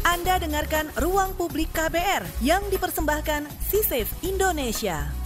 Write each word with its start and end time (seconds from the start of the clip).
Anda 0.00 0.40
dengarkan 0.40 0.88
Ruang 0.96 1.36
Publik 1.36 1.68
KBR 1.76 2.24
yang 2.40 2.64
dipersembahkan 2.72 3.44
C-Safe 3.68 4.08
Indonesia. 4.24 5.17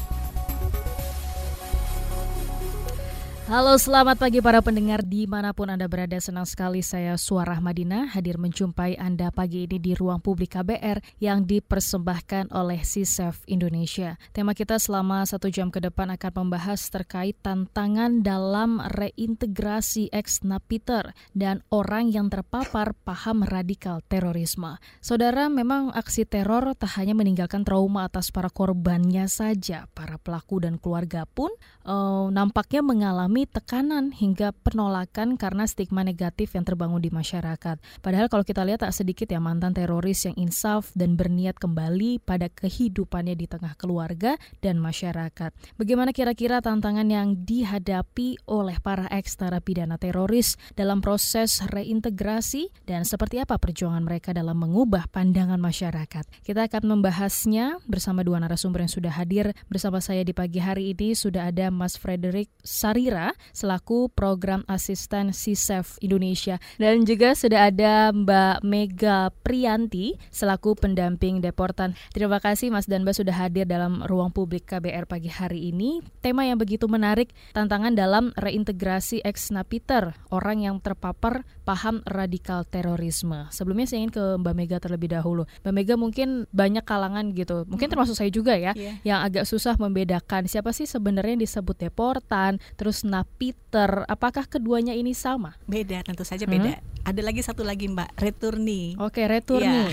Halo 3.50 3.74
selamat 3.74 4.22
pagi 4.22 4.38
para 4.38 4.62
pendengar 4.62 5.02
di 5.02 5.26
mana 5.26 5.50
pun 5.50 5.66
Anda 5.66 5.90
berada. 5.90 6.14
Senang 6.22 6.46
sekali 6.46 6.78
saya 6.78 7.18
Suara 7.18 7.58
Madinah 7.58 8.14
hadir 8.14 8.38
menjumpai 8.38 8.94
Anda 8.94 9.34
pagi 9.34 9.66
ini 9.66 9.82
di 9.82 9.98
ruang 9.98 10.22
publik 10.22 10.54
KBR 10.54 11.02
yang 11.18 11.42
dipersembahkan 11.42 12.54
oleh 12.54 12.86
CISEF 12.86 13.42
Indonesia. 13.50 14.14
Tema 14.30 14.54
kita 14.54 14.78
selama 14.78 15.26
satu 15.26 15.50
jam 15.50 15.74
ke 15.74 15.82
depan 15.82 16.14
akan 16.14 16.46
membahas 16.46 16.86
terkait 16.86 17.34
tantangan 17.42 18.22
dalam 18.22 18.78
reintegrasi 18.78 20.14
ex-napiter 20.14 21.10
dan 21.34 21.66
orang 21.74 22.14
yang 22.14 22.30
terpapar 22.30 22.94
paham 23.02 23.42
radikal 23.42 24.06
terorisme. 24.06 24.78
Saudara 25.02 25.50
memang 25.50 25.90
aksi 25.90 26.30
teror 26.30 26.78
tak 26.78 26.94
hanya 26.94 27.18
meninggalkan 27.18 27.66
trauma 27.66 28.06
atas 28.06 28.30
para 28.30 28.54
korbannya 28.54 29.26
saja. 29.26 29.90
Para 29.98 30.14
pelaku 30.22 30.62
dan 30.62 30.78
keluarga 30.78 31.26
pun 31.26 31.50
uh, 31.82 32.30
nampaknya 32.30 32.86
mengalami 32.86 33.31
tekanan 33.48 34.12
hingga 34.12 34.52
penolakan 34.52 35.40
karena 35.40 35.64
stigma 35.64 36.04
negatif 36.04 36.52
yang 36.52 36.68
terbangun 36.68 37.00
di 37.00 37.08
masyarakat. 37.08 37.80
Padahal 38.04 38.28
kalau 38.28 38.44
kita 38.44 38.60
lihat 38.68 38.84
tak 38.84 38.92
sedikit 38.92 39.24
ya 39.32 39.40
mantan 39.40 39.72
teroris 39.72 40.28
yang 40.28 40.36
insaf 40.36 40.92
dan 40.92 41.16
berniat 41.16 41.56
kembali 41.56 42.20
pada 42.20 42.52
kehidupannya 42.52 43.32
di 43.32 43.48
tengah 43.48 43.72
keluarga 43.80 44.36
dan 44.60 44.76
masyarakat. 44.76 45.48
Bagaimana 45.80 46.12
kira-kira 46.12 46.60
tantangan 46.60 47.08
yang 47.08 47.40
dihadapi 47.40 48.36
oleh 48.52 48.76
para 48.84 49.08
ex 49.08 49.40
narapidana 49.40 49.96
teroris 49.96 50.60
dalam 50.76 51.00
proses 51.00 51.64
reintegrasi 51.64 52.68
dan 52.84 53.08
seperti 53.08 53.40
apa 53.40 53.56
perjuangan 53.56 54.04
mereka 54.04 54.36
dalam 54.36 54.60
mengubah 54.60 55.08
pandangan 55.08 55.56
masyarakat. 55.56 56.28
Kita 56.44 56.68
akan 56.68 56.98
membahasnya 56.98 57.80
bersama 57.88 58.20
dua 58.20 58.42
narasumber 58.42 58.84
yang 58.84 58.92
sudah 58.92 59.14
hadir 59.14 59.56
bersama 59.72 60.04
saya 60.04 60.20
di 60.26 60.34
pagi 60.34 60.58
hari 60.58 60.90
ini 60.92 61.14
sudah 61.14 61.48
ada 61.48 61.70
Mas 61.70 61.94
Frederick 61.94 62.50
Sarira 62.66 63.21
selaku 63.54 64.10
program 64.10 64.66
asisten 64.66 65.30
CISEF 65.30 66.02
Indonesia 66.02 66.58
dan 66.82 67.06
juga 67.06 67.38
sudah 67.38 67.70
ada 67.70 68.10
Mbak 68.10 68.66
Mega 68.66 69.30
Prianti 69.46 70.18
selaku 70.34 70.74
pendamping 70.74 71.38
deportan. 71.38 71.94
Terima 72.10 72.42
kasih 72.42 72.74
Mas 72.74 72.90
dan 72.90 73.06
Mbak 73.06 73.22
sudah 73.22 73.36
hadir 73.38 73.70
dalam 73.70 74.02
ruang 74.10 74.34
publik 74.34 74.66
KBR 74.66 75.06
pagi 75.06 75.30
hari 75.30 75.70
ini. 75.70 76.02
Tema 76.18 76.42
yang 76.42 76.58
begitu 76.58 76.90
menarik, 76.90 77.30
tantangan 77.52 77.94
dalam 77.94 78.32
reintegrasi 78.34 79.22
ex 79.22 79.52
napiter, 79.52 80.16
orang 80.32 80.64
yang 80.64 80.76
terpapar 80.80 81.44
paham 81.62 82.00
radikal 82.08 82.64
terorisme. 82.66 83.46
Sebelumnya 83.52 83.86
saya 83.86 84.02
ingin 84.02 84.14
ke 84.16 84.24
Mbak 84.40 84.54
Mega 84.56 84.76
terlebih 84.80 85.12
dahulu. 85.12 85.44
Mbak 85.62 85.74
Mega 85.76 85.94
mungkin 86.00 86.48
banyak 86.50 86.82
kalangan 86.82 87.30
gitu, 87.36 87.68
mungkin 87.68 87.86
termasuk 87.92 88.16
saya 88.16 88.32
juga 88.32 88.56
ya, 88.56 88.72
yeah. 88.72 88.96
yang 89.04 89.20
agak 89.22 89.44
susah 89.44 89.76
membedakan 89.76 90.48
siapa 90.48 90.72
sih 90.72 90.88
sebenarnya 90.88 91.36
yang 91.36 91.44
disebut 91.44 91.76
deportan, 91.76 92.56
terus 92.80 93.04
napiter, 93.12 94.08
apakah 94.08 94.48
keduanya 94.48 94.96
ini 94.96 95.12
sama? 95.12 95.60
Beda, 95.68 96.00
tentu 96.00 96.24
saja 96.24 96.48
beda. 96.48 96.80
Hmm? 96.80 97.04
Ada 97.04 97.20
lagi 97.20 97.44
satu 97.44 97.60
lagi 97.60 97.92
Mbak, 97.92 98.16
returni. 98.16 98.96
Oke, 98.96 99.28
returni. 99.28 99.92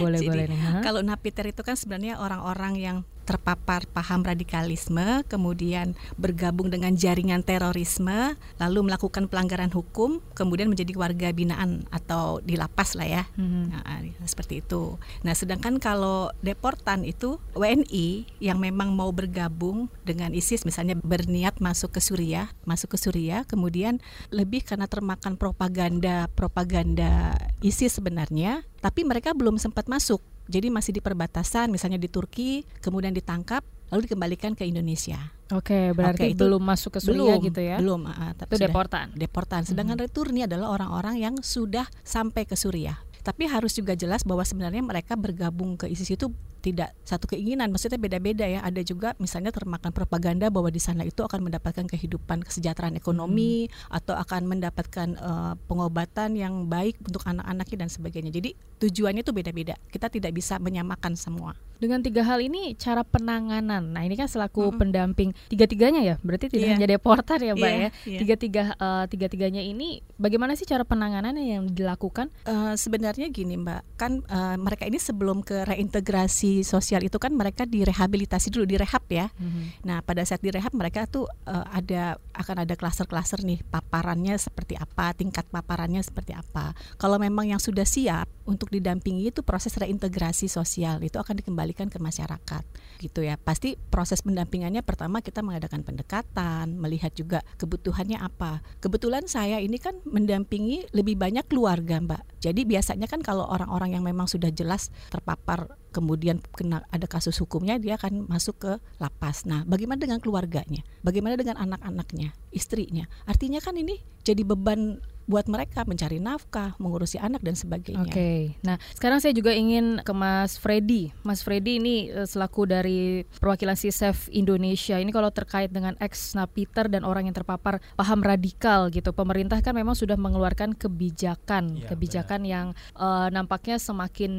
boleh 0.00 0.18
Jadi, 0.24 0.28
boleh 0.32 0.44
nih. 0.48 0.58
Kalau 0.80 1.04
napiter 1.04 1.44
itu 1.52 1.60
kan 1.60 1.76
sebenarnya 1.76 2.16
orang-orang 2.16 2.80
yang 2.80 2.96
terpapar 3.30 3.86
paham 3.86 4.26
radikalisme, 4.26 5.22
kemudian 5.30 5.94
bergabung 6.18 6.66
dengan 6.66 6.98
jaringan 6.98 7.46
terorisme, 7.46 8.34
lalu 8.58 8.90
melakukan 8.90 9.30
pelanggaran 9.30 9.70
hukum, 9.70 10.18
kemudian 10.34 10.66
menjadi 10.66 10.98
warga 10.98 11.30
binaan 11.30 11.86
atau 11.94 12.42
di 12.42 12.58
lapas 12.58 12.98
lah 12.98 13.06
ya, 13.06 13.22
hmm. 13.38 13.70
nah, 13.70 14.02
seperti 14.26 14.66
itu. 14.66 14.98
Nah, 15.22 15.38
sedangkan 15.38 15.78
kalau 15.78 16.34
deportan 16.42 17.06
itu 17.06 17.38
WNI 17.54 18.26
yang 18.42 18.58
memang 18.58 18.90
mau 18.90 19.14
bergabung 19.14 19.86
dengan 20.02 20.34
ISIS, 20.34 20.66
misalnya 20.66 20.98
berniat 20.98 21.62
masuk 21.62 21.94
ke 21.94 22.02
Suriah, 22.02 22.50
masuk 22.66 22.98
ke 22.98 22.98
Suriah, 22.98 23.46
kemudian 23.46 24.02
lebih 24.34 24.66
karena 24.66 24.90
termakan 24.90 25.38
propaganda 25.38 26.26
propaganda 26.34 27.38
ISIS 27.62 28.02
sebenarnya, 28.02 28.66
tapi 28.82 29.06
mereka 29.06 29.30
belum 29.30 29.54
sempat 29.62 29.86
masuk 29.86 30.18
jadi 30.50 30.68
masih 30.68 30.90
di 30.90 31.00
perbatasan, 31.00 31.70
misalnya 31.70 31.96
di 31.96 32.10
Turki, 32.10 32.66
kemudian 32.82 33.14
ditangkap, 33.14 33.62
lalu 33.94 34.10
dikembalikan 34.10 34.58
ke 34.58 34.66
Indonesia. 34.66 35.18
Oke, 35.50 35.94
berarti 35.94 36.30
Oke, 36.30 36.34
itu 36.34 36.42
belum 36.46 36.62
masuk 36.62 36.98
ke 36.98 37.00
Suriah 37.02 37.38
belum, 37.38 37.46
gitu 37.46 37.60
ya? 37.62 37.76
Belum, 37.78 38.00
uh, 38.06 38.34
itu 38.34 38.54
sudah, 38.54 38.66
deportan. 38.70 39.06
Deportan. 39.14 39.62
Sedangkan 39.66 39.98
hmm. 39.98 40.04
returni 40.06 40.40
adalah 40.46 40.74
orang-orang 40.74 41.18
yang 41.18 41.34
sudah 41.42 41.86
sampai 42.02 42.46
ke 42.46 42.54
Suriah. 42.54 42.98
Tapi 43.20 43.46
harus 43.46 43.76
juga 43.76 43.92
jelas 43.94 44.24
bahwa 44.24 44.42
sebenarnya 44.42 44.80
mereka 44.80 45.14
bergabung 45.14 45.76
ke 45.76 45.86
ISIS 45.88 46.12
itu 46.12 46.32
tidak 46.60 46.92
satu 47.08 47.24
keinginan, 47.24 47.72
maksudnya 47.72 47.96
beda-beda 47.96 48.44
ya. 48.44 48.60
Ada 48.60 48.84
juga 48.84 49.16
misalnya 49.16 49.48
termakan 49.48 49.96
propaganda 49.96 50.52
bahwa 50.52 50.68
di 50.68 50.78
sana 50.78 51.08
itu 51.08 51.24
akan 51.24 51.48
mendapatkan 51.48 51.88
kehidupan 51.88 52.44
kesejahteraan 52.44 53.00
ekonomi 53.00 53.66
hmm. 53.66 53.96
atau 53.96 54.14
akan 54.14 54.42
mendapatkan 54.44 55.08
uh, 55.16 55.54
pengobatan 55.64 56.36
yang 56.36 56.68
baik 56.68 57.00
untuk 57.00 57.24
anak-anaknya 57.24 57.88
dan 57.88 57.90
sebagainya. 57.90 58.30
Jadi 58.30 58.52
tujuannya 58.80 59.24
itu 59.24 59.32
beda-beda. 59.32 59.74
Kita 59.88 60.12
tidak 60.12 60.36
bisa 60.36 60.60
menyamakan 60.60 61.16
semua. 61.16 61.56
Dengan 61.80 62.04
tiga 62.04 62.22
hal 62.22 62.44
ini 62.44 62.76
cara 62.76 63.00
penanganan. 63.00 63.96
Nah, 63.96 64.04
ini 64.04 64.14
kan 64.14 64.28
selaku 64.28 64.68
hmm. 64.68 64.76
pendamping 64.76 65.30
tiga-tiganya 65.48 66.04
ya. 66.04 66.14
Berarti 66.20 66.52
tidak 66.52 66.68
yeah. 66.68 66.76
hanya 66.76 66.88
deportan 66.92 67.40
ya, 67.40 67.52
Mbak 67.56 67.70
yeah, 67.72 67.80
ya. 67.80 67.88
Yeah. 67.88 68.20
Tiga-tiga 68.20 68.62
uh, 68.76 69.04
tiga-tiganya 69.08 69.64
ini 69.64 70.04
bagaimana 70.20 70.54
sih 70.54 70.68
cara 70.68 70.84
penanganannya 70.84 71.56
yang 71.56 71.64
dilakukan? 71.72 72.28
Uh, 72.44 72.76
sebenarnya 72.76 73.32
gini, 73.32 73.56
Mbak. 73.56 73.80
Kan 73.96 74.20
uh, 74.28 74.60
mereka 74.60 74.84
ini 74.84 75.00
sebelum 75.00 75.40
ke 75.40 75.64
reintegrasi 75.64 76.62
sosial 76.62 77.00
itu 77.00 77.16
kan 77.16 77.32
mereka 77.32 77.64
direhabilitasi 77.64 78.52
dulu 78.52 78.68
direhab 78.68 79.04
ya. 79.08 79.32
Mm-hmm. 79.32 79.64
Nah 79.88 80.04
pada 80.04 80.20
saat 80.28 80.44
direhab 80.44 80.76
mereka 80.76 81.08
tuh 81.08 81.24
uh, 81.48 81.64
ada 81.72 82.20
akan 82.36 82.68
ada 82.68 82.74
klaster-klaster 82.76 83.40
nih 83.40 83.64
paparannya 83.64 84.36
seperti 84.36 84.76
apa, 84.76 85.16
tingkat 85.16 85.48
paparannya 85.48 86.04
seperti 86.04 86.36
apa. 86.36 86.76
Kalau 87.00 87.16
memang 87.16 87.48
yang 87.48 87.62
sudah 87.62 87.88
siap 87.88 88.28
untuk 88.44 88.68
didampingi 88.68 89.30
itu 89.30 89.40
proses 89.46 89.72
reintegrasi 89.78 90.50
sosial 90.50 91.00
itu 91.00 91.16
akan 91.16 91.38
dikembalikan 91.70 91.86
ke 91.86 91.98
masyarakat 92.02 92.64
gitu 93.00 93.22
ya. 93.24 93.38
Pasti 93.38 93.78
proses 93.78 94.20
pendampingannya 94.20 94.82
pertama 94.82 95.22
kita 95.22 95.40
mengadakan 95.40 95.86
pendekatan, 95.86 96.76
melihat 96.76 97.14
juga 97.14 97.40
kebutuhannya 97.56 98.18
apa. 98.18 98.60
Kebetulan 98.82 99.24
saya 99.30 99.62
ini 99.62 99.78
kan 99.78 99.96
mendampingi 100.04 100.90
lebih 100.92 101.16
banyak 101.16 101.46
keluarga, 101.46 102.02
Mbak. 102.02 102.42
Jadi 102.42 102.60
biasanya 102.66 103.06
kan 103.06 103.22
kalau 103.22 103.46
orang-orang 103.48 103.96
yang 103.96 104.04
memang 104.04 104.26
sudah 104.26 104.50
jelas 104.50 104.90
terpapar 105.08 105.78
kemudian 105.90 106.38
kena 106.54 106.86
ada 106.94 107.06
kasus 107.10 107.34
hukumnya 107.42 107.78
dia 107.78 107.98
akan 107.98 108.26
masuk 108.26 108.62
ke 108.62 108.72
lapas. 109.02 109.46
Nah, 109.46 109.66
bagaimana 109.66 109.98
dengan 110.02 110.18
keluarganya? 110.22 110.82
Bagaimana 111.02 111.34
dengan 111.34 111.58
anak-anaknya, 111.58 112.34
istrinya? 112.54 113.06
Artinya 113.26 113.58
kan 113.62 113.74
ini 113.78 113.98
jadi 114.22 114.44
beban 114.44 115.00
buat 115.30 115.46
mereka 115.46 115.86
mencari 115.86 116.18
nafkah, 116.18 116.74
mengurusi 116.82 117.22
anak 117.22 117.46
dan 117.46 117.54
sebagainya. 117.54 118.02
Oke. 118.02 118.10
Okay. 118.10 118.40
Nah, 118.66 118.82
sekarang 118.98 119.22
saya 119.22 119.30
juga 119.30 119.54
ingin 119.54 120.02
ke 120.02 120.10
Mas 120.10 120.58
Freddy. 120.58 121.14
Mas 121.22 121.46
Freddy 121.46 121.78
ini 121.78 122.10
eh, 122.10 122.26
selaku 122.26 122.66
dari 122.66 123.22
perwakilan 123.38 123.78
CISEF 123.78 124.26
Indonesia. 124.34 124.98
Ini 124.98 125.14
kalau 125.14 125.30
terkait 125.30 125.70
dengan 125.70 125.94
ex 126.02 126.34
napiter 126.34 126.90
dan 126.90 127.06
orang 127.06 127.30
yang 127.30 127.36
terpapar 127.38 127.78
paham 127.94 128.26
radikal 128.26 128.90
gitu. 128.90 129.14
Pemerintah 129.14 129.62
kan 129.62 129.78
memang 129.78 129.94
sudah 129.94 130.18
mengeluarkan 130.18 130.74
kebijakan, 130.74 131.78
ya, 131.78 131.86
kebijakan 131.94 132.42
benar. 132.42 132.52
yang 132.52 132.66
uh, 132.98 133.30
nampaknya 133.30 133.78
semakin 133.78 134.32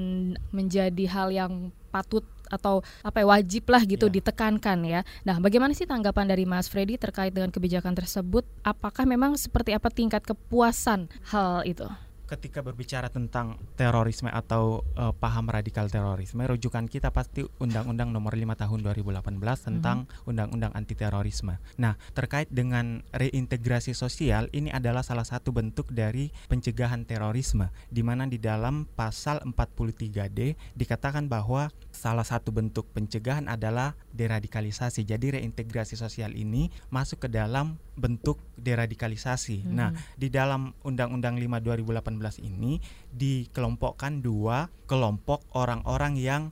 menjadi 0.52 1.06
hal 1.08 1.32
yang 1.32 1.72
patut 1.92 2.28
atau 2.52 2.84
apa 3.02 3.24
ya, 3.24 3.28
wajib 3.32 3.64
lah 3.72 3.82
gitu 3.88 4.12
yeah. 4.12 4.16
ditekankan 4.20 4.80
ya. 4.84 5.02
Nah, 5.24 5.40
bagaimana 5.40 5.72
sih 5.72 5.88
tanggapan 5.88 6.28
dari 6.28 6.44
Mas 6.44 6.68
Freddy 6.68 7.00
terkait 7.00 7.32
dengan 7.32 7.50
kebijakan 7.50 7.96
tersebut? 7.96 8.44
Apakah 8.62 9.08
memang 9.08 9.40
seperti 9.40 9.72
apa 9.72 9.88
tingkat 9.88 10.22
kepuasan 10.28 11.08
hal 11.32 11.64
itu? 11.64 11.88
ketika 12.32 12.64
berbicara 12.64 13.12
tentang 13.12 13.60
terorisme 13.76 14.32
atau 14.32 14.88
uh, 14.96 15.12
paham 15.12 15.52
radikal 15.52 15.92
terorisme, 15.92 16.40
rujukan 16.48 16.88
kita 16.88 17.12
pasti 17.12 17.44
Undang-Undang 17.44 18.16
Nomor 18.16 18.40
5 18.40 18.56
Tahun 18.56 18.80
2018 18.80 19.36
tentang 19.68 20.08
mm-hmm. 20.08 20.30
Undang-Undang 20.32 20.72
Anti 20.72 20.96
Terorisme. 20.96 21.60
Nah, 21.76 22.00
terkait 22.16 22.48
dengan 22.48 23.04
reintegrasi 23.12 23.92
sosial 23.92 24.48
ini 24.56 24.72
adalah 24.72 25.04
salah 25.04 25.28
satu 25.28 25.52
bentuk 25.52 25.92
dari 25.92 26.32
pencegahan 26.48 27.04
terorisme 27.04 27.68
di 27.92 28.00
mana 28.00 28.24
di 28.24 28.40
dalam 28.40 28.88
pasal 28.88 29.44
43D 29.44 30.56
dikatakan 30.80 31.28
bahwa 31.28 31.68
salah 32.02 32.26
satu 32.26 32.50
bentuk 32.50 32.90
pencegahan 32.98 33.46
adalah 33.46 33.94
deradikalisasi. 34.18 35.06
Jadi 35.06 35.38
reintegrasi 35.38 35.94
sosial 35.94 36.34
ini 36.34 36.74
masuk 36.90 37.30
ke 37.30 37.30
dalam 37.30 37.78
bentuk 37.94 38.42
deradikalisasi. 38.58 39.62
Hmm. 39.62 39.78
Nah, 39.78 39.90
di 40.18 40.34
dalam 40.34 40.74
Undang-Undang 40.82 41.38
5 41.38 41.62
2018 41.62 42.42
ini 42.42 42.82
dikelompokkan 43.14 44.26
dua 44.26 44.74
kelompok 44.90 45.46
orang-orang 45.54 46.18
yang 46.18 46.50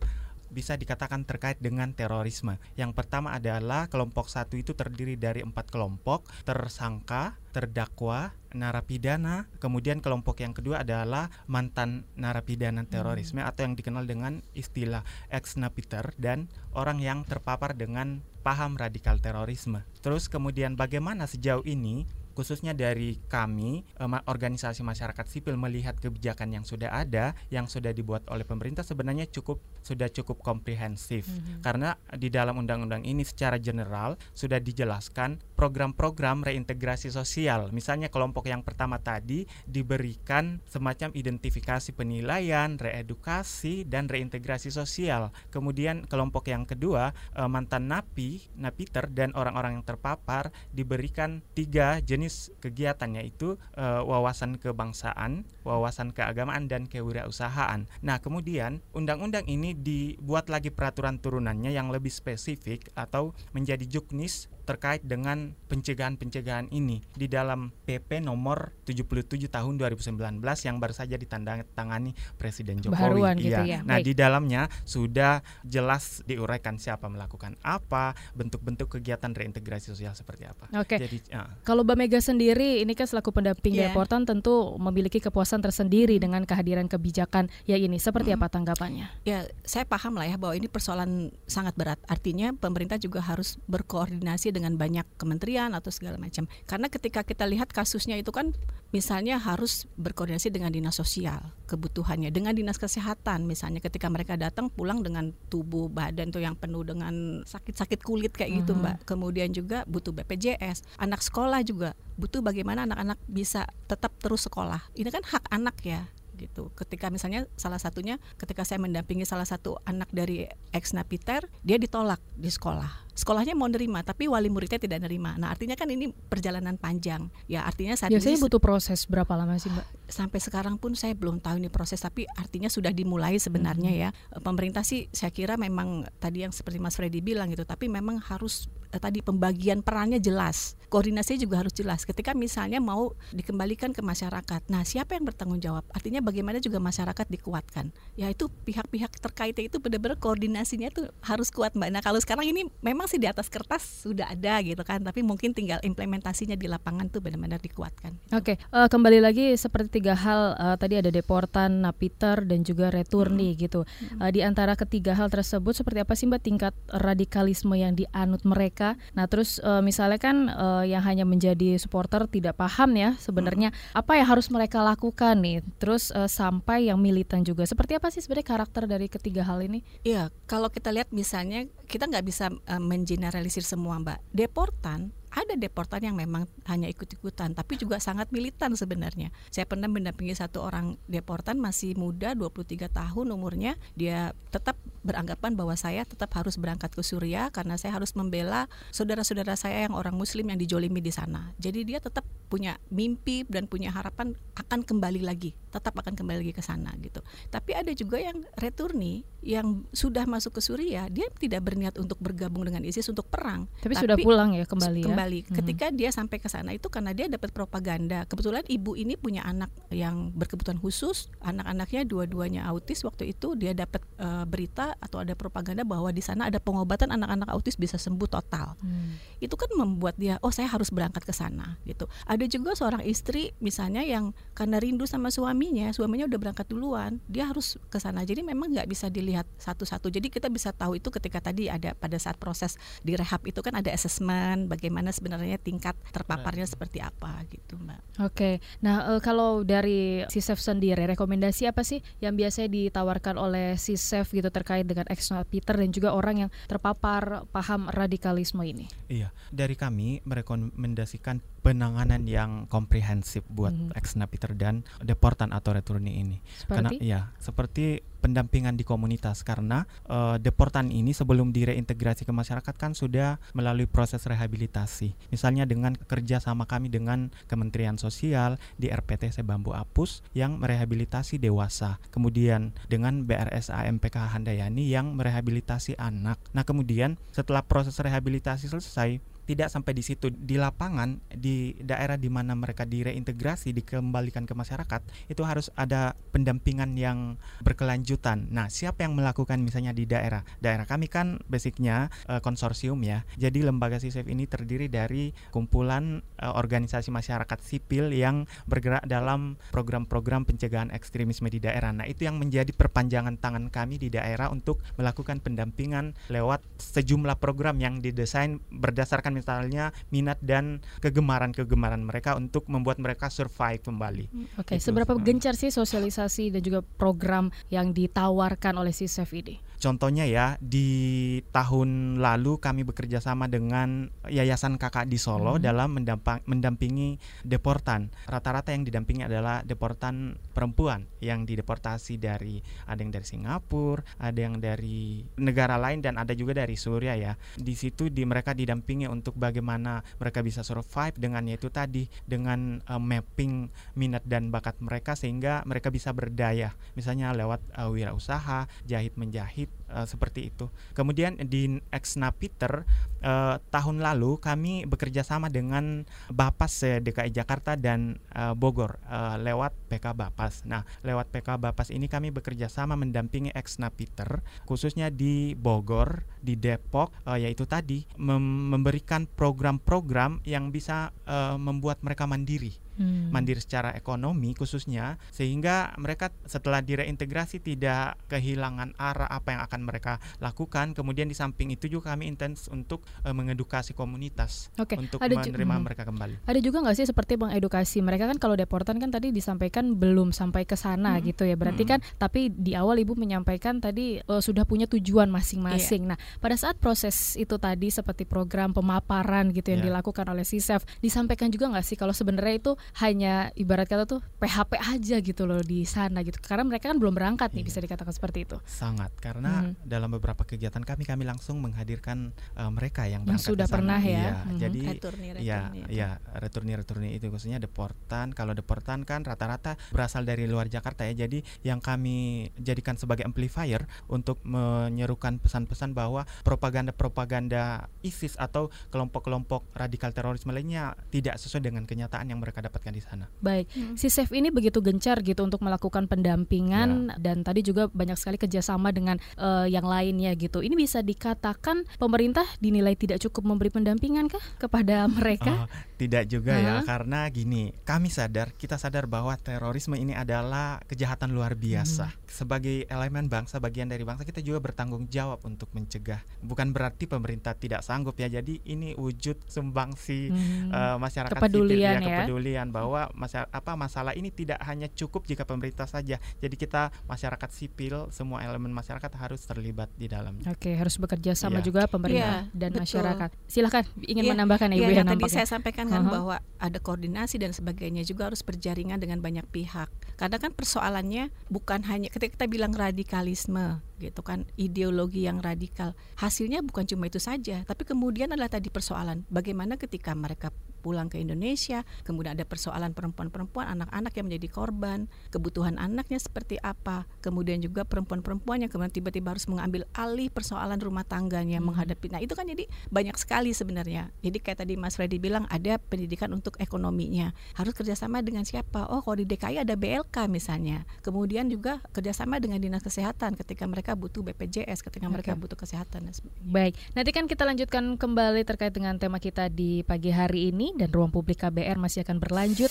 bisa 0.50 0.78
dikatakan 0.78 1.26
terkait 1.26 1.58
dengan 1.62 1.94
terorisme. 1.94 2.58
Yang 2.78 2.98
pertama 2.98 3.38
adalah 3.38 3.86
kelompok 3.90 4.30
satu 4.30 4.58
itu 4.58 4.74
terdiri 4.74 5.18
dari 5.18 5.46
empat 5.46 5.70
kelompok 5.70 6.26
tersangka, 6.46 7.38
terdakwa, 7.54 8.34
narapidana, 8.54 9.50
kemudian 9.62 10.02
kelompok 10.02 10.42
yang 10.42 10.54
kedua 10.54 10.82
adalah 10.82 11.30
mantan 11.46 12.06
narapidana 12.18 12.86
terorisme 12.86 13.42
hmm. 13.42 13.50
atau 13.50 13.62
yang 13.66 13.76
dikenal 13.78 14.06
dengan 14.10 14.42
istilah 14.58 15.06
ex 15.30 15.58
napiter 15.58 16.14
dan 16.18 16.50
orang 16.74 17.02
yang 17.02 17.26
terpapar 17.26 17.78
dengan 17.78 18.22
paham 18.42 18.80
radikal 18.80 19.20
terorisme. 19.20 19.84
Terus 20.00 20.32
kemudian 20.32 20.80
bagaimana 20.80 21.28
sejauh 21.28 21.66
ini 21.68 22.08
khususnya 22.40 22.72
dari 22.72 23.20
kami 23.28 23.84
organisasi 24.00 24.80
masyarakat 24.80 25.28
sipil 25.28 25.60
melihat 25.60 26.00
kebijakan 26.00 26.56
yang 26.56 26.64
sudah 26.64 26.88
ada 26.88 27.36
yang 27.52 27.68
sudah 27.68 27.92
dibuat 27.92 28.24
oleh 28.32 28.48
pemerintah 28.48 28.80
sebenarnya 28.80 29.28
cukup 29.28 29.60
sudah 29.84 30.08
cukup 30.08 30.40
komprehensif 30.40 31.28
mm 31.28 31.36
-hmm. 31.36 31.60
karena 31.60 32.00
di 32.16 32.32
dalam 32.32 32.56
undang-undang 32.56 33.04
ini 33.04 33.28
secara 33.28 33.60
general 33.60 34.16
sudah 34.32 34.64
dijelaskan 34.64 35.36
program-program 35.60 36.48
reintegrasi 36.48 37.12
sosial 37.12 37.68
misalnya 37.76 38.08
kelompok 38.08 38.48
yang 38.48 38.64
pertama 38.64 39.04
tadi 39.04 39.44
diberikan 39.68 40.64
semacam 40.64 41.12
identifikasi 41.12 41.92
penilaian 41.92 42.80
reedukasi 42.80 43.84
dan 43.84 44.08
reintegrasi 44.08 44.72
sosial 44.72 45.36
kemudian 45.52 46.08
kelompok 46.08 46.48
yang 46.48 46.64
kedua 46.64 47.12
mantan 47.52 47.92
napi 47.92 48.48
napiter 48.56 49.12
dan 49.12 49.36
orang-orang 49.36 49.82
yang 49.82 49.86
terpapar 49.86 50.54
diberikan 50.72 51.42
tiga 51.58 51.98
jenis 52.00 52.54
kegiatan 52.62 53.10
yaitu 53.18 53.58
uh, 53.76 54.06
wawasan 54.06 54.62
kebangsaan, 54.62 55.44
wawasan 55.66 56.14
keagamaan 56.14 56.70
dan 56.70 56.86
kewirausahaan. 56.86 57.90
Nah, 58.06 58.18
kemudian 58.22 58.86
undang-undang 58.94 59.50
ini 59.50 59.74
dibuat 59.74 60.48
lagi 60.48 60.70
peraturan 60.70 61.18
turunannya 61.18 61.74
yang 61.74 61.90
lebih 61.90 62.14
spesifik 62.14 62.94
atau 62.94 63.34
menjadi 63.52 63.84
juknis 63.90 64.52
terkait 64.70 65.02
dengan 65.02 65.58
pencegahan-pencegahan 65.66 66.70
ini 66.70 67.02
di 67.18 67.26
dalam 67.26 67.74
PP 67.90 68.22
nomor 68.22 68.70
77 68.86 69.50
tahun 69.50 69.82
2019 69.82 70.38
yang 70.38 70.78
baru 70.78 70.94
saja 70.94 71.18
ditandatangani 71.18 72.14
Presiden 72.38 72.78
Jokowi. 72.78 72.94
Baharuan 72.94 73.36
gitu 73.42 73.66
iya. 73.66 73.82
ya. 73.82 73.88
Nah, 73.88 73.98
di 73.98 74.14
dalamnya 74.14 74.70
sudah 74.86 75.42
jelas 75.66 76.22
diuraikan 76.30 76.78
siapa 76.78 77.10
melakukan 77.10 77.58
apa, 77.66 78.14
bentuk-bentuk 78.38 79.00
kegiatan 79.00 79.34
reintegrasi 79.34 79.90
sosial 79.90 80.14
seperti 80.14 80.46
apa. 80.46 80.70
Oke. 80.78 81.02
Jadi 81.02 81.18
uh. 81.34 81.50
kalau 81.66 81.82
Mbak 81.82 81.98
Mega 81.98 82.22
sendiri 82.22 82.86
ini 82.86 82.94
kan 82.94 83.10
selaku 83.10 83.34
pendamping 83.34 83.74
yeah. 83.74 83.90
deportan 83.90 84.30
tentu 84.30 84.78
memiliki 84.78 85.18
kepuasan 85.18 85.66
tersendiri 85.66 86.22
dengan 86.22 86.46
kehadiran 86.46 86.86
kebijakan 86.86 87.48
ya 87.66 87.74
ini. 87.74 87.98
Seperti 87.98 88.30
mm. 88.30 88.38
apa 88.38 88.48
tanggapannya? 88.54 89.08
Ya, 89.26 89.50
saya 89.64 89.88
paham 89.88 90.14
lah 90.14 90.30
ya 90.30 90.38
bahwa 90.38 90.54
ini 90.54 90.70
persoalan 90.70 91.34
sangat 91.50 91.74
berat. 91.74 91.98
Artinya 92.06 92.52
pemerintah 92.54 93.00
juga 93.00 93.24
harus 93.24 93.56
berkoordinasi 93.66 94.52
dengan 94.52 94.59
banyak 94.68 95.08
kementerian 95.16 95.72
atau 95.72 95.94
segala 95.94 96.20
macam. 96.20 96.50
Karena 96.68 96.92
ketika 96.92 97.24
kita 97.24 97.48
lihat 97.48 97.72
kasusnya 97.72 98.20
itu 98.20 98.34
kan 98.34 98.52
misalnya 98.90 99.38
harus 99.38 99.86
berkoordinasi 99.96 100.50
dengan 100.50 100.74
dinas 100.74 100.98
sosial 100.98 101.54
kebutuhannya, 101.70 102.34
dengan 102.34 102.58
dinas 102.58 102.82
kesehatan 102.82 103.46
misalnya 103.46 103.80
ketika 103.80 104.10
mereka 104.10 104.36
datang 104.36 104.68
pulang 104.68 105.06
dengan 105.06 105.32
tubuh 105.48 105.88
badan 105.88 106.34
tuh 106.34 106.42
yang 106.42 106.58
penuh 106.58 106.82
dengan 106.82 107.46
sakit-sakit 107.46 108.02
kulit 108.02 108.34
kayak 108.34 108.66
gitu 108.66 108.74
mm-hmm. 108.76 109.00
Mbak. 109.00 109.08
Kemudian 109.08 109.50
juga 109.54 109.86
butuh 109.86 110.12
BPJS, 110.12 110.84
anak 110.98 111.22
sekolah 111.22 111.62
juga 111.62 111.94
butuh 112.20 112.44
bagaimana 112.44 112.84
anak-anak 112.84 113.20
bisa 113.30 113.70
tetap 113.88 114.12
terus 114.20 114.44
sekolah. 114.50 114.82
Ini 114.98 115.08
kan 115.14 115.24
hak 115.24 115.46
anak 115.54 115.78
ya 115.86 116.10
gitu. 116.40 116.72
Ketika 116.74 117.12
misalnya 117.12 117.46
salah 117.60 117.78
satunya 117.78 118.16
ketika 118.40 118.64
saya 118.64 118.80
mendampingi 118.80 119.28
salah 119.28 119.44
satu 119.44 119.76
anak 119.84 120.08
dari 120.16 120.48
ex 120.72 120.96
napiter, 120.96 121.44
dia 121.62 121.76
ditolak 121.76 122.24
di 122.40 122.48
sekolah 122.48 123.09
sekolahnya 123.20 123.52
mau 123.52 123.68
nerima 123.68 124.00
tapi 124.00 124.32
wali 124.32 124.48
muridnya 124.48 124.80
tidak 124.80 125.04
nerima. 125.04 125.36
Nah, 125.36 125.52
artinya 125.52 125.76
kan 125.76 125.92
ini 125.92 126.16
perjalanan 126.16 126.80
panjang. 126.80 127.28
Ya, 127.52 127.68
artinya 127.68 128.00
saat 128.00 128.16
Biasanya 128.16 128.40
ini 128.40 128.44
butuh 128.48 128.64
proses 128.64 129.04
berapa 129.04 129.36
lama 129.36 129.60
sih, 129.60 129.68
Mbak? 129.68 130.08
Sampai 130.08 130.40
sekarang 130.40 130.80
pun 130.80 130.96
saya 130.96 131.12
belum 131.12 131.44
tahu 131.44 131.60
ini 131.60 131.68
proses 131.68 132.00
tapi 132.00 132.24
artinya 132.40 132.72
sudah 132.72 132.96
dimulai 132.96 133.36
sebenarnya 133.36 133.92
hmm. 133.92 134.00
ya. 134.00 134.10
Pemerintah 134.40 134.88
sih 134.88 135.12
saya 135.12 135.36
kira 135.36 135.60
memang 135.60 136.08
tadi 136.24 136.48
yang 136.48 136.56
seperti 136.56 136.80
Mas 136.80 136.96
Freddy 136.96 137.20
bilang 137.20 137.52
gitu, 137.52 137.68
tapi 137.68 137.92
memang 137.92 138.24
harus 138.24 138.72
eh, 138.96 139.02
tadi 139.02 139.20
pembagian 139.20 139.84
perannya 139.84 140.24
jelas. 140.24 140.80
Koordinasi 140.88 141.38
juga 141.38 141.62
harus 141.62 141.76
jelas. 141.76 142.08
Ketika 142.08 142.32
misalnya 142.34 142.80
mau 142.80 143.14
dikembalikan 143.36 143.92
ke 143.92 144.02
masyarakat. 144.02 144.72
Nah, 144.72 144.82
siapa 144.88 145.14
yang 145.14 145.28
bertanggung 145.28 145.62
jawab? 145.62 145.86
Artinya 145.94 146.24
bagaimana 146.24 146.58
juga 146.64 146.82
masyarakat 146.82 147.30
dikuatkan. 147.30 147.92
Ya 148.18 148.32
itu 148.32 148.50
pihak-pihak 148.66 149.22
terkaitnya 149.22 149.70
itu 149.70 149.78
benar-benar 149.78 150.18
koordinasinya 150.18 150.90
itu 150.90 151.06
harus 151.22 151.54
kuat, 151.54 151.78
Mbak. 151.78 151.90
Nah, 151.94 152.02
kalau 152.02 152.18
sekarang 152.18 152.48
ini 152.48 152.66
memang 152.82 153.09
sih 153.10 153.18
di 153.18 153.26
atas 153.26 153.50
kertas 153.50 154.06
sudah 154.06 154.30
ada 154.30 154.62
gitu 154.62 154.86
kan, 154.86 155.02
tapi 155.02 155.26
mungkin 155.26 155.58
tinggal 155.58 155.82
implementasinya 155.82 156.54
di 156.54 156.70
lapangan 156.70 157.10
tuh 157.10 157.26
benar-benar 157.26 157.58
dikuatkan. 157.58 158.14
Gitu. 158.14 158.32
Oke, 158.38 158.54
okay. 158.54 158.56
uh, 158.70 158.86
eh, 158.86 158.88
kembali 158.94 159.20
lagi 159.26 159.58
seperti 159.58 159.98
tiga 159.98 160.14
hal 160.14 160.54
uh, 160.54 160.78
tadi 160.78 161.02
ada 161.02 161.10
deportan, 161.10 161.82
napiter 161.82 162.46
dan 162.46 162.62
juga 162.62 162.94
returni 162.94 163.58
hmm. 163.58 163.60
gitu. 163.66 163.82
Uh, 164.22 164.30
di 164.30 164.46
antara 164.46 164.78
ketiga 164.78 165.18
hal 165.18 165.34
tersebut 165.34 165.74
seperti 165.74 166.06
apa 166.06 166.14
sih 166.14 166.30
Mbak 166.30 166.42
tingkat 166.46 166.74
radikalisme 166.94 167.74
yang 167.74 167.98
dianut 167.98 168.46
mereka? 168.46 168.94
Nah, 169.18 169.26
terus 169.26 169.58
uh, 169.66 169.82
misalnya 169.82 170.22
kan 170.22 170.52
uh, 170.54 170.86
yang 170.86 171.02
hanya 171.02 171.26
menjadi 171.26 171.82
supporter 171.82 172.30
tidak 172.30 172.62
paham 172.62 172.94
ya 172.94 173.18
sebenarnya 173.18 173.74
hmm. 173.74 173.98
apa 173.98 174.22
yang 174.22 174.28
harus 174.30 174.54
mereka 174.54 174.86
lakukan 174.86 175.42
nih. 175.42 175.66
Terus 175.82 176.14
uh, 176.14 176.30
sampai 176.30 176.92
yang 176.94 177.02
militan 177.02 177.42
juga. 177.42 177.66
Seperti 177.66 177.98
apa 177.98 178.14
sih 178.14 178.22
sebenarnya 178.22 178.48
karakter 178.54 178.84
dari 178.86 179.08
ketiga 179.10 179.42
hal 179.48 179.66
ini? 179.66 179.82
Iya, 180.06 180.30
kalau 180.46 180.70
kita 180.70 180.94
lihat 180.94 181.10
misalnya 181.10 181.66
kita 181.90 182.06
nggak 182.06 182.26
bisa 182.26 182.52
uh, 182.52 182.82
mengeneralisir 182.90 183.62
semua 183.62 184.02
mbak. 184.02 184.18
Deportan 184.34 185.14
ada 185.30 185.54
deportan 185.54 186.02
yang 186.02 186.18
memang 186.18 186.50
hanya 186.66 186.90
ikut-ikutan 186.90 187.54
tapi 187.54 187.78
juga 187.78 188.02
sangat 188.02 188.34
militan 188.34 188.74
sebenarnya. 188.74 189.30
Saya 189.54 189.70
pernah 189.70 189.86
mendampingi 189.86 190.34
satu 190.34 190.66
orang 190.66 190.98
deportan 191.06 191.62
masih 191.62 191.94
muda 191.94 192.34
23 192.34 192.90
tahun 192.90 193.28
umurnya, 193.30 193.78
dia 193.94 194.34
tetap 194.50 194.78
beranggapan 195.06 195.56
bahwa 195.56 195.78
saya 195.78 196.04
tetap 196.04 196.34
harus 196.36 196.58
berangkat 196.58 196.92
ke 196.92 197.02
Suriah 197.06 197.54
karena 197.54 197.78
saya 197.80 197.96
harus 197.96 198.18
membela 198.18 198.68
saudara-saudara 198.92 199.56
saya 199.56 199.88
yang 199.88 199.96
orang 199.96 200.18
muslim 200.18 200.50
yang 200.50 200.60
dijolimi 200.60 201.00
di 201.00 201.14
sana. 201.14 201.54
Jadi 201.62 201.86
dia 201.86 202.02
tetap 202.02 202.26
punya 202.50 202.82
mimpi 202.90 203.46
dan 203.46 203.70
punya 203.70 203.94
harapan 203.94 204.34
akan 204.58 204.82
kembali 204.82 205.22
lagi, 205.22 205.54
tetap 205.70 205.94
akan 206.02 206.18
kembali 206.18 206.42
lagi 206.42 206.54
ke 206.58 206.64
sana 206.66 206.92
gitu. 207.00 207.22
Tapi 207.54 207.78
ada 207.78 207.94
juga 207.94 208.18
yang 208.18 208.42
returni 208.58 209.22
yang 209.46 209.86
sudah 209.94 210.26
masuk 210.26 210.58
ke 210.58 210.62
Suriah, 210.66 211.08
dia 211.08 211.30
tidak 211.38 211.64
berniat 211.64 211.96
untuk 212.02 212.20
bergabung 212.20 212.66
dengan 212.66 212.84
ISIS 212.84 213.08
untuk 213.08 213.30
perang. 213.30 213.70
Tapi, 213.80 213.96
tapi 213.96 214.04
sudah 214.04 214.18
pulang 214.20 214.52
ya 214.58 214.66
kembali 214.66 215.02
ya 215.06 215.08
kembali. 215.20 215.40
Hmm. 215.44 215.56
Ketika 215.60 215.86
dia 215.92 216.10
sampai 216.16 216.38
ke 216.40 216.48
sana 216.48 216.72
itu 216.72 216.88
karena 216.88 217.12
dia 217.12 217.28
dapat 217.28 217.52
propaganda. 217.52 218.24
Kebetulan 218.24 218.64
ibu 218.72 218.96
ini 218.96 219.20
punya 219.20 219.44
anak 219.44 219.68
yang 219.92 220.32
berkebutuhan 220.32 220.80
khusus, 220.80 221.28
anak-anaknya 221.44 222.08
dua-duanya 222.08 222.64
autis. 222.72 223.04
Waktu 223.04 223.36
itu 223.36 223.60
dia 223.60 223.76
dapat 223.76 224.00
uh, 224.18 224.48
berita 224.48 224.96
atau 225.04 225.20
ada 225.20 225.36
propaganda 225.36 225.84
bahwa 225.84 226.10
di 226.16 226.24
sana 226.24 226.48
ada 226.48 226.64
pengobatan 226.64 227.12
anak-anak 227.12 227.52
autis 227.52 227.76
bisa 227.76 228.00
sembuh 228.00 228.30
total. 228.32 228.80
Hmm. 228.80 229.20
Itu 229.44 229.60
kan 229.60 229.68
membuat 229.76 230.16
dia, 230.16 230.40
oh 230.40 230.52
saya 230.54 230.72
harus 230.72 230.88
berangkat 230.90 231.28
ke 231.28 231.34
sana 231.36 231.76
gitu. 231.84 232.08
Ada 232.24 232.48
juga 232.48 232.74
seorang 232.80 233.04
istri 233.04 233.52
misalnya 233.60 234.02
yang 234.06 234.32
karena 234.56 234.80
rindu 234.80 235.04
sama 235.04 235.28
suaminya, 235.34 235.92
suaminya 235.92 236.28
udah 236.32 236.40
berangkat 236.40 236.66
duluan, 236.72 237.20
dia 237.28 237.50
harus 237.50 237.76
ke 237.92 238.00
sana. 238.00 238.24
Jadi 238.24 238.46
memang 238.46 238.72
nggak 238.72 238.88
bisa 238.88 239.12
dilihat 239.12 239.48
satu-satu. 239.60 240.08
Jadi 240.08 240.32
kita 240.32 240.48
bisa 240.48 240.72
tahu 240.72 241.00
itu 241.00 241.12
ketika 241.12 241.52
tadi 241.52 241.68
ada 241.68 241.92
pada 241.98 242.16
saat 242.16 242.40
proses 242.40 242.80
di 243.04 243.16
rehab 243.18 243.44
itu 243.44 243.60
kan 243.60 243.76
ada 243.76 243.90
assessment 243.92 244.70
bagaimana 244.70 245.09
bagaimana 245.10 245.40
sebenarnya 245.40 245.58
tingkat 245.58 245.96
terpaparnya 246.14 246.66
seperti 246.70 247.02
apa 247.02 247.42
gitu 247.50 247.78
mbak. 247.82 248.00
Oke, 248.22 248.62
nah 248.86 249.16
e, 249.16 249.24
kalau 249.24 249.66
dari 249.66 250.24
CISEF 250.30 250.62
sendiri 250.62 251.10
rekomendasi 251.10 251.66
apa 251.66 251.82
sih 251.82 252.00
yang 252.22 252.38
biasanya 252.38 252.70
ditawarkan 252.70 253.36
oleh 253.42 253.76
CISEF 253.76 254.30
gitu 254.32 254.50
terkait 254.54 254.86
dengan 254.86 255.06
ex 255.10 255.32
Peter 255.50 255.78
dan 255.78 255.90
juga 255.90 256.14
orang 256.14 256.48
yang 256.48 256.52
terpapar 256.70 257.46
paham 257.50 257.90
radikalisme 257.90 258.62
ini? 258.62 258.86
Iya, 259.10 259.34
dari 259.50 259.74
kami 259.74 260.22
merekomendasikan 260.26 261.42
penanganan 261.70 262.26
yang 262.26 262.66
komprehensif 262.66 263.46
buat 263.46 263.70
mm 263.70 263.94
-hmm. 263.94 264.00
ex 264.02 264.18
napiter 264.18 264.58
dan 264.58 264.82
deportan 265.06 265.54
atau 265.54 265.78
returni 265.78 266.18
ini. 266.18 266.42
Seperti? 266.58 266.74
Karena 266.74 266.90
ya, 266.98 267.22
seperti 267.38 268.02
pendampingan 268.20 268.76
di 268.76 268.84
komunitas 268.84 269.46
karena 269.48 269.88
uh, 270.12 270.36
deportan 270.42 270.92
ini 270.92 271.16
sebelum 271.16 271.56
direintegrasi 271.56 272.28
ke 272.28 272.34
masyarakat 272.36 272.76
kan 272.76 272.92
sudah 272.92 273.40
melalui 273.56 273.88
proses 273.88 274.26
rehabilitasi. 274.28 275.16
Misalnya 275.32 275.64
dengan 275.64 275.96
kerja 275.96 276.44
sama 276.44 276.68
kami 276.68 276.92
dengan 276.92 277.32
Kementerian 277.48 277.96
Sosial 277.96 278.60
di 278.76 278.92
RPTC 278.92 279.46
Bambu 279.46 279.72
Apus 279.72 280.26
yang 280.36 280.60
merehabilitasi 280.60 281.40
dewasa. 281.40 282.02
Kemudian 282.12 282.76
dengan 282.92 283.24
BRSA 283.24 283.88
MPK 283.88 284.36
Handayani 284.36 284.92
yang 284.92 285.16
merehabilitasi 285.16 285.96
anak. 285.96 286.42
Nah, 286.52 286.68
kemudian 286.68 287.16
setelah 287.32 287.64
proses 287.64 287.96
rehabilitasi 287.96 288.68
selesai, 288.68 289.24
tidak 289.50 289.74
sampai 289.74 289.98
di 289.98 290.06
situ 290.06 290.30
di 290.30 290.62
lapangan 290.62 291.18
di 291.34 291.74
daerah 291.82 292.22
di 292.22 292.30
mana 292.30 292.54
mereka 292.54 292.86
direintegrasi 292.86 293.74
dikembalikan 293.74 294.46
ke 294.46 294.54
masyarakat 294.54 295.02
itu 295.26 295.42
harus 295.42 295.74
ada 295.74 296.14
pendampingan 296.30 296.94
yang 296.94 297.42
berkelanjutan. 297.66 298.46
Nah, 298.54 298.70
siapa 298.70 299.02
yang 299.02 299.18
melakukan 299.18 299.58
misalnya 299.58 299.90
di 299.90 300.06
daerah? 300.06 300.46
Daerah 300.62 300.86
kami 300.86 301.10
kan 301.10 301.42
basicnya 301.50 302.14
uh, 302.30 302.38
konsorsium 302.46 303.02
ya. 303.02 303.26
Jadi 303.42 303.66
lembaga 303.66 303.98
CISEF 303.98 304.30
ini 304.30 304.46
terdiri 304.46 304.86
dari 304.86 305.34
kumpulan 305.50 306.22
uh, 306.46 306.54
organisasi 306.54 307.10
masyarakat 307.10 307.58
sipil 307.66 308.14
yang 308.14 308.46
bergerak 308.70 309.10
dalam 309.10 309.58
program-program 309.74 310.46
pencegahan 310.46 310.94
ekstremisme 310.94 311.50
di 311.50 311.58
daerah. 311.58 311.90
Nah, 311.90 312.06
itu 312.06 312.30
yang 312.30 312.38
menjadi 312.38 312.70
perpanjangan 312.70 313.42
tangan 313.42 313.74
kami 313.74 313.98
di 313.98 314.14
daerah 314.14 314.54
untuk 314.54 314.78
melakukan 315.02 315.42
pendampingan 315.42 316.14
lewat 316.30 316.62
sejumlah 316.78 317.42
program 317.42 317.82
yang 317.82 317.98
didesain 317.98 318.62
berdasarkan 318.70 319.39
misalnya 319.40 319.96
minat 320.12 320.38
dan 320.44 320.84
kegemaran-kegemaran 321.00 322.04
mereka 322.04 322.36
untuk 322.36 322.68
membuat 322.68 323.00
mereka 323.00 323.32
survive 323.32 323.80
kembali. 323.80 324.26
Oke, 324.60 324.76
okay, 324.76 324.78
seberapa 324.84 325.16
gencar 325.16 325.56
sih 325.56 325.72
sosialisasi 325.72 326.52
dan 326.52 326.62
juga 326.62 326.84
program 326.84 327.50
yang 327.72 327.96
ditawarkan 327.96 328.76
oleh 328.76 328.92
CISEF 328.92 329.32
ini? 329.32 329.70
Contohnya 329.80 330.28
ya 330.28 330.60
di 330.60 331.40
tahun 331.56 332.20
lalu 332.20 332.60
kami 332.60 332.84
bekerja 332.84 333.24
sama 333.24 333.48
dengan 333.48 334.12
Yayasan 334.28 334.76
Kakak 334.76 335.08
di 335.08 335.16
Solo 335.16 335.56
hmm. 335.56 335.64
dalam 335.64 335.96
mendampingi 336.44 337.16
deportan. 337.48 338.12
Rata-rata 338.28 338.76
yang 338.76 338.84
didampingi 338.84 339.24
adalah 339.24 339.64
deportan 339.64 340.36
perempuan 340.52 341.08
yang 341.24 341.48
dideportasi 341.48 342.20
dari 342.20 342.60
ada 342.92 343.00
yang 343.00 343.16
dari 343.16 343.24
Singapura, 343.24 344.04
ada 344.20 344.36
yang 344.36 344.60
dari 344.60 345.24
negara 345.40 345.80
lain 345.80 346.04
dan 346.04 346.20
ada 346.20 346.36
juga 346.36 346.60
dari 346.60 346.76
Suriah 346.76 347.16
ya. 347.16 347.34
Di 347.56 347.72
situ 347.80 348.12
di 348.12 348.28
mereka 348.28 348.52
didampingi 348.52 349.08
untuk 349.08 349.19
bagaimana 349.36 350.06
mereka 350.22 350.46
bisa 350.46 350.62
survive 350.62 351.18
dengan 351.18 351.46
yaitu 351.50 351.72
tadi 351.74 352.06
dengan 352.24 352.80
uh, 352.86 353.02
mapping 353.02 353.72
minat 353.98 354.24
dan 354.26 354.54
bakat 354.54 354.78
mereka 354.80 355.18
sehingga 355.18 355.66
mereka 355.66 355.90
bisa 355.90 356.14
berdaya. 356.14 356.74
Misalnya 356.94 357.34
lewat 357.34 357.62
uh, 357.76 357.90
wirausaha, 357.90 358.70
jahit 358.86 359.18
menjahit 359.18 359.68
uh, 359.90 360.06
seperti 360.06 360.54
itu. 360.54 360.70
Kemudian 360.94 361.36
di 361.50 361.82
Ex 361.90 362.16
Napiter 362.16 362.86
uh, 363.26 363.56
tahun 363.74 364.00
lalu 364.00 364.38
kami 364.38 364.86
bekerja 364.86 365.26
sama 365.26 365.50
dengan 365.50 366.06
Bapas 366.30 366.82
DKI 366.82 367.34
Jakarta 367.34 367.74
dan 367.76 368.22
uh, 368.38 368.54
Bogor 368.54 369.02
uh, 369.10 369.36
lewat 369.42 369.74
PK 369.90 370.14
Bapas. 370.14 370.64
Nah, 370.64 370.86
lewat 371.02 371.34
PK 371.34 371.58
Bapas 371.58 371.90
ini 371.90 372.06
kami 372.06 372.30
bekerja 372.30 372.70
sama 372.70 372.94
mendampingi 372.96 373.52
Ex 373.52 373.82
Napiter 373.82 374.46
khususnya 374.70 375.10
di 375.10 375.58
Bogor, 375.58 376.24
di 376.40 376.54
Depok 376.54 377.10
uh, 377.26 377.36
yaitu 377.36 377.66
tadi 377.66 378.06
mem 378.22 378.70
memberikan 378.70 379.09
program-program 379.34 380.46
yang 380.46 380.70
bisa 380.70 381.10
uh, 381.26 381.58
membuat 381.58 382.06
mereka 382.06 382.30
mandiri 382.30 382.78
hmm. 383.00 383.32
mandiri 383.32 383.64
secara 383.64 383.96
ekonomi 383.96 384.52
khususnya 384.54 385.16
sehingga 385.32 385.96
mereka 385.96 386.30
setelah 386.44 386.84
direintegrasi 386.84 387.64
tidak 387.64 388.20
kehilangan 388.28 388.94
arah 389.00 389.32
apa 389.32 389.56
yang 389.56 389.62
akan 389.64 389.82
mereka 389.88 390.14
lakukan 390.44 390.92
kemudian 390.92 391.32
di 391.32 391.34
samping 391.34 391.72
itu 391.72 391.88
juga 391.88 392.14
kami 392.14 392.28
intens 392.28 392.68
untuk 392.68 393.08
uh, 393.24 393.32
mengedukasi 393.32 393.96
komunitas 393.96 394.70
okay. 394.76 395.00
untuk 395.00 395.24
ada 395.24 395.32
menerima 395.32 395.76
hmm. 395.80 395.84
mereka 395.88 396.04
kembali 396.04 396.36
ada 396.44 396.60
juga 396.60 396.84
nggak 396.84 396.96
sih 397.00 397.08
seperti 397.08 397.40
mengedukasi 397.40 398.04
mereka 398.04 398.28
kan 398.28 398.38
kalau 398.38 398.60
deportan 398.60 399.00
kan 399.00 399.10
tadi 399.10 399.32
disampaikan 399.32 399.96
belum 399.96 400.36
sampai 400.36 400.68
ke 400.68 400.76
sana 400.76 401.18
hmm. 401.18 401.24
gitu 401.32 401.48
ya 401.48 401.56
berarti 401.56 401.88
hmm. 401.88 401.92
kan 401.96 402.00
tapi 402.20 402.52
di 402.52 402.76
awal 402.76 403.00
ibu 403.00 403.16
menyampaikan 403.16 403.80
tadi 403.80 404.20
uh, 404.28 404.44
sudah 404.44 404.68
punya 404.68 404.86
tujuan 404.92 405.32
masing-masing 405.32 406.06
yeah. 406.06 406.10
nah 406.16 406.18
pada 406.44 406.60
saat 406.60 406.76
proses 406.78 407.40
itu 407.40 407.56
tadi 407.56 407.88
seperti 407.94 408.28
program 408.28 408.76
pemaparan 408.76 409.54
gitu 409.56 409.72
yang 409.72 409.86
yeah. 409.86 409.90
dilakukan 409.94 410.26
oleh 410.28 410.44
CISEF 410.44 410.84
disampaikan 411.00 411.48
juga 411.54 411.72
nggak 411.72 411.86
sih 411.86 411.96
kalau 411.96 412.12
sebenarnya 412.12 412.60
itu 412.60 412.72
hanya 412.98 413.54
ibarat 413.54 413.86
kata 413.86 414.10
tuh 414.10 414.22
PHP 414.42 414.72
aja 414.80 415.16
gitu 415.22 415.44
loh 415.46 415.62
di 415.62 415.86
sana 415.86 416.26
gitu. 416.26 416.42
Karena 416.42 416.66
mereka 416.66 416.90
kan 416.90 416.98
belum 416.98 417.14
berangkat 417.14 417.54
nih 417.54 417.62
iya. 417.64 417.70
bisa 417.70 417.80
dikatakan 417.84 418.14
seperti 418.16 418.50
itu. 418.50 418.58
Sangat 418.66 419.14
karena 419.22 419.70
hmm. 419.70 419.86
dalam 419.86 420.10
beberapa 420.10 420.42
kegiatan 420.44 420.82
kami 420.82 421.06
kami 421.06 421.24
langsung 421.28 421.62
menghadirkan 421.62 422.34
uh, 422.58 422.72
mereka 422.74 423.06
yang 423.06 423.24
berangkat 423.28 423.46
yang 423.46 423.52
sudah 423.54 423.68
pernah 423.70 424.00
ya. 424.02 424.10
Iya, 424.10 424.32
hmm. 424.34 424.58
jadi 424.60 424.82
returni, 424.90 425.28
ya 425.40 425.60
ya 425.88 426.10
returni 426.40 426.72
returni 426.76 427.10
itu 427.16 427.30
khususnya 427.30 427.62
deportan 427.62 428.34
kalau 428.34 428.58
deportan 428.58 429.06
kan 429.06 429.22
rata-rata 429.22 429.78
berasal 429.94 430.26
dari 430.26 430.50
luar 430.50 430.68
Jakarta 430.72 431.06
ya. 431.06 431.28
Jadi 431.28 431.44
yang 431.62 431.84
kami 431.84 432.50
jadikan 432.58 432.96
sebagai 432.96 433.28
amplifier 433.28 433.86
untuk 434.10 434.42
menyerukan 434.48 435.38
pesan-pesan 435.44 435.94
bahwa 435.94 436.26
propaganda-propaganda 436.44 437.92
ISIS 438.02 438.40
atau 438.40 438.72
kelompok-kelompok 438.90 439.76
radikal 439.76 440.16
terorisme 440.16 440.56
lainnya 440.56 440.96
tidak 441.14 441.38
sesuai 441.38 441.70
dengan 441.70 441.84
kenyataan 441.84 442.32
yang 442.32 442.40
mereka 442.40 442.64
dapat 442.64 442.79
dapatkan 442.80 442.96
di 442.96 443.04
sana. 443.04 443.26
Baik, 443.44 443.68
hmm. 443.76 443.96
si 444.00 444.08
Chef 444.08 444.32
ini 444.32 444.48
begitu 444.48 444.80
gencar 444.80 445.20
gitu 445.20 445.44
untuk 445.44 445.60
melakukan 445.60 446.08
pendampingan 446.08 447.12
ya. 447.12 447.16
dan 447.20 447.44
tadi 447.44 447.60
juga 447.60 447.92
banyak 447.92 448.16
sekali 448.16 448.40
kerjasama 448.40 448.96
dengan 448.96 449.20
uh, 449.36 449.68
yang 449.68 449.84
lainnya 449.84 450.32
gitu. 450.40 450.64
Ini 450.64 450.72
bisa 450.80 451.04
dikatakan 451.04 451.84
pemerintah 452.00 452.48
dinilai 452.64 452.96
tidak 452.96 453.20
cukup 453.28 453.52
memberi 453.52 453.68
pendampingan 453.68 454.32
kah 454.32 454.42
kepada 454.56 455.06
mereka? 455.20 455.68
Oh, 455.68 455.70
tidak 456.00 456.32
juga 456.32 456.56
uh 456.56 456.60
-huh. 456.64 456.68
ya, 456.80 456.88
karena 456.88 457.28
gini, 457.28 457.76
kami 457.84 458.08
sadar, 458.08 458.56
kita 458.56 458.80
sadar 458.80 459.12
bahwa 459.12 459.36
terorisme 459.36 460.00
ini 460.00 460.16
adalah 460.16 460.80
kejahatan 460.88 461.36
luar 461.36 461.60
biasa. 461.60 462.08
Hmm. 462.08 462.29
Sebagai 462.30 462.86
elemen 462.88 463.28
bangsa, 463.28 463.58
bagian 463.58 463.90
dari 463.90 464.06
bangsa, 464.06 464.24
kita 464.24 464.40
juga 464.40 464.62
bertanggung 464.64 465.10
jawab 465.10 465.42
untuk 465.44 465.68
mencegah. 465.76 466.22
Bukan 466.46 466.72
berarti 466.72 467.10
pemerintah 467.10 467.58
tidak 467.58 467.82
sanggup 467.82 468.16
ya. 468.22 468.30
Jadi 468.30 468.62
ini 468.70 468.94
wujud 468.96 469.50
sumbangsi 469.50 470.30
hmm. 470.30 470.70
uh, 470.70 470.98
masyarakat 471.02 471.36
kepedulian 471.36 472.00
sipil 472.00 472.06
ya, 472.06 472.18
kepedulian 472.24 472.68
bahwa 472.70 473.10
masalah 473.18 473.50
apa 473.50 473.72
masalah 473.74 474.14
ini 474.14 474.30
tidak 474.30 474.62
hanya 474.64 474.88
cukup 474.94 475.26
jika 475.26 475.44
pemerintah 475.44 475.90
saja. 475.90 476.22
Jadi 476.40 476.56
kita 476.56 476.94
masyarakat 477.10 477.50
sipil, 477.50 478.08
semua 478.14 478.46
elemen 478.46 478.72
masyarakat 478.72 479.12
harus 479.18 479.42
terlibat 479.44 479.90
di 479.98 480.06
dalamnya. 480.06 480.48
Oke, 480.54 480.78
harus 480.78 480.96
bekerja 481.02 481.34
sama 481.34 481.60
yeah. 481.60 481.66
juga 481.66 481.82
pemerintah 481.90 482.46
yeah, 482.46 482.56
dan 482.56 482.72
betul. 482.72 482.84
masyarakat. 482.86 483.30
Silakan 483.50 483.84
ingin 484.06 484.24
yeah, 484.24 484.34
menambahkan 484.38 484.70
Ibu 484.70 484.84
yeah, 484.86 484.98
yang 485.02 485.08
tadi 485.10 485.26
saya 485.28 485.48
sampaikan 485.50 485.90
kan 485.90 486.04
uh 486.04 486.06
-huh. 486.06 486.14
bahwa 486.14 486.36
ada 486.60 486.80
koordinasi 486.80 487.42
dan 487.42 487.56
sebagainya 487.56 488.06
juga 488.06 488.30
harus 488.30 488.44
berjaringan 488.46 489.00
dengan 489.02 489.24
banyak 489.24 489.48
pihak. 489.50 489.90
Karena 490.20 490.38
kan 490.38 490.52
persoalannya 490.52 491.32
bukan 491.48 491.88
hanya 491.88 492.12
ketika 492.20 492.44
kita 492.44 492.46
bilang 492.52 492.76
radikalisme 492.76 493.80
gitu 494.00 494.24
kan 494.24 494.48
ideologi 494.56 495.28
yang 495.28 495.44
radikal. 495.44 495.94
Hasilnya 496.16 496.64
bukan 496.64 496.88
cuma 496.88 497.12
itu 497.12 497.20
saja 497.20 497.68
tapi 497.68 497.84
kemudian 497.84 498.32
adalah 498.32 498.50
tadi 498.50 498.72
persoalan 498.72 499.28
bagaimana 499.28 499.76
ketika 499.76 500.16
mereka 500.16 500.56
pulang 500.80 501.12
ke 501.12 501.20
Indonesia 501.20 501.84
kemudian 502.08 502.40
ada 502.40 502.48
persoalan 502.48 502.96
perempuan-perempuan 502.96 503.68
anak-anak 503.68 504.16
yang 504.16 504.32
menjadi 504.32 504.48
korban 504.48 505.12
kebutuhan 505.28 505.76
anaknya 505.76 506.24
seperti 506.24 506.56
apa 506.64 507.04
kemudian 507.20 507.60
juga 507.60 507.84
perempuan-perempuan 507.84 508.64
yang 508.64 508.72
kemudian 508.72 508.96
tiba-tiba 508.96 509.36
harus 509.36 509.44
mengambil 509.52 509.84
alih 509.92 510.32
persoalan 510.32 510.80
rumah 510.80 511.04
tangganya 511.04 511.60
hmm. 511.60 511.68
menghadapi. 511.68 512.08
Nah 512.14 512.22
itu 512.24 512.38
kan 512.38 512.46
jadi 512.46 512.70
banyak 512.94 513.18
sekali 513.20 513.52
sebenarnya. 513.52 514.14
Jadi 514.22 514.38
kayak 514.40 514.64
tadi 514.64 514.80
Mas 514.80 514.96
Freddy 514.96 515.18
bilang 515.18 515.50
ada 515.50 515.82
pendidikan 515.82 516.32
untuk 516.32 516.56
ekonominya. 516.62 517.34
Harus 517.58 517.74
kerjasama 517.76 518.22
dengan 518.22 518.46
siapa? 518.46 518.88
Oh 518.88 519.02
kalau 519.02 519.18
di 519.20 519.26
DKI 519.26 519.66
ada 519.66 519.76
BLK 519.76 520.30
misalnya. 520.30 520.86
Kemudian 521.02 521.50
juga 521.50 521.82
kerjasama 521.92 522.38
dengan 522.38 522.62
dinas 522.62 522.86
kesehatan 522.86 523.36
ketika 523.36 523.66
mereka 523.66 523.89
mereka 523.90 524.06
butuh 524.06 524.22
BPJS, 524.22 524.86
ketika 524.86 525.10
okay. 525.10 525.14
mereka 525.18 525.32
butuh 525.34 525.58
kesehatan 525.58 526.06
dan 526.06 526.14
sebagainya. 526.14 526.54
Baik, 526.54 526.74
nanti 526.94 527.10
kan 527.10 527.26
kita 527.26 527.42
lanjutkan 527.42 527.98
kembali 527.98 528.46
terkait 528.46 528.70
dengan 528.70 529.02
tema 529.02 529.18
kita 529.18 529.50
di 529.50 529.82
pagi 529.82 530.14
hari 530.14 530.54
ini 530.54 530.78
dan 530.78 530.94
ruang 530.94 531.10
publik 531.10 531.42
KBR 531.42 531.82
masih 531.82 532.06
akan 532.06 532.22
berlanjut. 532.22 532.70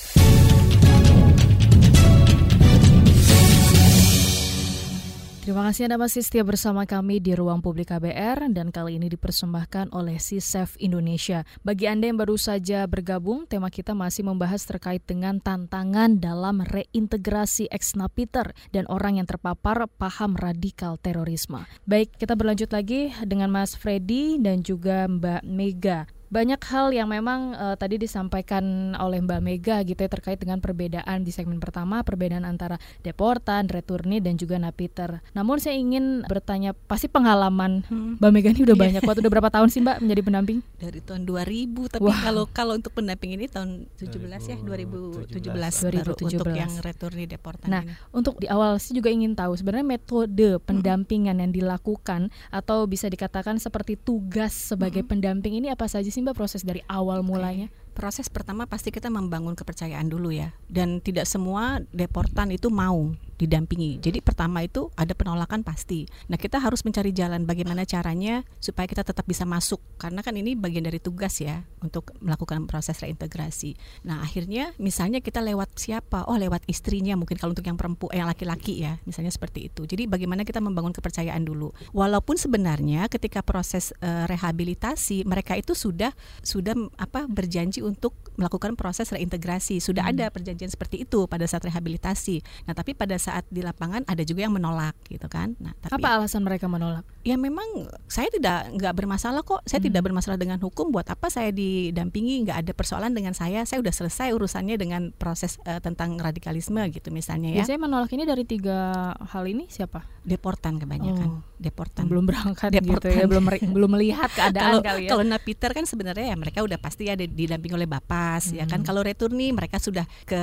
Terima 5.49 5.65
kasih 5.65 5.89
Anda 5.89 5.97
masih 5.97 6.21
setia 6.21 6.45
bersama 6.45 6.85
kami 6.85 7.25
di 7.25 7.33
Ruang 7.33 7.65
Publik 7.65 7.89
KBR 7.89 8.53
dan 8.53 8.69
kali 8.69 9.01
ini 9.01 9.09
dipersembahkan 9.09 9.97
oleh 9.97 10.21
CISEF 10.21 10.77
Indonesia. 10.77 11.41
Bagi 11.65 11.89
Anda 11.89 12.13
yang 12.13 12.21
baru 12.21 12.37
saja 12.37 12.85
bergabung, 12.85 13.49
tema 13.49 13.73
kita 13.73 13.97
masih 13.97 14.29
membahas 14.29 14.69
terkait 14.69 15.01
dengan 15.09 15.41
tantangan 15.41 16.21
dalam 16.21 16.61
reintegrasi 16.61 17.65
ex-napiter 17.73 18.53
dan 18.77 18.85
orang 18.93 19.25
yang 19.25 19.25
terpapar 19.25 19.89
paham 19.89 20.37
radikal 20.37 21.01
terorisme. 21.01 21.65
Baik, 21.89 22.13
kita 22.21 22.37
berlanjut 22.37 22.69
lagi 22.69 23.17
dengan 23.25 23.49
Mas 23.49 23.73
Freddy 23.73 24.37
dan 24.37 24.61
juga 24.61 25.09
Mbak 25.09 25.49
Mega 25.49 26.05
banyak 26.29 26.61
hal 26.69 26.93
yang 26.93 27.09
memang 27.09 27.57
uh, 27.57 27.77
tadi 27.77 27.97
disampaikan 27.97 28.95
oleh 29.01 29.21
Mbak 29.25 29.41
Mega 29.41 29.77
gitu 29.85 30.01
ya 30.01 30.11
terkait 30.13 30.37
dengan 30.37 30.61
perbedaan 30.61 31.25
di 31.25 31.33
segmen 31.33 31.57
pertama 31.61 32.05
perbedaan 32.05 32.45
antara 32.45 32.77
deportan, 33.01 33.69
returni 33.69 34.21
dan 34.21 34.37
juga 34.37 34.61
napiter. 34.61 35.25
Namun 35.33 35.57
saya 35.61 35.81
ingin 35.81 36.25
bertanya 36.29 36.77
pasti 36.77 37.09
pengalaman 37.09 37.85
hmm. 37.89 38.21
Mbak 38.21 38.31
Mega 38.33 38.49
ini 38.53 38.63
udah 38.69 38.77
iya. 38.77 38.85
banyak 38.89 39.03
waktu 39.05 39.21
udah 39.25 39.33
berapa 39.33 39.51
tahun 39.53 39.69
sih 39.73 39.81
Mbak 39.81 39.97
menjadi 40.05 40.23
pendamping? 40.25 40.59
Dari 40.79 41.01
tahun 41.01 41.23
2000 41.25 41.93
tapi 41.97 42.05
wow. 42.05 42.21
kalau 42.21 42.45
kalau 42.53 42.73
untuk 42.77 42.93
pendamping 42.93 43.33
ini 43.35 43.49
tahun 43.49 43.89
17 43.97 44.53
ya 44.53 44.57
2017, 44.61 45.49
2017 45.49 46.39
untuk 46.39 46.49
yang 46.53 46.73
returni 46.85 47.25
deportan 47.25 47.69
Nah, 47.69 47.83
ini. 47.85 47.95
untuk 48.13 48.41
di 48.41 48.47
awal 48.49 48.77
sih 48.81 48.97
juga 48.97 49.09
ingin 49.13 49.33
tahu 49.33 49.57
sebenarnya 49.57 49.87
metode 49.87 50.61
pendampingan 50.65 51.37
hmm. 51.37 51.43
yang 51.43 51.53
dilakukan 51.53 52.21
atau 52.53 52.85
bisa 52.85 53.09
dikatakan 53.09 53.57
seperti 53.61 53.97
tugas 53.97 54.53
sebagai 54.53 55.05
hmm. 55.05 55.11
pendamping 55.11 55.55
ini 55.61 55.69
apa 55.73 55.89
saja 55.89 56.09
sih 56.09 56.18
sih 56.19 56.27
Mbak 56.27 56.35
proses 56.35 56.67
dari 56.67 56.83
awal 56.91 57.23
mulanya? 57.23 57.71
Proses 57.99 58.31
pertama 58.31 58.71
pasti 58.71 58.95
kita 58.95 59.11
membangun 59.11 59.59
kepercayaan 59.59 60.07
dulu 60.07 60.31
ya. 60.31 60.55
Dan 60.71 61.03
tidak 61.03 61.27
semua 61.27 61.83
deportan 61.91 62.55
itu 62.55 62.71
mau 62.71 63.11
didampingi. 63.39 64.03
Jadi 64.03 64.19
pertama 64.19 64.67
itu 64.67 64.91
ada 64.99 65.15
penolakan 65.15 65.63
pasti. 65.63 66.05
Nah, 66.27 66.37
kita 66.37 66.59
harus 66.59 66.83
mencari 66.83 67.15
jalan 67.15 67.47
bagaimana 67.47 67.87
caranya 67.87 68.43
supaya 68.59 68.91
kita 68.91 69.07
tetap 69.07 69.25
bisa 69.25 69.47
masuk 69.47 69.79
karena 69.97 70.27
kan 70.27 70.35
ini 70.35 70.59
bagian 70.59 70.87
dari 70.87 70.99
tugas 70.99 71.39
ya 71.39 71.63
untuk 71.79 72.11
melakukan 72.19 72.67
proses 72.67 72.99
reintegrasi. 72.99 73.79
Nah, 74.07 74.27
akhirnya 74.27 74.75
misalnya 74.83 75.23
kita 75.23 75.39
lewat 75.39 75.79
siapa? 75.79 76.27
Oh, 76.27 76.35
lewat 76.35 76.67
istrinya 76.67 77.15
mungkin 77.15 77.39
kalau 77.39 77.55
untuk 77.55 77.65
yang 77.65 77.79
perempuan 77.79 78.15
yang 78.15 78.27
laki-laki 78.27 78.83
ya, 78.83 78.99
misalnya 79.07 79.31
seperti 79.31 79.71
itu. 79.71 79.87
Jadi 79.87 80.11
bagaimana 80.11 80.43
kita 80.43 80.59
membangun 80.59 80.91
kepercayaan 80.91 81.47
dulu. 81.47 81.71
Walaupun 81.95 82.35
sebenarnya 82.35 83.07
ketika 83.07 83.47
proses 83.47 83.95
uh, 84.03 84.27
rehabilitasi 84.27 85.23
mereka 85.23 85.55
itu 85.55 85.79
sudah 85.79 86.11
sudah 86.43 86.75
apa 86.99 87.31
berjanji 87.31 87.79
untuk 87.89 88.13
melakukan 88.39 88.77
proses 88.79 89.11
reintegrasi. 89.11 89.83
Sudah 89.83 90.07
hmm. 90.07 90.13
ada 90.15 90.25
perjanjian 90.31 90.71
seperti 90.71 91.03
itu 91.03 91.27
pada 91.27 91.49
saat 91.49 91.65
rehabilitasi. 91.67 92.45
Nah, 92.69 92.77
tapi 92.77 92.95
pada 92.95 93.19
saat 93.19 93.49
di 93.51 93.65
lapangan 93.65 94.07
ada 94.07 94.23
juga 94.23 94.47
yang 94.47 94.55
menolak 94.55 94.95
gitu 95.09 95.27
kan. 95.27 95.59
Nah, 95.59 95.75
tapi 95.81 95.99
apa 95.99 96.23
alasan 96.23 96.47
mereka 96.47 96.71
menolak? 96.71 97.03
Ya 97.27 97.35
memang 97.35 97.91
saya 98.07 98.31
tidak 98.31 98.71
nggak 98.79 98.95
bermasalah 98.95 99.43
kok. 99.43 99.65
Saya 99.67 99.83
hmm. 99.83 99.89
tidak 99.91 100.03
bermasalah 100.07 100.39
dengan 100.39 100.61
hukum. 100.63 100.95
Buat 100.95 101.11
apa 101.11 101.33
saya 101.33 101.51
didampingi? 101.51 102.47
Nggak 102.47 102.59
ada 102.69 102.73
persoalan 102.77 103.13
dengan 103.17 103.35
saya. 103.35 103.67
Saya 103.67 103.83
udah 103.83 103.93
selesai 103.93 104.31
urusannya 104.37 104.79
dengan 104.79 105.11
proses 105.17 105.59
uh, 105.67 105.83
tentang 105.83 106.21
radikalisme 106.21 106.79
gitu 106.95 107.11
misalnya 107.11 107.51
ya. 107.51 107.65
Biasanya 107.67 107.81
menolak 107.81 108.13
ini 108.15 108.25
dari 108.29 108.45
tiga 108.47 109.13
hal 109.19 109.45
ini 109.51 109.67
siapa? 109.67 110.05
Deportan 110.29 110.79
kebanyakan. 110.79 111.29
Oh. 111.29 111.43
Deportan. 111.59 112.07
Belum 112.07 112.23
berangkat 112.23 112.71
Deportan. 112.71 113.11
gitu 113.11 113.19
ya. 113.19 113.27
Belum 113.27 113.45
belum 113.49 113.91
melihat 113.99 114.31
keadaan 114.39 114.79
kalau, 114.79 114.81
kali 114.85 115.03
ya. 115.05 115.11
Kalau 115.11 115.25
Napiter 115.27 115.71
kan 115.75 115.85
sebenarnya 115.89 116.31
ya 116.31 116.37
mereka 116.39 116.63
udah 116.63 116.79
pasti 116.79 117.11
ada 117.11 117.27
didampingi 117.27 117.75
oleh 117.75 117.91
Bapas 117.91 118.55
hmm. 118.55 118.63
ya 118.63 118.65
kan. 118.71 118.81
Hmm. 118.81 118.87
Kalau 118.87 119.03
returni 119.03 119.51
mereka 119.51 119.83
sudah 119.83 120.07
ke 120.23 120.39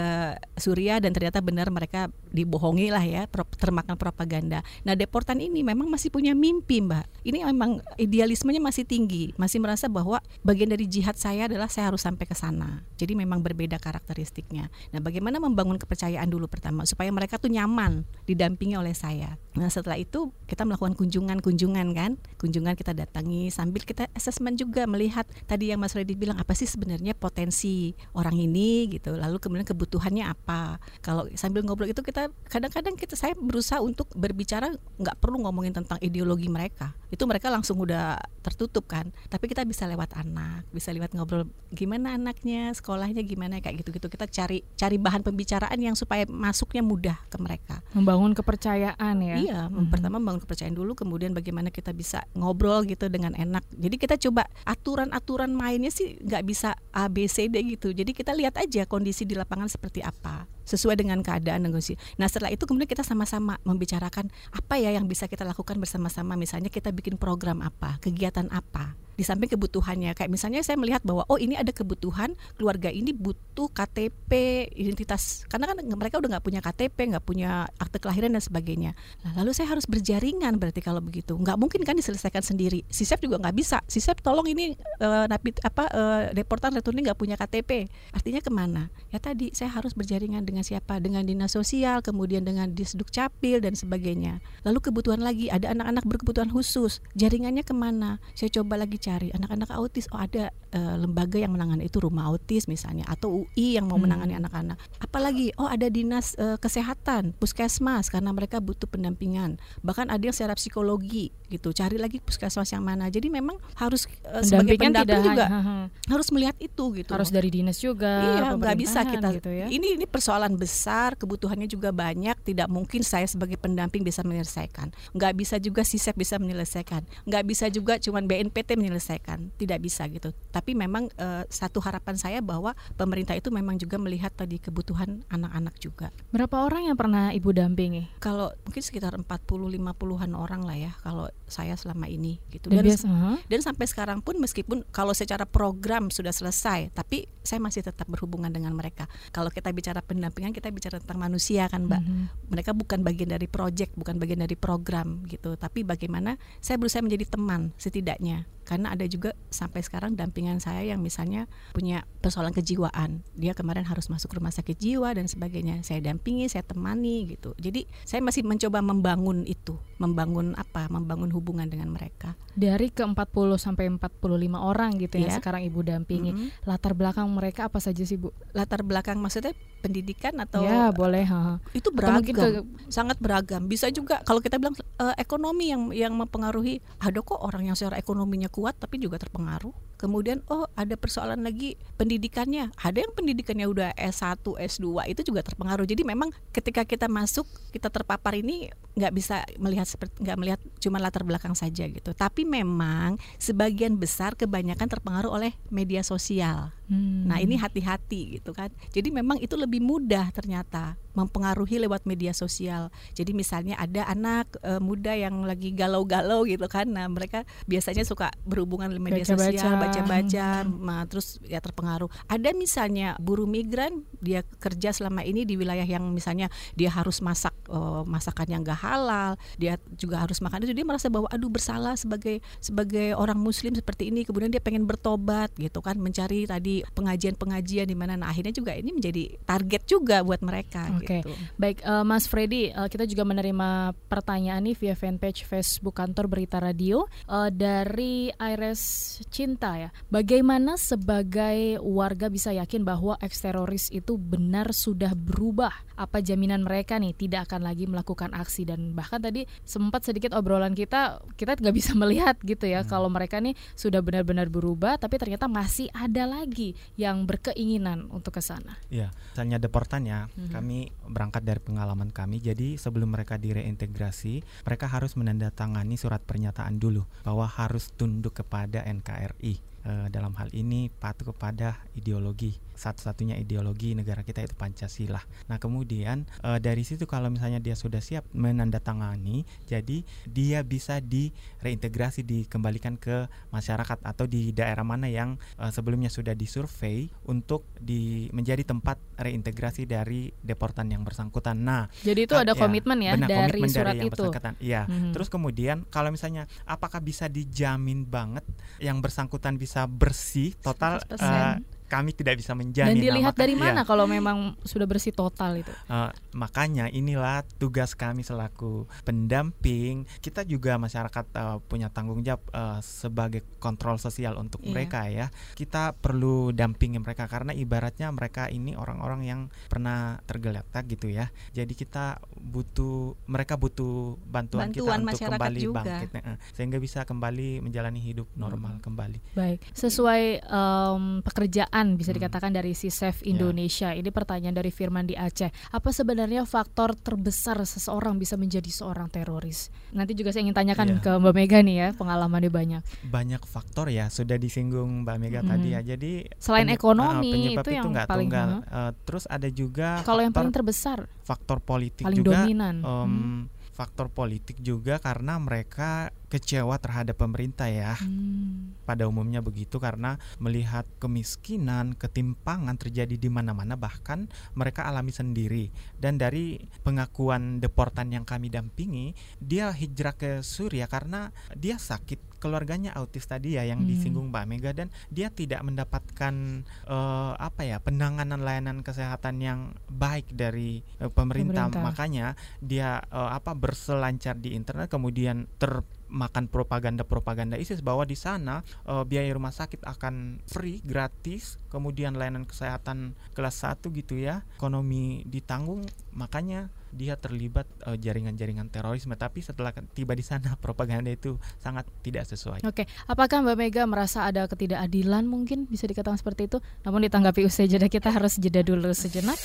Suriah 0.60 1.00
dan 1.00 1.16
ternyata 1.16 1.40
benar 1.40 1.72
mereka 1.72 2.12
dibohong 2.36 2.66
dibohongi 2.66 2.88
lah 2.90 3.04
ya 3.06 3.24
termakan 3.60 4.00
propaganda. 4.00 4.66
Nah 4.88 4.98
deportan 4.98 5.38
ini 5.38 5.62
memang 5.62 5.86
masih 5.86 6.10
punya 6.10 6.34
mimpi 6.34 6.82
mbak. 6.82 7.06
Ini 7.22 7.46
memang 7.52 7.84
idealismenya 8.00 8.64
masih 8.64 8.88
tinggi, 8.88 9.36
masih 9.38 9.62
merasa 9.62 9.86
bahwa 9.86 10.24
bagian 10.42 10.72
dari 10.72 10.90
jihad 10.90 11.20
saya 11.20 11.46
adalah 11.46 11.68
saya 11.68 11.94
harus 11.94 12.02
sampai 12.02 12.26
ke 12.26 12.34
sana. 12.34 12.82
Jadi 12.98 13.14
memang 13.14 13.44
berbeda 13.44 13.78
karakteristiknya. 13.78 14.72
Nah 14.96 15.00
bagaimana 15.04 15.38
membangun 15.38 15.78
kepercayaan 15.78 16.32
dulu 16.32 16.50
pertama 16.50 16.88
supaya 16.88 17.12
mereka 17.14 17.38
tuh 17.38 17.52
nyaman 17.54 18.08
didampingi 18.26 18.80
oleh 18.80 18.96
saya. 18.96 19.38
Nah 19.54 19.68
setelah 19.82 20.00
itu 20.00 20.32
kita 20.46 20.64
melakukan 20.64 20.94
kunjungan-kunjungan 20.96 21.88
kan, 21.98 22.12
kunjungan 22.38 22.78
kita 22.78 22.94
datangi 22.94 23.50
sambil 23.50 23.82
kita 23.84 24.08
assessment 24.14 24.56
juga 24.56 24.86
melihat 24.86 25.26
tadi 25.50 25.74
yang 25.74 25.82
Mas 25.82 25.98
Reddy 25.98 26.16
bilang 26.16 26.40
apa 26.40 26.54
sih 26.54 26.70
sebenarnya 26.70 27.18
potensi 27.18 27.92
orang 28.16 28.38
ini 28.38 28.88
gitu. 28.96 29.16
Lalu 29.16 29.42
kemudian 29.42 29.68
kebutuhannya 29.68 30.28
apa. 30.28 30.78
Kalau 31.02 31.28
sambil 31.34 31.66
ngobrol 31.66 31.90
itu 31.90 32.00
kita 32.06 32.30
kadang 32.48 32.66
kadang-kadang 32.66 32.96
kita 32.98 33.16
saya 33.16 33.38
berusaha 33.38 33.78
untuk 33.80 34.10
berbicara 34.18 34.74
nggak 34.98 35.18
perlu 35.22 35.44
ngomongin 35.46 35.72
tentang 35.72 36.02
ideologi 36.02 36.50
mereka. 36.52 36.98
Itu 37.14 37.30
mereka 37.30 37.54
langsung 37.54 37.78
udah 37.78 38.18
tertutup 38.42 38.90
kan. 38.90 39.14
Tapi 39.30 39.46
kita 39.48 39.64
bisa 39.64 39.86
lewat 39.86 40.18
anak 40.18 40.68
bisa 40.74 40.92
lewat 40.92 41.14
ngobrol 41.14 41.48
gimana 41.72 42.18
anaknya 42.18 42.74
sekolahnya 42.76 43.24
gimana 43.24 43.62
kayak 43.64 43.86
gitu 43.86 43.96
gitu 43.96 44.08
kita 44.12 44.28
cari 44.28 44.66
cari 44.76 44.98
bahan 45.00 45.24
pembicaraan 45.24 45.78
yang 45.80 45.96
supaya 45.96 46.26
masuknya 46.28 46.82
mudah 46.82 47.18
ke 47.30 47.38
mereka. 47.38 47.80
Membangun 47.94 48.34
kepercayaan 48.34 49.16
ya. 49.22 49.36
Iya 49.38 49.62
mm-hmm. 49.70 49.92
pertama 49.92 50.18
membangun 50.22 50.42
kepercayaan 50.44 50.76
dulu 50.76 50.98
kemudian 50.98 51.32
bagaimana 51.32 51.70
kita 51.70 51.92
bisa 51.92 52.24
ngobrol 52.38 52.84
gitu 52.86 53.08
dengan 53.08 53.34
enak 53.34 53.64
jadi 53.74 53.96
kita 53.96 54.16
coba 54.30 54.48
aturan-aturan 54.68 55.52
mainnya 55.54 55.90
sih 55.94 56.18
nggak 56.22 56.44
bisa 56.46 56.78
A 56.94 57.08
B 57.08 57.26
C 57.26 57.48
D 57.52 57.62
gitu 57.78 57.94
jadi 57.94 58.12
kita 58.12 58.34
lihat 58.34 58.58
aja 58.60 58.84
kondisi 58.86 59.24
di 59.24 59.34
lapangan 59.34 59.68
seperti 59.72 60.02
apa 60.02 60.48
sesuai 60.66 60.98
dengan 60.98 61.22
keadaan 61.22 61.70
negosiasi. 61.70 62.18
Nah 62.18 62.26
setelah 62.26 62.50
itu 62.50 62.66
kemudian 62.66 62.90
kita 62.90 63.06
sama-sama 63.06 63.62
membicarakan 63.62 64.34
apa 64.50 64.76
ya 64.82 64.92
yang 64.98 65.06
bisa 65.06 65.30
kita 65.30 65.46
lakukan 65.46 65.78
bersama-sama. 65.78 66.34
Misalnya 66.34 66.74
kita 66.74 66.90
bikin 66.90 67.22
program 67.22 67.62
apa, 67.62 68.02
kegiatan 68.02 68.50
apa 68.50 68.98
di 69.16 69.24
samping 69.24 69.50
kebutuhannya. 69.52 70.14
Kayak 70.14 70.32
misalnya 70.32 70.62
saya 70.62 70.76
melihat 70.80 71.02
bahwa 71.02 71.24
oh 71.28 71.40
ini 71.40 71.56
ada 71.56 71.72
kebutuhan 71.72 72.36
keluarga 72.60 72.92
ini 72.92 73.16
butuh 73.16 73.72
KTP 73.72 74.32
identitas. 74.76 75.48
Karena 75.48 75.72
kan 75.72 75.80
mereka 75.82 76.20
udah 76.20 76.38
nggak 76.38 76.46
punya 76.46 76.62
KTP 76.62 77.16
nggak 77.16 77.26
punya 77.26 77.68
akte 77.80 77.98
kelahiran 78.00 78.36
dan 78.36 78.44
sebagainya. 78.44 78.92
Nah, 79.24 79.32
lalu 79.42 79.56
saya 79.56 79.72
harus 79.72 79.88
berjaringan 79.88 80.60
berarti 80.60 80.84
kalau 80.84 81.00
begitu. 81.00 81.36
Nggak 81.36 81.58
mungkin 81.58 81.82
kan 81.88 81.96
diselesaikan 81.96 82.44
sendiri. 82.44 82.84
Sisep 82.92 83.24
juga 83.24 83.40
nggak 83.42 83.56
bisa. 83.56 83.80
Sisep 83.88 84.20
tolong 84.20 84.46
ini 84.46 84.76
uh, 85.00 85.26
napi 85.26 85.56
apa 85.64 85.84
uh, 85.90 86.22
deportan 86.36 86.76
returning 86.76 87.08
nggak 87.08 87.20
punya 87.20 87.40
KTP 87.40 87.88
artinya 88.12 88.42
ke 88.44 88.52
mana? 88.52 88.92
Ya 89.10 89.18
tadi 89.24 89.56
saya 89.56 89.72
harus 89.72 89.96
berjaringan 89.96 90.44
dengan 90.44 90.62
siapa? 90.62 91.00
Dengan 91.00 91.24
dinas 91.24 91.56
sosial 91.56 92.04
kemudian 92.04 92.44
dengan 92.44 92.72
disduk 92.76 93.10
capil 93.10 93.64
dan 93.64 93.74
sebagainya. 93.74 94.44
Lalu 94.68 94.80
kebutuhan 94.92 95.24
lagi 95.24 95.48
ada 95.48 95.72
anak-anak 95.72 96.04
berkebutuhan 96.04 96.52
khusus. 96.52 97.00
Jaringannya 97.16 97.64
ke 97.64 97.72
mana? 97.72 98.20
Saya 98.36 98.52
coba 98.52 98.76
lagi 98.82 99.00
cari 99.06 99.30
anak-anak 99.30 99.70
autis. 99.70 100.10
Oh 100.10 100.18
ada 100.18 100.50
uh, 100.74 100.96
lembaga 100.98 101.38
yang 101.38 101.54
menangani 101.54 101.86
itu 101.86 102.02
rumah 102.02 102.26
autis 102.34 102.66
misalnya 102.66 103.06
atau 103.06 103.46
UI 103.46 103.78
yang 103.78 103.86
mau 103.86 104.02
hmm. 104.02 104.10
menangani 104.10 104.34
anak-anak. 104.42 104.82
Apalagi 104.98 105.54
oh 105.62 105.70
ada 105.70 105.86
dinas 105.94 106.34
uh, 106.42 106.58
kesehatan 106.58 107.38
puskesmas 107.38 108.10
karena 108.10 108.34
mereka 108.34 108.58
butuh 108.58 108.90
pendampingan. 108.90 109.62
Bahkan 109.86 110.10
ada 110.10 110.24
yang 110.26 110.34
secara 110.34 110.58
psikologi 110.58 111.30
gitu. 111.54 111.70
Cari 111.70 112.02
lagi 112.02 112.18
puskesmas 112.18 112.74
yang 112.74 112.82
mana. 112.82 113.06
Jadi 113.14 113.30
memang 113.30 113.62
harus 113.78 114.10
uh, 114.26 114.42
sebagai 114.42 114.82
pendamping 114.82 115.22
juga 115.22 115.46
hanya, 115.46 115.88
harus 116.10 116.28
melihat 116.34 116.58
itu 116.58 116.86
gitu 116.98 117.12
harus 117.14 117.30
dari 117.30 117.50
dinas 117.54 117.78
juga 117.78 118.34
iya 118.36 118.42
nggak 118.58 118.78
bisa 118.80 119.06
kita 119.06 119.28
gitu 119.38 119.52
ya. 119.54 119.68
Ini 119.70 120.02
ini 120.02 120.06
persoalan 120.10 120.58
besar 120.58 121.14
kebutuhannya 121.14 121.70
juga 121.70 121.94
banyak. 121.94 122.42
Tidak 122.42 122.66
mungkin 122.72 123.06
saya 123.06 123.30
sebagai 123.30 123.60
pendamping 123.62 124.02
bisa 124.02 124.26
menyelesaikan. 124.26 124.90
Nggak 125.14 125.34
bisa 125.38 125.56
juga 125.62 125.86
sisep 125.86 126.18
bisa 126.18 126.42
menyelesaikan. 126.42 127.06
Nggak 127.28 127.44
bisa 127.46 127.66
juga 127.70 128.00
cuman 128.02 128.26
BNPT 128.26 128.80
menyelesaikan 128.80 128.95
menyelesaikan. 128.96 129.52
Tidak 129.60 129.80
bisa 129.84 130.08
gitu. 130.08 130.32
Tapi 130.56 130.72
memang 130.72 131.12
uh, 131.20 131.44
satu 131.52 131.84
harapan 131.84 132.16
saya 132.16 132.40
bahwa 132.40 132.72
pemerintah 132.96 133.36
itu 133.36 133.52
memang 133.52 133.76
juga 133.76 134.00
melihat 134.00 134.32
tadi 134.32 134.56
kebutuhan 134.64 135.28
anak-anak 135.28 135.76
juga. 135.84 136.16
Berapa 136.32 136.64
orang 136.64 136.88
yang 136.88 136.96
pernah 136.96 137.36
ibu 137.36 137.52
dampingi? 137.52 138.08
Kalau 138.24 138.56
mungkin 138.64 138.80
sekitar 138.80 139.12
40 139.20 139.28
50-an 139.28 140.32
orang 140.32 140.64
lah 140.64 140.78
ya. 140.80 140.92
Kalau 141.04 141.28
saya 141.46 141.78
selama 141.78 142.10
ini 142.10 142.42
gitu. 142.50 142.70
Dan 142.70 142.82
dan, 142.82 142.86
biasa, 142.90 143.06
uh-huh. 143.08 143.38
dan 143.46 143.60
sampai 143.62 143.86
sekarang 143.86 144.20
pun 144.22 144.38
meskipun 144.38 144.84
kalau 144.90 145.14
secara 145.14 145.46
program 145.46 146.10
sudah 146.10 146.34
selesai 146.34 146.92
tapi 146.92 147.30
saya 147.46 147.62
masih 147.62 147.86
tetap 147.86 148.10
berhubungan 148.10 148.50
dengan 148.50 148.74
mereka. 148.74 149.06
Kalau 149.30 149.54
kita 149.54 149.70
bicara 149.70 150.02
pendampingan 150.02 150.52
kita 150.52 150.74
bicara 150.74 150.98
tentang 150.98 151.22
manusia 151.22 151.70
kan 151.70 151.86
mbak. 151.86 152.02
Uh-huh. 152.02 152.26
mereka 152.50 152.72
bukan 152.74 153.06
bagian 153.06 153.30
dari 153.32 153.46
project 153.46 153.94
bukan 153.98 154.18
bagian 154.18 154.42
dari 154.42 154.58
program 154.58 155.24
gitu. 155.30 155.54
Tapi 155.56 155.86
bagaimana 155.86 156.38
saya 156.60 156.82
berusaha 156.82 157.02
menjadi 157.06 157.30
teman 157.30 157.72
setidaknya. 157.78 158.50
Karena 158.66 158.98
ada 158.98 159.06
juga 159.06 159.38
sampai 159.54 159.86
sekarang 159.86 160.18
dampingan 160.18 160.58
saya 160.58 160.82
yang 160.82 160.98
misalnya 160.98 161.46
punya 161.72 162.10
persoalan 162.26 162.50
kejiwaan. 162.50 163.22
Dia 163.38 163.54
kemarin 163.54 163.86
harus 163.86 164.10
masuk 164.10 164.34
rumah 164.34 164.50
sakit 164.50 164.74
jiwa 164.74 165.14
dan 165.14 165.30
sebagainya. 165.30 165.86
Saya 165.86 166.02
dampingi 166.02 166.50
saya 166.50 166.66
temani 166.66 167.30
gitu. 167.30 167.54
Jadi 167.62 167.86
saya 168.10 168.26
masih 168.26 168.42
mencoba 168.42 168.82
membangun 168.82 169.46
itu. 169.46 169.78
Membangun 170.02 170.58
apa? 170.58 170.90
Membangun 170.90 171.30
hubungan 171.36 171.68
dengan 171.68 171.92
mereka. 171.92 172.40
Dari 172.56 172.88
ke 172.88 173.04
40 173.04 173.20
sampai 173.60 173.92
45 173.92 174.24
orang 174.56 174.96
gitu 174.96 175.20
ya, 175.20 175.28
ya 175.28 175.36
sekarang 175.36 175.68
ibu 175.68 175.84
dampingi. 175.84 176.32
Mm 176.32 176.38
-hmm. 176.40 176.50
latar 176.64 176.96
belakang 176.96 177.28
mereka 177.28 177.68
apa 177.68 177.84
saja 177.84 178.08
sih 178.08 178.16
bu? 178.16 178.32
Latar 178.56 178.88
belakang 178.88 179.20
maksudnya 179.20 179.52
pendidikan 179.84 180.34
atau 180.42 180.66
ya 180.66 180.90
boleh 180.90 181.30
ha. 181.30 181.62
itu 181.78 181.94
beragam. 181.94 182.24
ke... 182.26 182.66
sangat 182.90 183.22
beragam. 183.22 183.68
Bisa 183.70 183.92
juga 183.94 184.24
kalau 184.26 184.42
kita 184.42 184.58
bilang 184.58 184.74
uh, 184.98 185.14
ekonomi 185.20 185.70
yang 185.70 185.94
yang 185.94 186.14
mempengaruhi 186.18 186.82
ada 186.98 187.20
kok 187.22 187.38
orang 187.38 187.70
yang 187.70 187.78
secara 187.78 188.02
ekonominya 188.02 188.50
kuat 188.50 188.80
tapi 188.80 188.98
juga 188.98 189.22
terpengaruh 189.22 189.76
kemudian 190.06 190.46
oh 190.54 190.70
ada 190.78 190.94
persoalan 190.94 191.42
lagi 191.42 191.74
pendidikannya. 191.98 192.70
Ada 192.78 193.02
yang 193.02 193.14
pendidikannya 193.18 193.66
udah 193.66 193.90
S1 193.98 194.46
S2 194.46 195.10
itu 195.10 195.26
juga 195.26 195.42
terpengaruh. 195.42 195.90
Jadi 195.90 196.06
memang 196.06 196.30
ketika 196.54 196.86
kita 196.86 197.10
masuk 197.10 197.50
kita 197.74 197.90
terpapar 197.90 198.38
ini 198.38 198.70
nggak 198.94 199.14
bisa 199.18 199.42
melihat 199.58 199.90
seperti 199.90 200.22
nggak 200.22 200.38
melihat 200.38 200.60
cuma 200.78 201.02
latar 201.02 201.26
belakang 201.26 201.58
saja 201.58 201.90
gitu. 201.90 202.14
Tapi 202.14 202.46
memang 202.46 203.18
sebagian 203.42 203.98
besar 203.98 204.38
kebanyakan 204.38 204.86
terpengaruh 204.86 205.34
oleh 205.34 205.58
media 205.74 206.06
sosial. 206.06 206.70
Hmm. 206.86 207.26
nah 207.26 207.42
ini 207.42 207.58
hati-hati 207.58 208.38
gitu 208.38 208.54
kan. 208.54 208.70
Jadi 208.94 209.10
memang 209.10 209.42
itu 209.42 209.58
lebih 209.58 209.82
mudah 209.82 210.30
ternyata 210.30 210.94
mempengaruhi 211.18 211.82
lewat 211.82 212.06
media 212.06 212.30
sosial. 212.36 212.94
Jadi 213.18 213.34
misalnya 213.34 213.80
ada 213.80 214.06
anak 214.06 214.54
e, 214.62 214.78
muda 214.78 215.16
yang 215.18 215.48
lagi 215.48 215.74
galau-galau 215.74 216.46
gitu 216.46 216.68
kan. 216.70 216.86
Nah 216.86 217.10
mereka 217.10 217.42
biasanya 217.66 218.06
suka 218.06 218.30
berhubungan 218.46 218.94
media 219.02 219.26
baca 219.26 219.34
-baca. 219.34 219.50
sosial 219.50 219.74
baca-baca, 219.96 220.50
hmm. 220.68 221.08
terus 221.08 221.28
ya 221.46 221.60
terpengaruh. 221.64 222.12
Ada 222.28 222.52
misalnya 222.52 223.16
buruh 223.22 223.48
migran 223.48 224.04
dia 224.26 224.42
kerja 224.58 224.90
selama 224.90 225.22
ini 225.22 225.46
di 225.46 225.54
wilayah 225.54 225.86
yang 225.86 226.10
misalnya 226.10 226.50
dia 226.74 226.90
harus 226.90 227.22
masak 227.22 227.54
uh, 227.70 228.02
masakan 228.10 228.48
yang 228.50 228.62
gak 228.66 228.82
halal, 228.82 229.38
dia 229.62 229.78
juga 229.94 230.26
harus 230.26 230.42
makan 230.42 230.66
itu 230.66 230.74
dia 230.74 230.88
merasa 230.88 231.08
bahwa 231.14 231.30
aduh 231.30 231.54
bersalah 231.54 231.94
sebagai 231.94 232.42
sebagai 232.58 233.14
orang 233.14 233.38
muslim 233.38 233.78
seperti 233.78 234.10
ini 234.10 234.26
kemudian 234.26 234.50
dia 234.50 234.64
pengen 234.64 234.90
bertobat 234.90 235.54
gitu 235.62 235.86
kan 235.86 236.02
mencari 236.02 236.50
tadi 236.50 236.82
pengajian-pengajian 236.98 237.86
di 237.86 237.94
mana 237.94 238.18
nah 238.18 238.34
akhirnya 238.34 238.56
juga 238.56 238.74
ini 238.74 238.96
menjadi 238.96 239.38
target 239.46 239.86
juga 239.86 240.26
buat 240.26 240.42
mereka 240.42 240.90
Oke. 240.98 241.22
gitu. 241.22 241.32
Baik 241.60 241.86
uh, 241.86 242.02
Mas 242.02 242.26
Freddy, 242.26 242.72
uh, 242.74 242.90
kita 242.90 243.06
juga 243.06 243.28
menerima 243.28 243.94
pertanyaan 244.10 244.66
nih 244.66 244.76
via 244.80 244.96
fanpage 244.98 245.46
Facebook 245.46 246.00
kantor 246.00 246.26
Berita 246.32 246.58
Radio 246.58 247.06
uh, 247.30 247.52
dari 247.52 248.32
Iris 248.34 249.18
Cinta 249.30 249.78
ya. 249.78 249.90
Bagaimana 250.10 250.80
sebagai 250.80 251.78
warga 251.84 252.32
bisa 252.32 252.56
yakin 252.56 252.82
bahwa 252.88 253.20
eks 253.20 253.44
teroris 253.44 253.92
itu 254.16 254.24
benar 254.24 254.72
sudah 254.72 255.12
berubah? 255.12 255.76
Apa 256.00 256.24
jaminan 256.24 256.64
mereka 256.64 256.96
nih 256.96 257.12
tidak 257.12 257.52
akan 257.52 257.68
lagi 257.68 257.84
melakukan 257.84 258.32
aksi 258.32 258.64
dan 258.64 258.96
bahkan 258.96 259.20
tadi 259.20 259.44
sempat 259.68 260.08
sedikit 260.08 260.32
obrolan 260.32 260.72
kita 260.72 261.20
kita 261.36 261.60
nggak 261.60 261.76
bisa 261.76 261.92
melihat 262.00 262.40
gitu 262.48 262.64
ya 262.64 262.80
hmm. 262.80 262.88
kalau 262.88 263.12
mereka 263.12 263.44
nih 263.44 263.60
sudah 263.76 264.00
benar-benar 264.00 264.48
berubah 264.48 264.96
tapi 264.96 265.20
ternyata 265.20 265.52
masih 265.52 265.92
ada 265.92 266.24
lagi 266.24 266.80
yang 266.96 267.28
berkeinginan 267.28 268.08
untuk 268.08 268.40
ke 268.40 268.42
sana. 268.42 268.80
Iya, 268.88 269.12
misalnya 269.36 269.60
deportan 269.60 270.08
ya, 270.08 270.32
hmm. 270.32 270.56
kami 270.56 270.96
berangkat 271.12 271.44
dari 271.44 271.60
pengalaman 271.60 272.16
kami. 272.16 272.40
Jadi 272.40 272.80
sebelum 272.80 273.12
mereka 273.12 273.36
direintegrasi, 273.36 274.64
mereka 274.64 274.88
harus 274.88 275.20
menandatangani 275.20 276.00
surat 276.00 276.24
pernyataan 276.24 276.80
dulu 276.80 277.04
bahwa 277.28 277.44
harus 277.52 277.92
tunduk 278.00 278.40
kepada 278.40 278.80
NKRI 278.88 279.75
uh, 279.86 280.08
dalam 280.10 280.34
hal 280.36 280.50
ini 280.52 280.90
patuh 280.90 281.32
kepada 281.32 281.80
ideologi 281.96 282.66
satu-satunya 282.76 283.40
ideologi 283.40 283.96
negara 283.96 284.22
kita 284.22 284.44
itu 284.44 284.54
Pancasila. 284.54 285.24
Nah 285.48 285.58
kemudian 285.58 286.28
uh, 286.44 286.60
dari 286.60 286.84
situ 286.84 287.08
kalau 287.08 287.32
misalnya 287.32 287.64
dia 287.64 287.74
sudah 287.74 288.04
siap 288.04 288.28
menandatangani, 288.36 289.48
jadi 289.66 290.04
dia 290.28 290.60
bisa 290.62 291.00
direintegrasi 291.00 292.28
dikembalikan 292.28 293.00
ke 293.00 293.32
masyarakat 293.50 294.04
atau 294.04 294.28
di 294.28 294.52
daerah 294.52 294.84
mana 294.84 295.08
yang 295.08 295.40
uh, 295.58 295.72
sebelumnya 295.72 296.12
sudah 296.12 296.36
disurvei 296.36 297.08
untuk 297.26 297.66
di 297.80 298.28
menjadi 298.36 298.68
tempat 298.68 299.00
reintegrasi 299.16 299.88
dari 299.88 300.30
deportan 300.44 300.92
yang 300.92 301.08
bersangkutan. 301.08 301.64
Nah 301.64 301.88
jadi 302.04 302.28
itu 302.28 302.36
ada 302.36 302.54
ya, 302.54 302.60
komitmen 302.60 303.00
ya 303.00 303.16
benar, 303.16 303.32
dari 303.32 303.60
komitmen 303.64 303.72
surat 303.72 303.96
dari 303.96 304.00
yang 304.04 304.12
itu. 304.12 304.26
Iya. 304.60 304.82
Hmm. 304.86 305.12
Terus 305.16 305.32
kemudian 305.32 305.88
kalau 305.88 306.12
misalnya 306.12 306.46
apakah 306.68 307.00
bisa 307.00 307.32
dijamin 307.32 308.04
banget 308.04 308.44
yang 308.84 309.00
bersangkutan 309.00 309.56
bisa 309.56 309.75
bisa 309.76 309.92
bersih 309.92 310.56
total 310.64 311.04
uh, 311.20 311.60
kami 311.86 312.12
tidak 312.18 312.42
bisa 312.42 312.58
menjamin. 312.58 312.98
Dan 312.98 313.04
dilihat 313.04 313.34
nah, 313.38 313.42
dari 313.46 313.56
mana 313.56 313.82
ya. 313.82 313.88
kalau 313.88 314.10
memang 314.10 314.58
sudah 314.66 314.90
bersih 314.90 315.14
total 315.14 315.62
itu? 315.62 315.72
Uh, 315.86 316.10
makanya 316.34 316.90
inilah 316.90 317.46
tugas 317.62 317.94
kami 317.94 318.26
selaku 318.26 318.90
pendamping. 319.06 320.10
Kita 320.20 320.42
juga 320.44 320.82
masyarakat 320.82 321.26
uh, 321.38 321.58
punya 321.70 321.94
tanggung 321.94 322.26
jawab 322.26 322.42
uh, 322.52 322.82
sebagai 322.82 323.46
kontrol 323.62 324.02
sosial 324.02 324.36
untuk 324.42 324.66
yeah. 324.66 324.74
mereka 324.74 325.06
ya. 325.06 325.30
Kita 325.54 325.94
perlu 325.94 326.50
dampingi 326.50 326.98
mereka 326.98 327.30
karena 327.30 327.54
ibaratnya 327.54 328.10
mereka 328.10 328.50
ini 328.50 328.74
orang-orang 328.74 329.22
yang 329.24 329.40
pernah 329.70 330.18
tergeletak 330.26 330.90
gitu 330.90 331.14
ya. 331.14 331.30
Jadi 331.54 331.78
kita 331.78 332.18
butuh 332.34 333.14
mereka 333.30 333.62
butuh 333.62 334.18
bantuan, 334.26 334.74
bantuan 334.74 335.06
kita 335.06 335.22
untuk 335.22 335.22
kembali 335.38 335.60
juga. 335.62 335.78
bangkit, 335.86 336.10
uh, 336.18 336.38
sehingga 336.58 336.78
bisa 336.82 337.06
kembali 337.06 337.62
menjalani 337.62 338.02
hidup 338.02 338.26
normal 338.34 338.82
hmm. 338.82 338.84
kembali. 338.84 339.20
Baik, 339.38 339.60
sesuai 339.78 340.42
um, 340.50 341.22
pekerjaan 341.22 341.75
bisa 342.00 342.16
hmm. 342.16 342.20
dikatakan 342.24 342.52
dari 342.56 342.72
si 342.72 342.88
Save 342.88 343.20
ya. 343.20 343.36
Indonesia. 343.36 343.92
Yeah. 343.92 344.00
Ini 344.00 344.10
pertanyaan 344.16 344.56
dari 344.56 344.72
Firman 344.72 345.04
di 345.04 345.20
Aceh. 345.20 345.52
Apa 345.76 345.92
sebenarnya 345.92 346.48
faktor 346.48 346.96
terbesar 346.96 347.60
seseorang 347.68 348.16
bisa 348.16 348.40
menjadi 348.40 348.72
seorang 348.72 349.12
teroris? 349.12 349.68
Nanti 349.92 350.16
juga 350.16 350.32
saya 350.32 350.48
ingin 350.48 350.56
tanyakan 350.56 350.88
yeah. 350.96 351.04
ke 351.04 351.12
Mbak 351.20 351.34
Mega 351.36 351.60
nih 351.60 351.76
ya, 351.76 351.88
pengalamannya 352.00 352.52
banyak. 352.52 352.82
Banyak 353.12 353.44
faktor 353.44 353.92
ya, 353.92 354.08
sudah 354.08 354.40
disinggung 354.40 355.04
Mbak 355.04 355.18
Mega 355.20 355.42
hmm. 355.44 355.50
tadi 355.52 355.68
ya. 355.76 355.80
Jadi 355.84 356.12
selain 356.40 356.72
ekonomi 356.72 357.52
uh, 357.52 357.60
itu, 357.60 357.68
itu 357.68 357.70
yang 357.76 357.92
paling 358.08 358.32
tunggal. 358.32 358.50
Uh, 358.72 358.92
terus 359.04 359.28
ada 359.28 359.50
juga 359.52 360.00
kalau 360.08 360.24
yang 360.24 360.32
paling 360.32 360.56
terbesar 360.56 361.04
faktor 361.26 361.60
politik 361.60 362.06
paling 362.06 362.24
juga 362.24 362.48
dominan. 362.48 362.76
Um, 362.86 363.04
hmm. 363.04 363.42
Faktor 363.76 364.08
politik 364.08 364.64
juga 364.64 365.04
karena 365.04 365.36
mereka 365.36 366.16
kecewa 366.32 366.80
terhadap 366.80 367.20
pemerintah 367.20 367.68
ya. 367.68 368.00
Hmm. 368.00 368.72
Pada 368.88 369.04
umumnya 369.04 369.44
begitu 369.44 369.84
karena 369.84 370.16
melihat 370.40 370.88
kemiskinan, 371.00 371.92
ketimpangan 372.00 372.80
terjadi 372.80 373.20
di 373.20 373.28
mana-mana 373.28 373.76
bahkan 373.76 374.32
mereka 374.56 374.88
alami 374.88 375.12
sendiri. 375.12 375.76
Dan 376.00 376.16
dari 376.16 376.64
pengakuan 376.88 377.60
deportan 377.60 378.16
yang 378.16 378.24
kami 378.24 378.48
dampingi, 378.48 379.12
dia 379.44 379.76
hijrah 379.76 380.16
ke 380.16 380.40
Suriah 380.40 380.88
karena 380.88 381.36
dia 381.56 381.76
sakit 381.76 382.35
keluarganya 382.46 382.94
autis 382.94 383.26
tadi 383.26 383.58
ya 383.58 383.66
yang 383.66 383.82
hmm. 383.82 383.90
disinggung 383.90 384.30
Mbak 384.30 384.46
Mega 384.46 384.72
dan 384.78 384.94
dia 385.10 385.34
tidak 385.34 385.66
mendapatkan 385.66 386.62
uh, 386.86 387.34
apa 387.34 387.66
ya 387.66 387.82
penanganan 387.82 388.46
layanan 388.46 388.86
kesehatan 388.86 389.42
yang 389.42 389.60
baik 389.90 390.30
dari 390.30 390.86
uh, 391.02 391.10
pemerintah. 391.10 391.74
pemerintah 391.74 391.82
makanya 391.82 392.28
dia 392.62 393.02
uh, 393.10 393.34
apa 393.34 393.58
berselancar 393.58 394.38
di 394.38 394.54
internet 394.54 394.94
kemudian 394.94 395.50
ter 395.58 395.82
makan 396.10 396.48
propaganda-propaganda 396.48 397.58
ISIS 397.58 397.82
bahwa 397.82 398.06
di 398.06 398.18
sana 398.18 398.62
uh, 398.86 399.04
biaya 399.04 399.34
rumah 399.34 399.54
sakit 399.54 399.84
akan 399.84 400.42
free 400.46 400.80
gratis 400.86 401.58
kemudian 401.74 402.16
layanan 402.16 402.48
kesehatan 402.48 403.18
kelas 403.36 403.66
1 403.66 403.84
gitu 403.92 404.16
ya 404.16 404.46
ekonomi 404.56 405.26
ditanggung 405.28 405.84
makanya 406.16 406.72
dia 406.96 407.20
terlibat 407.20 407.68
uh, 407.84 408.00
jaringan-jaringan 408.00 408.72
terorisme 408.72 409.20
tapi 409.20 409.44
setelah 409.44 409.76
tiba 409.92 410.16
di 410.16 410.24
sana 410.24 410.56
propaganda 410.64 411.12
itu 411.12 411.36
sangat 411.60 411.84
tidak 412.00 412.24
sesuai. 412.32 412.64
Oke, 412.64 412.88
apakah 413.06 413.44
Mbak 413.44 413.58
Mega 413.60 413.84
merasa 413.84 414.24
ada 414.24 414.48
ketidakadilan 414.48 415.28
mungkin 415.28 415.68
bisa 415.68 415.86
dikatakan 415.86 416.16
seperti 416.16 416.48
itu? 416.48 416.58
Namun 416.88 417.04
ditanggapi 417.12 417.44
usai 417.44 417.68
jeda 417.68 417.92
kita 417.92 418.16
harus 418.16 418.40
jeda 418.40 418.64
dulu 418.64 418.96
sejenak. 418.96 419.36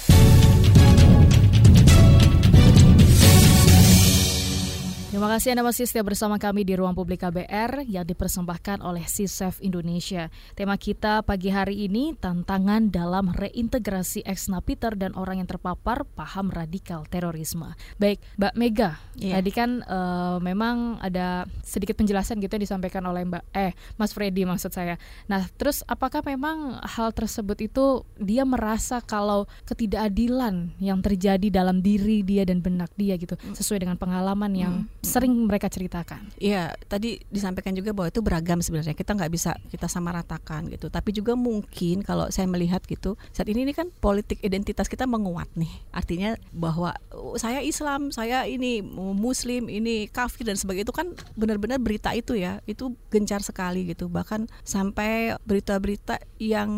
Terima 5.10 5.26
kasih 5.26 5.58
Anda 5.58 5.66
masih 5.66 5.90
setia 5.90 6.06
bersama 6.06 6.38
kami 6.38 6.62
di 6.62 6.78
Ruang 6.78 6.94
Publik 6.94 7.26
KBR 7.26 7.82
yang 7.90 8.06
dipersembahkan 8.06 8.78
oleh 8.78 9.02
CISEF 9.10 9.58
Indonesia. 9.58 10.30
Tema 10.54 10.78
kita 10.78 11.26
pagi 11.26 11.50
hari 11.50 11.90
ini 11.90 12.14
tantangan 12.14 12.94
dalam 12.94 13.34
reintegrasi 13.34 14.22
ex 14.22 14.46
napiter 14.46 14.94
dan 14.94 15.18
orang 15.18 15.42
yang 15.42 15.50
terpapar 15.50 16.06
paham 16.14 16.54
radikal 16.54 17.10
terorisme. 17.10 17.74
Baik, 17.98 18.22
Mbak 18.38 18.54
Mega, 18.54 19.02
yeah. 19.18 19.34
tadi 19.34 19.50
kan 19.50 19.82
uh, 19.82 20.38
memang 20.38 21.02
ada 21.02 21.42
sedikit 21.66 21.98
penjelasan 21.98 22.38
gitu 22.38 22.54
yang 22.54 22.62
disampaikan 22.70 23.02
oleh 23.10 23.26
Mbak 23.26 23.50
eh 23.50 23.74
Mas 23.98 24.14
Freddy 24.14 24.46
maksud 24.46 24.70
saya. 24.70 24.94
Nah, 25.26 25.42
terus 25.58 25.82
apakah 25.90 26.22
memang 26.22 26.78
hal 26.86 27.10
tersebut 27.10 27.58
itu 27.58 28.06
dia 28.14 28.46
merasa 28.46 29.02
kalau 29.02 29.50
ketidakadilan 29.66 30.70
yang 30.78 31.02
terjadi 31.02 31.50
dalam 31.50 31.82
diri 31.82 32.22
dia 32.22 32.46
dan 32.46 32.62
benak 32.62 32.94
dia 32.94 33.18
gitu 33.18 33.34
mm. 33.34 33.58
sesuai 33.58 33.82
dengan 33.82 33.98
pengalaman 33.98 34.54
yang 34.54 34.74
mm 34.86 34.99
sering 35.00 35.32
mereka 35.48 35.72
ceritakan. 35.72 36.28
Iya, 36.36 36.76
tadi 36.84 37.20
disampaikan 37.32 37.72
juga 37.72 37.96
bahwa 37.96 38.12
itu 38.12 38.20
beragam 38.20 38.60
sebenarnya. 38.60 38.92
Kita 38.92 39.16
nggak 39.16 39.32
bisa 39.32 39.56
kita 39.72 39.88
sama 39.88 40.12
ratakan 40.12 40.68
gitu. 40.68 40.92
Tapi 40.92 41.16
juga 41.16 41.32
mungkin 41.34 42.04
kalau 42.04 42.28
saya 42.28 42.44
melihat 42.44 42.84
gitu, 42.84 43.16
saat 43.32 43.48
ini 43.48 43.64
ini 43.64 43.72
kan 43.72 43.88
politik 44.00 44.44
identitas 44.44 44.92
kita 44.92 45.08
menguat 45.08 45.48
nih. 45.56 45.72
Artinya 45.90 46.36
bahwa 46.52 46.92
oh, 47.16 47.40
saya 47.40 47.64
Islam, 47.64 48.12
saya 48.12 48.44
ini 48.44 48.84
Muslim, 49.00 49.72
ini 49.72 50.06
kafir 50.12 50.44
dan 50.44 50.60
sebagainya 50.60 50.86
itu 50.88 50.96
kan 50.96 51.16
benar-benar 51.34 51.80
berita 51.80 52.12
itu 52.12 52.36
ya, 52.36 52.60
itu 52.68 52.92
gencar 53.08 53.40
sekali 53.40 53.88
gitu. 53.88 54.12
Bahkan 54.12 54.52
sampai 54.62 55.40
berita-berita 55.48 56.20
yang 56.36 56.70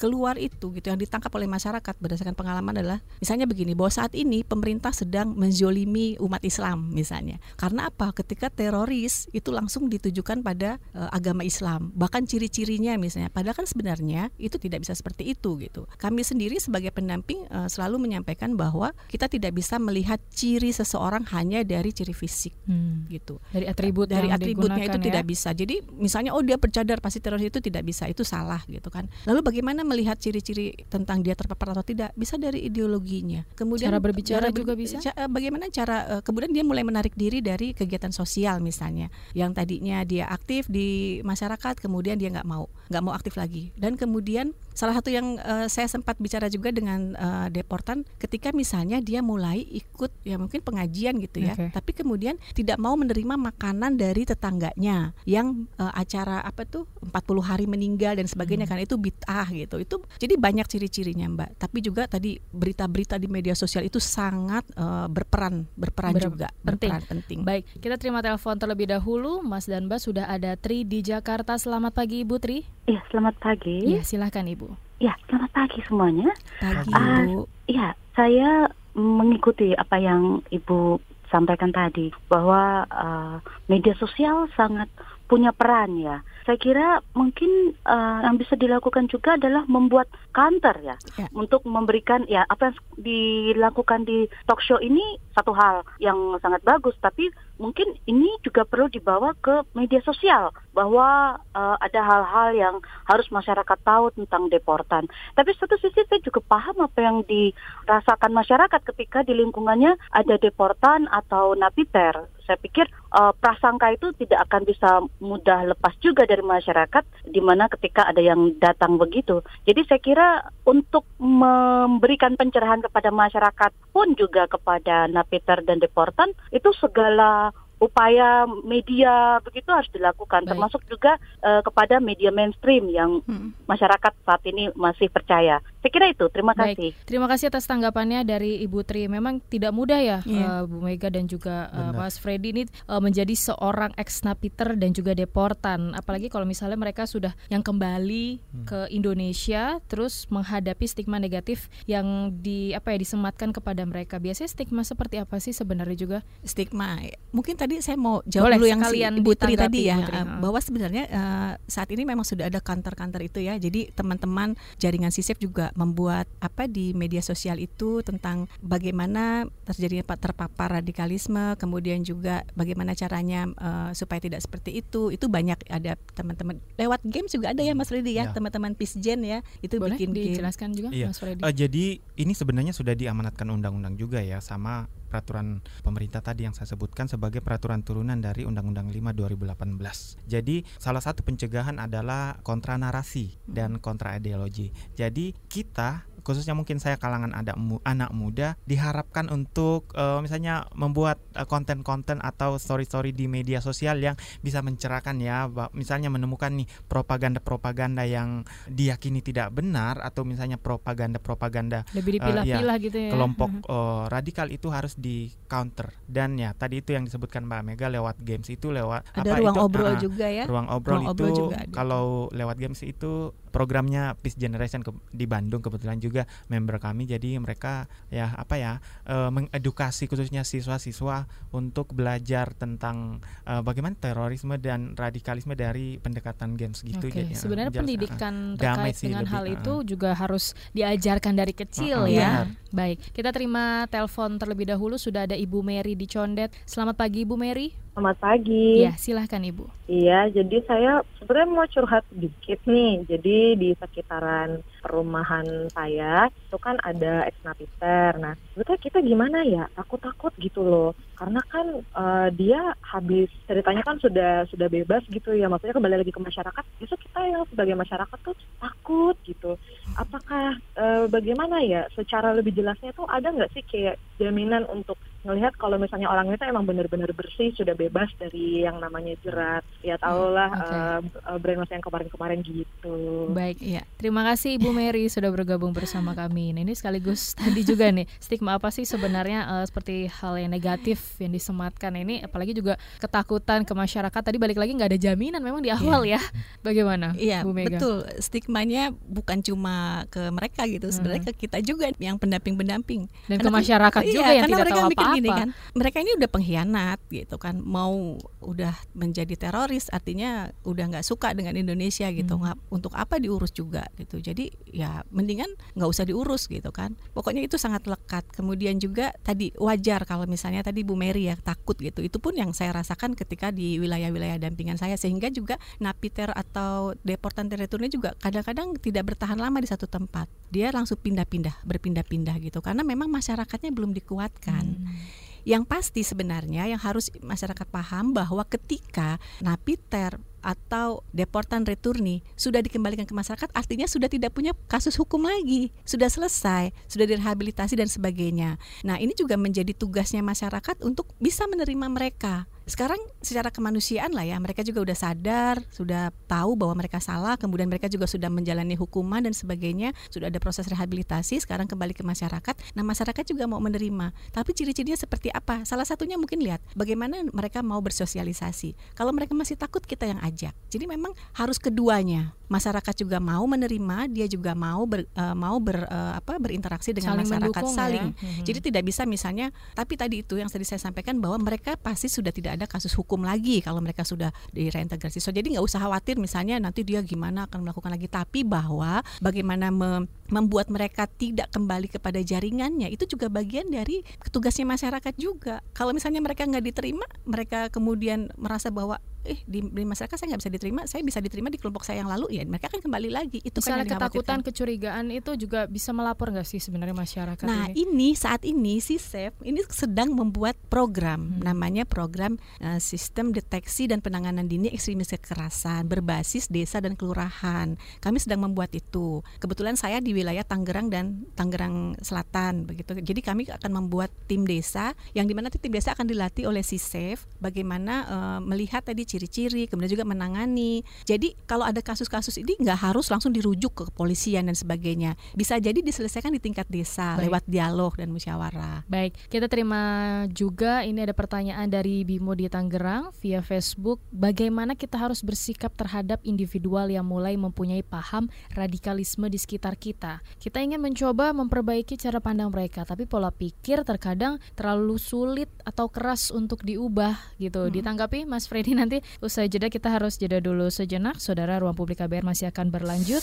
keluar 0.00 0.40
itu 0.40 0.72
gitu 0.72 0.88
yang 0.88 0.96
ditangkap 0.96 1.28
oleh 1.36 1.44
masyarakat 1.44 1.94
berdasarkan 2.00 2.32
pengalaman 2.32 2.72
adalah 2.80 3.04
misalnya 3.20 3.44
begini 3.44 3.76
bahwa 3.76 3.92
saat 3.92 4.16
ini 4.16 4.40
pemerintah 4.40 4.96
sedang 4.96 5.36
menzolimi 5.36 6.16
umat 6.16 6.40
Islam 6.40 6.88
misalnya. 6.88 7.36
Karena 7.60 7.92
apa? 7.92 8.16
Ketika 8.16 8.48
teroris 8.48 9.28
itu 9.36 9.52
langsung 9.52 9.92
ditujukan 9.92 10.40
pada 10.40 10.80
uh, 10.96 11.12
agama 11.12 11.44
Islam 11.44 11.92
bahkan 11.92 12.24
ciri-cirinya 12.24 12.96
misalnya. 12.96 13.28
Padahal 13.28 13.60
kan 13.60 13.68
sebenarnya 13.68 14.32
itu 14.40 14.56
tidak 14.56 14.88
bisa 14.88 14.96
seperti 14.96 15.36
itu 15.36 15.60
gitu. 15.60 15.84
Kami 16.00 16.24
sendiri 16.24 16.56
sebagai 16.56 16.88
pendamping 16.96 17.44
uh, 17.52 17.68
selalu 17.68 18.08
menyampaikan 18.08 18.56
bahwa 18.56 18.96
kita 19.12 19.28
tidak 19.28 19.52
bisa 19.52 19.76
melihat 19.76 20.16
ciri 20.32 20.72
seseorang 20.72 21.28
hanya 21.36 21.60
dari 21.60 21.92
ciri 21.92 22.16
fisik 22.16 22.56
hmm. 22.64 23.12
gitu. 23.12 23.36
Dari 23.52 23.68
atribut 23.68 24.08
dari 24.08 24.32
atributnya 24.32 24.88
itu 24.88 24.96
ya? 24.96 25.06
tidak 25.12 25.24
bisa. 25.28 25.52
Jadi 25.52 25.84
misalnya 25.92 26.32
oh 26.32 26.40
dia 26.40 26.56
bercadar 26.56 27.04
pasti 27.04 27.20
teroris 27.20 27.52
itu 27.52 27.60
tidak 27.60 27.84
bisa. 27.84 28.08
Itu 28.08 28.24
salah 28.24 28.64
gitu 28.64 28.88
kan. 28.88 29.04
Lalu 29.28 29.44
bagaimana 29.44 29.84
melihat 29.90 30.14
ciri-ciri 30.22 30.86
tentang 30.86 31.26
dia 31.26 31.34
terpapar 31.34 31.74
atau 31.74 31.82
tidak 31.82 32.14
bisa 32.14 32.38
dari 32.38 32.62
ideologinya. 32.70 33.42
Kemudian 33.58 33.90
cara 33.90 33.98
berbicara 33.98 34.46
juga 34.54 34.78
bisa. 34.78 35.02
Ca 35.02 35.26
bagaimana 35.26 35.66
cara 35.74 36.18
uh, 36.18 36.22
kemudian 36.22 36.54
dia 36.54 36.62
mulai 36.62 36.86
menarik 36.86 37.18
diri 37.18 37.42
dari 37.42 37.74
kegiatan 37.74 38.14
sosial 38.14 38.62
misalnya, 38.62 39.10
yang 39.34 39.50
tadinya 39.50 40.06
dia 40.06 40.30
aktif 40.30 40.70
di 40.70 41.18
masyarakat, 41.26 41.82
kemudian 41.82 42.14
dia 42.14 42.30
nggak 42.30 42.46
mau 42.46 42.70
nggak 42.86 43.02
mau 43.02 43.14
aktif 43.14 43.34
lagi. 43.34 43.74
Dan 43.74 43.98
kemudian 43.98 44.54
salah 44.70 44.94
satu 44.94 45.10
yang 45.10 45.36
uh, 45.42 45.66
saya 45.66 45.90
sempat 45.90 46.16
bicara 46.22 46.46
juga 46.46 46.70
dengan 46.70 47.18
uh, 47.18 47.48
deportan, 47.50 48.06
ketika 48.22 48.54
misalnya 48.54 49.02
dia 49.02 49.20
mulai 49.20 49.66
ikut 49.66 50.14
ya 50.22 50.38
mungkin 50.38 50.62
pengajian 50.62 51.18
gitu 51.18 51.42
ya, 51.42 51.58
okay. 51.58 51.74
tapi 51.74 51.90
kemudian 51.96 52.38
tidak 52.54 52.78
mau 52.78 52.94
menerima 52.94 53.34
makanan 53.34 53.98
dari 53.98 54.22
tetangganya 54.22 55.16
yang 55.26 55.66
uh, 55.80 55.92
acara 55.96 56.44
apa 56.44 56.62
tuh 56.68 56.86
40 57.02 57.40
hari 57.42 57.64
meninggal 57.66 58.14
dan 58.20 58.28
sebagainya 58.28 58.68
hmm. 58.68 58.72
kan 58.76 58.84
itu 58.84 58.96
bid'ah 59.00 59.48
gitu. 59.50 59.79
Itu 59.82 60.04
jadi 60.20 60.36
banyak 60.36 60.66
ciri-cirinya 60.68 61.26
Mbak. 61.30 61.50
Tapi 61.56 61.78
juga 61.80 62.06
tadi 62.06 62.36
berita-berita 62.38 63.16
di 63.16 63.26
media 63.26 63.56
sosial 63.56 63.88
itu 63.88 63.98
sangat 63.98 64.64
uh, 64.76 65.08
berperan 65.08 65.64
berperan 65.74 66.14
Ber 66.16 66.22
juga 66.28 66.48
penting. 66.62 66.90
Berperan 66.92 67.02
penting. 67.08 67.38
Baik, 67.42 67.62
kita 67.80 67.96
terima 67.96 68.20
telepon 68.20 68.56
terlebih 68.60 68.92
dahulu 68.92 69.40
Mas 69.40 69.64
dan 69.64 69.88
Mbak 69.88 70.00
sudah 70.00 70.28
ada 70.28 70.54
Tri 70.54 70.84
di 70.84 71.00
Jakarta. 71.00 71.56
Selamat 71.56 71.96
pagi 71.96 72.22
Ibu 72.22 72.36
Tri. 72.38 72.62
Iya, 72.86 73.00
selamat 73.08 73.34
pagi. 73.40 73.76
Iya, 73.86 74.02
silahkan 74.04 74.44
Ibu. 74.44 74.68
Ya, 75.00 75.16
selamat 75.32 75.50
pagi 75.56 75.80
semuanya. 75.88 76.28
Pagi 76.60 76.92
uh, 76.92 77.48
Iya, 77.70 77.96
saya 78.12 78.68
mengikuti 78.92 79.72
apa 79.72 79.96
yang 79.96 80.44
Ibu 80.50 81.00
sampaikan 81.30 81.70
tadi 81.70 82.10
bahwa 82.26 82.84
uh, 82.90 83.38
media 83.70 83.94
sosial 83.96 84.50
sangat 84.58 84.90
punya 85.30 85.54
peran 85.54 85.94
ya. 85.94 86.18
Saya 86.50 86.58
kira 86.58 86.98
mungkin 87.14 87.78
uh, 87.86 88.26
yang 88.26 88.34
bisa 88.34 88.58
dilakukan 88.58 89.06
juga 89.06 89.38
adalah 89.38 89.62
membuat 89.70 90.10
counter 90.34 90.74
ya, 90.82 90.98
ya 91.14 91.30
untuk 91.30 91.62
memberikan 91.62 92.26
ya 92.26 92.42
apa 92.50 92.74
yang 92.74 92.76
dilakukan 92.98 94.02
di 94.02 94.26
talk 94.50 94.58
show 94.58 94.82
ini 94.82 95.14
satu 95.30 95.54
hal 95.54 95.86
yang 96.02 96.18
sangat 96.42 96.58
bagus 96.66 96.98
tapi 96.98 97.30
mungkin 97.60 97.86
ini 98.10 98.34
juga 98.42 98.64
perlu 98.64 98.90
dibawa 98.90 99.36
ke 99.38 99.62
media 99.78 100.02
sosial 100.02 100.50
bahwa 100.72 101.36
uh, 101.52 101.76
ada 101.78 102.00
hal-hal 102.00 102.48
yang 102.56 102.76
harus 103.04 103.28
masyarakat 103.28 103.78
tahu 103.84 104.08
tentang 104.16 104.48
deportan. 104.48 105.04
Tapi 105.36 105.52
satu 105.54 105.76
sisi 105.76 106.00
saya 106.08 106.18
juga 106.24 106.40
paham 106.40 106.80
apa 106.80 106.98
yang 107.04 107.20
dirasakan 107.28 108.32
masyarakat 108.32 108.80
ketika 108.90 109.20
di 109.22 109.36
lingkungannya 109.36 109.94
ada 110.10 110.34
deportan 110.40 111.04
atau 111.12 111.52
napiter. 111.52 112.26
Saya 112.48 112.58
pikir 112.58 112.88
uh, 113.14 113.30
prasangka 113.36 113.94
itu 113.94 114.10
tidak 114.18 114.50
akan 114.50 114.62
bisa 114.66 114.90
mudah 115.22 115.70
lepas 115.70 115.94
juga 116.02 116.26
dari 116.26 116.39
masyarakat 116.42 117.04
di 117.28 117.40
mana 117.40 117.68
ketika 117.68 118.08
ada 118.08 118.20
yang 118.20 118.56
datang 118.58 118.96
begitu. 118.96 119.40
Jadi 119.64 119.80
saya 119.86 120.00
kira 120.00 120.28
untuk 120.66 121.06
memberikan 121.20 122.34
pencerahan 122.34 122.82
kepada 122.84 123.12
masyarakat 123.14 123.70
pun 123.94 124.12
juga 124.18 124.50
kepada 124.50 125.06
napiter 125.06 125.62
dan 125.64 125.78
deportan 125.80 126.32
itu 126.50 126.72
segala 126.76 127.54
upaya 127.80 128.44
media 128.60 129.40
begitu 129.40 129.72
harus 129.72 129.88
dilakukan 129.88 130.44
Baik. 130.44 130.52
termasuk 130.52 130.84
juga 130.86 131.16
uh, 131.40 131.64
kepada 131.64 131.96
media 131.96 132.28
mainstream 132.28 132.92
yang 132.92 133.24
hmm. 133.24 133.56
masyarakat 133.64 134.12
saat 134.28 134.42
ini 134.44 134.68
masih 134.76 135.08
percaya. 135.08 135.64
Saya 135.80 135.92
kira 135.96 136.06
itu. 136.12 136.28
Terima 136.28 136.52
Baik. 136.52 136.76
kasih. 136.76 136.90
Terima 137.08 137.26
kasih 137.26 137.46
atas 137.48 137.64
tanggapannya 137.64 138.20
dari 138.28 138.60
Ibu 138.60 138.84
Tri. 138.84 139.08
Memang 139.08 139.40
tidak 139.40 139.72
mudah 139.72 139.96
ya 139.96 140.08
yeah. 140.10 140.20
Iya. 140.28 140.46
uh, 140.46 140.62
Bu 140.68 140.78
Mega 140.84 141.08
dan 141.08 141.24
juga 141.24 141.72
uh, 141.72 141.92
Mas 141.96 142.20
Freddy 142.20 142.52
ini 142.52 142.62
uh, 142.84 143.00
menjadi 143.00 143.32
seorang 143.32 143.96
ex 143.96 144.20
napiter 144.20 144.76
dan 144.76 144.92
juga 144.92 145.16
deportan. 145.16 145.96
Apalagi 145.96 146.28
kalau 146.28 146.44
misalnya 146.44 146.76
mereka 146.76 147.08
sudah 147.08 147.32
yang 147.48 147.64
kembali 147.64 148.40
hmm. 148.40 148.66
ke 148.68 148.80
Indonesia 148.92 149.80
terus 149.88 150.28
menghadapi 150.28 150.84
stigma 150.84 151.16
negatif 151.16 151.72
yang 151.88 152.36
di 152.44 152.76
apa 152.76 152.92
ya 152.92 152.98
disematkan 153.00 153.56
kepada 153.56 153.80
mereka. 153.88 154.20
Biasanya 154.20 154.52
stigma 154.52 154.84
seperti 154.84 155.16
apa 155.16 155.40
sih 155.40 155.56
sebenarnya 155.56 155.96
juga? 155.96 156.18
Stigma 156.44 157.00
mungkin 157.32 157.56
tadi 157.56 157.80
saya 157.80 157.96
mau 157.96 158.20
jawab 158.28 158.52
Boleh, 158.52 158.58
dulu 158.60 158.68
yang 158.68 158.82
si 158.84 158.98
Ibu 159.00 159.32
Tri 159.32 159.56
tadi 159.56 159.88
ya 159.88 159.96
Tri. 160.04 160.44
bahwa 160.44 160.60
sebenarnya 160.60 161.04
uh, 161.08 161.52
saat 161.64 161.88
ini 161.88 162.04
memang 162.04 162.26
sudah 162.26 162.52
ada 162.52 162.60
kantor-kantor 162.60 163.24
itu 163.24 163.40
ya. 163.40 163.56
Jadi 163.56 163.94
teman-teman 163.96 164.52
jaringan 164.76 165.14
sisip 165.14 165.40
juga 165.40 165.69
membuat 165.74 166.26
apa 166.40 166.66
di 166.66 166.92
media 166.92 167.20
sosial 167.20 167.58
itu 167.58 168.02
tentang 168.04 168.46
bagaimana 168.60 169.46
terjadinya 169.64 170.16
terpapar 170.16 170.82
radikalisme, 170.82 171.56
kemudian 171.56 172.02
juga 172.04 172.44
bagaimana 172.54 172.92
caranya 172.94 173.48
uh, 173.58 173.90
supaya 173.96 174.20
tidak 174.20 174.44
seperti 174.44 174.82
itu. 174.82 175.10
Itu 175.14 175.30
banyak 175.30 175.66
ada 175.70 175.96
teman-teman 176.14 176.60
lewat 176.76 177.00
game 177.06 177.26
juga 177.30 177.52
ada 177.54 177.62
ya 177.62 177.72
Mas 177.72 177.88
Freddy 177.88 178.16
ya, 178.16 178.30
ya. 178.30 178.34
teman-teman 178.34 178.76
Pisjen 178.76 179.24
ya. 179.24 179.40
Itu 179.64 179.80
Boleh 179.80 179.96
bikin 179.96 180.12
dijelaskan 180.12 180.72
game. 180.72 180.78
juga 180.78 180.88
iya. 180.92 181.06
Mas 181.10 181.18
Freddy. 181.18 181.42
Uh, 181.42 181.54
jadi 181.54 181.84
ini 182.20 182.32
sebenarnya 182.36 182.72
sudah 182.76 182.94
diamanatkan 182.94 183.48
undang-undang 183.48 183.96
juga 183.96 184.20
ya 184.20 184.38
sama 184.44 184.86
peraturan 185.10 185.58
pemerintah 185.82 186.22
tadi 186.22 186.46
yang 186.46 186.54
saya 186.54 186.70
sebutkan 186.70 187.10
sebagai 187.10 187.42
peraturan 187.42 187.82
turunan 187.82 188.22
dari 188.22 188.46
Undang-Undang 188.46 188.94
5 188.94 189.10
2018. 189.10 190.30
Jadi 190.30 190.62
salah 190.78 191.02
satu 191.02 191.26
pencegahan 191.26 191.82
adalah 191.82 192.38
kontra 192.46 192.78
narasi 192.78 193.34
dan 193.50 193.82
kontra 193.82 194.14
ideologi. 194.14 194.70
Jadi 194.94 195.34
kita 195.50 196.06
khususnya 196.22 196.54
mungkin 196.54 196.78
saya 196.78 197.00
kalangan 197.00 197.32
ada 197.32 197.56
mu, 197.56 197.82
anak 197.82 198.12
muda 198.14 198.54
diharapkan 198.68 199.32
untuk 199.32 199.90
uh, 199.96 200.20
misalnya 200.22 200.68
membuat 200.76 201.18
konten 201.48 201.70
konten-konten 201.80 202.18
atau 202.18 202.58
story-story 202.58 203.14
di 203.14 203.30
media 203.30 203.62
sosial 203.62 204.02
yang 204.02 204.18
bisa 204.44 204.60
mencerahkan 204.60 205.16
ya 205.22 205.46
misalnya 205.70 206.10
menemukan 206.10 206.50
nih 206.50 206.68
propaganda-propaganda 206.90 208.04
yang 208.04 208.44
diyakini 208.66 209.22
tidak 209.22 209.54
benar 209.54 210.02
atau 210.02 210.26
misalnya 210.26 210.58
propaganda-propaganda 210.58 211.86
lebih 211.96 212.18
dipilah-pilah 212.18 212.76
uh, 212.76 212.80
ya, 212.80 212.84
gitu 212.84 212.98
ya. 212.98 213.10
kelompok 213.14 213.50
uh, 213.70 214.04
radikal 214.14 214.50
itu 214.50 214.68
harus 214.68 214.98
di 214.98 215.30
counter 215.46 215.94
dan 216.10 216.36
ya 216.36 216.52
tadi 216.52 216.82
itu 216.82 216.92
yang 216.92 217.06
disebutkan 217.06 217.46
Mbak 217.46 217.62
Mega 217.62 217.86
lewat 217.86 218.18
games 218.20 218.50
itu 218.50 218.74
lewat 218.74 219.06
ada 219.14 219.30
apa 219.30 219.38
ruang 219.40 219.56
itu, 219.56 219.66
obrol 219.66 219.92
uh, 219.94 219.98
juga 220.00 220.26
ya. 220.26 220.44
Ruang 220.50 220.68
obrol 220.68 221.00
ruang 221.00 221.06
itu 221.14 221.24
obrol 221.24 221.38
juga 221.38 221.58
kalau 221.70 222.26
lewat 222.34 222.56
games 222.58 222.80
itu 222.82 223.30
programnya 223.50 224.14
Peace 224.18 224.38
Generation 224.38 224.80
ke, 224.80 224.94
di 225.10 225.26
Bandung 225.26 225.60
kebetulan 225.60 225.98
juga 225.98 226.24
member 226.48 226.78
kami. 226.78 227.06
Jadi 227.06 227.36
mereka 227.38 227.90
ya 228.08 228.32
apa 228.34 228.54
ya 228.56 228.72
e, 229.04 229.28
mengedukasi 229.30 230.06
khususnya 230.06 230.46
siswa-siswa 230.46 231.26
untuk 231.54 231.92
belajar 231.92 232.54
tentang 232.56 233.20
e, 233.44 233.52
bagaimana 233.60 233.98
terorisme 233.98 234.56
dan 234.56 234.94
radikalisme 234.94 235.52
dari 235.58 236.00
pendekatan 236.00 236.54
games 236.54 236.80
gitu 236.84 237.06
okay. 237.08 237.24
jadi 237.24 237.32
sebenarnya 237.34 237.72
jelas, 237.72 237.82
pendidikan 237.84 238.34
uh, 238.54 238.58
terkait 238.58 238.96
dengan 239.00 239.24
lebih, 239.24 239.34
hal 239.34 239.44
uh, 239.44 239.54
itu 239.54 239.74
juga 239.96 240.10
harus 240.16 240.44
diajarkan 240.76 241.34
dari 241.36 241.54
kecil 241.56 241.98
uh, 242.04 242.08
uh, 242.08 242.10
ya. 242.10 242.30
benar. 242.44 242.48
baik 242.70 242.98
kita 243.12 243.30
terima 243.34 243.64
telepon 243.90 244.38
terlebih 244.38 244.66
dahulu. 244.70 244.96
Sudah 245.00 245.26
ada 245.26 245.34
Ibu 245.34 245.64
Mary 245.64 245.98
di 245.98 246.06
Condet. 246.06 246.54
Selamat 246.64 246.96
pagi 246.96 247.26
Ibu 247.26 247.34
Mary 247.34 247.72
Selamat 247.90 248.16
pagi. 248.22 248.86
Ya, 248.86 248.94
silahkan 248.94 249.42
Ibu. 249.42 249.66
Iya, 249.90 250.30
jadi 250.30 250.62
saya 250.62 250.92
sebenarnya 251.18 251.48
mau 251.50 251.66
curhat 251.66 252.06
sedikit 252.14 252.62
nih. 252.62 253.02
Jadi 253.10 253.36
di 253.58 253.68
sekitaran 253.74 254.62
perumahan 254.78 255.66
saya 255.74 256.30
itu 256.30 256.56
kan 256.62 256.78
ada 256.86 257.26
ex 257.26 257.34
napiter. 257.42 258.14
Nah, 258.22 258.38
sebetulnya 258.54 258.80
kita 258.86 258.98
gimana 259.02 259.42
ya? 259.42 259.66
Takut-takut 259.74 260.30
gitu 260.38 260.62
loh. 260.62 260.90
Karena 261.20 261.44
kan 261.52 261.84
uh, 261.92 262.28
dia 262.32 262.72
habis 262.80 263.28
ceritanya 263.44 263.84
kan 263.84 264.00
sudah 264.00 264.48
sudah 264.48 264.72
bebas 264.72 265.04
gitu 265.12 265.36
ya. 265.36 265.52
Maksudnya 265.52 265.76
kembali 265.76 266.00
lagi 266.00 266.16
ke 266.16 266.20
masyarakat. 266.24 266.64
Justru 266.80 266.96
kita 267.04 267.20
yang 267.28 267.44
sebagai 267.52 267.76
masyarakat 267.76 268.18
tuh 268.24 268.32
takut 268.56 269.16
gitu. 269.28 269.60
Apakah 270.00 270.56
uh, 270.80 271.04
bagaimana 271.12 271.60
ya? 271.60 271.84
Secara 271.92 272.32
lebih 272.32 272.56
jelasnya 272.56 272.96
tuh 272.96 273.04
ada 273.04 273.28
nggak 273.28 273.52
sih 273.52 273.60
kayak 273.68 274.00
jaminan 274.16 274.64
untuk 274.72 274.96
ngelihat 275.20 275.52
kalau 275.60 275.76
misalnya 275.76 276.08
orang 276.08 276.32
itu 276.32 276.40
emang 276.48 276.64
benar-benar 276.64 277.12
bersih 277.12 277.52
sudah 277.52 277.76
bebas 277.76 278.08
dari 278.16 278.64
yang 278.64 278.80
namanya 278.80 279.12
jerat 279.20 279.60
ya 279.84 280.00
tau 280.00 280.32
lah 280.32 280.48
okay. 280.48 280.72
uh, 280.72 281.00
uh, 281.28 281.38
brand 281.40 281.68
yang 281.68 281.84
kemarin-kemarin 281.84 282.40
gitu 282.40 283.28
baik 283.36 283.60
ya 283.60 283.84
terima 284.00 284.24
kasih 284.32 284.56
Ibu 284.56 284.72
Mary 284.72 285.12
sudah 285.12 285.28
bergabung 285.28 285.76
bersama 285.76 286.16
kami 286.16 286.56
nah, 286.56 286.64
ini 286.64 286.72
sekaligus 286.72 287.32
tadi 287.40 287.60
juga 287.68 287.92
nih 287.92 288.08
stigma 288.16 288.56
apa 288.56 288.72
sih 288.72 288.88
sebenarnya 288.88 289.60
uh, 289.60 289.64
seperti 289.68 290.08
hal 290.08 290.40
yang 290.40 290.56
negatif 290.56 291.09
yang 291.18 291.34
disematkan 291.34 291.92
ini 291.98 292.22
apalagi 292.22 292.54
juga 292.54 292.78
ketakutan 293.02 293.66
ke 293.66 293.72
masyarakat 293.74 294.20
tadi 294.22 294.38
balik 294.38 294.60
lagi 294.60 294.76
nggak 294.76 294.94
ada 294.94 295.00
jaminan 295.00 295.42
memang 295.42 295.64
di 295.64 295.72
iya. 295.72 295.78
awal 295.80 296.02
yeah. 296.06 296.22
ya 296.22 296.62
bagaimana 296.62 297.06
Iya 297.18 297.38
Bu 297.42 297.50
Mega 297.50 297.76
betul 297.76 298.06
stigmanya 298.22 298.94
bukan 299.08 299.42
cuma 299.42 300.06
ke 300.12 300.30
mereka 300.30 300.64
gitu 300.70 300.92
sebenarnya 300.92 301.26
hmm. 301.26 301.32
ke 301.34 301.48
kita 301.48 301.58
juga 301.64 301.90
yang 301.98 302.16
pendamping-pendamping 302.20 303.08
dan 303.26 303.38
ke 303.40 303.48
masyarakat 303.50 304.02
juga 304.06 304.30
iya, 304.30 304.38
yang 304.44 304.48
tidak 304.48 304.66
tahu 304.70 304.86
apa 304.92 305.02
gini 305.16 305.30
kan, 305.30 305.48
mereka 305.72 305.96
ini 306.02 306.10
udah 306.20 306.28
pengkhianat 306.30 306.98
gitu 307.08 307.36
kan, 307.40 307.54
mau 307.60 308.20
udah 308.44 308.74
menjadi 308.92 309.34
teroris 309.36 309.88
artinya 309.88 310.52
udah 310.66 310.84
nggak 310.96 311.06
suka 311.06 311.32
dengan 311.32 311.56
Indonesia 311.56 312.08
gitu, 312.12 312.36
hmm. 312.36 312.68
untuk 312.68 312.92
apa 312.94 313.16
diurus 313.16 313.54
juga 313.54 313.88
gitu. 313.96 314.20
Jadi 314.20 314.52
ya 314.68 315.00
mendingan 315.08 315.48
nggak 315.76 315.88
usah 315.88 316.04
diurus 316.04 316.46
gitu 316.50 316.68
kan. 316.74 316.94
Pokoknya 317.16 317.44
itu 317.44 317.56
sangat 317.56 317.88
lekat. 317.88 318.28
Kemudian 318.34 318.76
juga 318.76 319.14
tadi 319.24 319.52
wajar 319.56 320.04
kalau 320.04 320.28
misalnya 320.28 320.60
tadi 320.60 320.84
Bu 320.84 320.96
Mary 321.00 321.32
ya 321.32 321.40
takut 321.40 321.80
gitu. 321.80 322.04
Itu 322.04 322.20
pun 322.20 322.36
yang 322.36 322.52
saya 322.52 322.76
rasakan 322.76 323.16
ketika 323.16 323.48
di 323.48 323.80
wilayah-wilayah 323.80 324.36
dampingan 324.36 324.76
saya 324.76 325.00
sehingga 325.00 325.32
juga 325.32 325.56
napiter 325.80 326.28
atau 326.36 326.92
deportan 327.00 327.48
teritorialnya 327.48 327.92
juga 327.96 328.10
kadang-kadang 328.20 328.76
tidak 328.76 329.16
bertahan 329.16 329.40
lama 329.40 329.56
di 329.64 329.68
satu 329.72 329.88
tempat. 329.88 330.28
Dia 330.52 330.68
langsung 330.68 331.00
pindah-pindah, 331.00 331.64
berpindah-pindah 331.64 332.36
gitu 332.44 332.60
karena 332.60 332.84
memang 332.84 333.08
masyarakatnya 333.08 333.72
belum 333.72 333.96
dikuatkan. 333.96 334.64
Hmm. 334.76 335.28
Yang 335.44 335.64
pasti 335.66 336.02
sebenarnya 336.04 336.68
yang 336.68 336.80
harus 336.80 337.08
masyarakat 337.20 337.66
paham 337.68 338.12
bahwa 338.12 338.44
ketika 338.48 339.16
napiter 339.40 340.20
atau 340.40 341.04
deportan 341.12 341.68
returni 341.68 342.24
sudah 342.32 342.64
dikembalikan 342.64 343.04
ke 343.04 343.12
masyarakat 343.12 343.52
artinya 343.52 343.84
sudah 343.84 344.08
tidak 344.08 344.32
punya 344.32 344.56
kasus 344.68 344.96
hukum 344.96 345.24
lagi. 345.24 345.68
Sudah 345.84 346.08
selesai 346.08 346.72
sudah 346.88 347.06
direhabilitasi 347.06 347.76
dan 347.76 347.88
sebagainya. 347.88 348.56
Nah 348.84 348.96
ini 348.96 349.12
juga 349.12 349.36
menjadi 349.36 349.76
tugasnya 349.76 350.24
masyarakat 350.24 350.80
untuk 350.84 351.12
bisa 351.20 351.44
menerima 351.44 351.86
mereka 351.92 352.48
sekarang 352.70 353.02
secara 353.18 353.50
kemanusiaan 353.50 354.14
lah 354.14 354.22
ya 354.22 354.38
mereka 354.38 354.62
juga 354.62 354.86
udah 354.86 354.96
sadar 354.96 355.58
sudah 355.74 356.14
tahu 356.30 356.54
bahwa 356.54 356.78
mereka 356.78 357.02
salah 357.02 357.34
kemudian 357.34 357.66
mereka 357.66 357.90
juga 357.90 358.06
sudah 358.06 358.30
menjalani 358.30 358.78
hukuman 358.78 359.20
dan 359.26 359.34
sebagainya 359.34 359.90
sudah 360.08 360.30
ada 360.30 360.38
proses 360.38 360.70
rehabilitasi 360.70 361.42
sekarang 361.42 361.66
kembali 361.66 361.92
ke 361.92 362.06
masyarakat. 362.06 362.54
Nah 362.78 362.86
masyarakat 362.86 363.24
juga 363.26 363.50
mau 363.50 363.58
menerima. 363.58 364.14
Tapi 364.30 364.50
ciri-cirinya 364.54 364.96
seperti 364.96 365.34
apa? 365.34 365.66
Salah 365.66 365.84
satunya 365.84 366.14
mungkin 366.14 366.40
lihat 366.40 366.62
bagaimana 366.78 367.26
mereka 367.34 367.60
mau 367.60 367.82
bersosialisasi. 367.82 368.94
Kalau 368.94 369.10
mereka 369.10 369.34
masih 369.34 369.58
takut 369.58 369.82
kita 369.82 370.06
yang 370.06 370.22
ajak. 370.22 370.54
Jadi 370.70 370.86
memang 370.86 371.12
harus 371.34 371.58
keduanya 371.58 372.38
masyarakat 372.50 372.94
juga 372.98 373.22
mau 373.22 373.46
menerima 373.46 374.10
dia 374.10 374.26
juga 374.26 374.58
mau 374.58 374.82
ber, 374.84 375.06
uh, 375.14 375.32
mau 375.38 375.56
ber, 375.62 375.86
uh, 375.86 376.18
apa 376.18 376.36
berinteraksi 376.42 376.90
dengan 376.90 377.22
saling 377.22 377.30
masyarakat 377.30 377.62
ya. 377.64 377.72
saling 377.72 378.06
ya? 378.10 378.42
jadi 378.50 378.58
tidak 378.58 378.82
bisa 378.82 379.02
misalnya 379.06 379.54
tapi 379.72 379.94
tadi 379.94 380.26
itu 380.26 380.34
yang 380.36 380.50
tadi 380.50 380.66
saya 380.66 380.82
sampaikan 380.82 381.22
bahwa 381.22 381.38
mereka 381.38 381.78
pasti 381.78 382.10
sudah 382.10 382.34
tidak 382.34 382.58
ada 382.58 382.66
kasus 382.66 382.90
hukum 382.98 383.22
lagi 383.22 383.62
kalau 383.62 383.78
mereka 383.78 384.02
sudah 384.02 384.34
direintegrasi. 384.50 385.22
So 385.22 385.30
jadi 385.30 385.46
nggak 385.56 385.64
usah 385.64 385.78
khawatir 385.78 386.18
misalnya 386.18 386.58
nanti 386.58 386.82
dia 386.82 387.00
gimana 387.06 387.46
akan 387.46 387.62
melakukan 387.62 387.94
lagi, 387.94 388.10
tapi 388.10 388.42
bahwa 388.42 389.00
bagaimana 389.22 389.70
me 389.70 390.10
membuat 390.30 390.70
mereka 390.70 391.10
tidak 391.10 391.50
kembali 391.50 391.90
kepada 391.90 392.22
jaringannya 392.22 392.86
itu 392.86 393.02
juga 393.02 393.26
bagian 393.26 393.66
dari 393.66 394.06
tugasnya 394.30 394.62
masyarakat 394.62 395.14
juga. 395.18 395.58
Kalau 395.74 395.90
misalnya 395.90 396.22
mereka 396.22 396.46
nggak 396.46 396.64
diterima, 396.70 397.02
mereka 397.26 397.66
kemudian 397.66 398.30
merasa 398.38 398.70
bahwa 398.70 399.02
eh 399.26 399.38
di, 399.44 399.60
di 399.60 399.84
masyarakat 399.84 400.16
saya 400.16 400.32
nggak 400.32 400.40
bisa 400.40 400.52
diterima, 400.52 400.80
saya 400.88 401.02
bisa 401.04 401.18
diterima 401.20 401.48
di 401.52 401.60
kelompok 401.60 401.84
saya 401.84 402.00
yang 402.00 402.08
lalu 402.08 402.40
ya 402.40 402.42
mereka 402.48 402.72
akan 402.72 402.80
kembali 402.80 403.10
lagi. 403.12 403.38
Itu 403.44 403.60
kan 403.60 403.76
Misalnya 403.76 403.86
kan 403.86 403.96
ketakutan, 404.00 404.38
kecurigaan 404.40 405.04
itu 405.12 405.30
juga 405.36 405.68
bisa 405.68 405.92
melapor 405.92 406.32
nggak 406.32 406.48
sih 406.48 406.56
sebenarnya 406.56 406.96
masyarakat? 406.96 407.44
Nah 407.44 407.68
ini, 407.76 407.84
ini 407.84 408.08
saat 408.16 408.42
ini 408.48 408.80
si 408.80 408.96
SAFE 408.96 409.36
ini 409.44 409.60
sedang 409.68 410.16
membuat 410.16 410.56
program 410.72 411.36
hmm. 411.36 411.44
namanya 411.44 411.84
program 411.84 412.40
uh, 412.64 412.80
sistem 412.80 413.36
deteksi 413.36 413.90
dan 413.92 414.00
penanganan 414.00 414.48
dini 414.48 414.72
ekstremisme 414.72 415.20
kekerasan 415.20 415.84
berbasis 415.84 416.48
desa 416.48 416.80
dan 416.80 416.96
kelurahan. 416.96 417.76
Kami 418.00 418.16
sedang 418.16 418.48
membuat 418.48 418.72
itu. 418.72 419.20
Kebetulan 419.36 419.76
saya 419.76 420.00
di 420.00 420.16
wilayah 420.16 420.42
Tangerang 420.46 420.88
dan 420.88 421.28
Tangerang 421.36 422.00
Selatan 422.00 422.64
begitu. 422.64 422.96
Jadi 422.96 423.20
kami 423.20 423.44
akan 423.50 423.84
membuat 423.84 424.08
tim 424.24 424.48
desa 424.48 424.96
yang 425.12 425.28
di 425.28 425.36
mana 425.36 425.52
tim 425.52 425.68
desa 425.68 425.92
akan 425.92 426.08
dilatih 426.08 426.48
oleh 426.48 426.64
si 426.64 426.80
SAFE 426.80 427.26
bagaimana 427.42 427.94
uh, 428.08 428.40
melihat 428.40 428.80
tadi 428.80 429.09
ciri-ciri, 429.10 429.66
kemudian 429.66 429.98
juga 429.98 430.06
menangani. 430.06 430.86
Jadi 431.02 431.34
kalau 431.50 431.66
ada 431.66 431.82
kasus-kasus 431.82 432.38
ini 432.38 432.54
nggak 432.62 432.78
harus 432.86 433.10
langsung 433.10 433.34
dirujuk 433.34 433.74
ke 433.74 433.82
kepolisian 433.90 434.46
dan 434.46 434.54
sebagainya. 434.54 435.18
Bisa 435.34 435.58
jadi 435.58 435.82
diselesaikan 435.82 436.30
di 436.30 436.38
tingkat 436.38 436.70
desa 436.70 437.18
Baik. 437.18 437.26
lewat 437.26 437.42
dialog 437.50 437.92
dan 437.98 438.14
musyawarah. 438.14 438.86
Baik, 438.86 439.18
kita 439.26 439.50
terima 439.50 439.82
juga 440.30 440.86
ini 440.86 441.02
ada 441.02 441.12
pertanyaan 441.16 441.66
dari 441.66 442.06
Bimo 442.06 442.38
di 442.38 442.46
Tangerang 442.46 443.10
via 443.18 443.42
Facebook. 443.42 443.98
Bagaimana 444.14 444.78
kita 444.78 445.00
harus 445.00 445.26
bersikap 445.26 445.74
terhadap 445.74 446.22
individual 446.22 446.86
yang 446.86 447.08
mulai 447.08 447.34
mempunyai 447.34 447.82
paham 447.82 448.30
radikalisme 448.54 449.26
di 449.26 449.40
sekitar 449.40 449.74
kita? 449.74 450.22
Kita 450.38 450.62
ingin 450.62 450.78
mencoba 450.78 451.34
memperbaiki 451.34 451.98
cara 451.98 452.22
pandang 452.22 452.54
mereka, 452.54 452.86
tapi 452.86 453.08
pola 453.08 453.34
pikir 453.34 453.82
terkadang 453.82 454.38
terlalu 454.54 455.00
sulit 455.00 455.48
atau 455.64 455.88
keras 455.88 456.28
untuk 456.30 456.62
diubah 456.62 457.16
gitu. 457.40 457.66
Hmm. 457.66 457.72
Ditanggapi 457.72 458.28
Mas 458.28 458.46
Freddy 458.46 458.76
nanti 458.76 458.99
usai 459.24 459.50
jeda 459.50 459.72
kita 459.72 459.90
harus 459.92 460.16
jeda 460.16 460.38
dulu 460.38 460.68
sejenak. 460.68 461.18
Saudara 461.18 461.60
Ruang 461.60 461.76
Publik 461.76 462.00
KBR 462.00 462.24
masih 462.24 462.48
akan 462.48 462.72
berlanjut. 462.72 463.22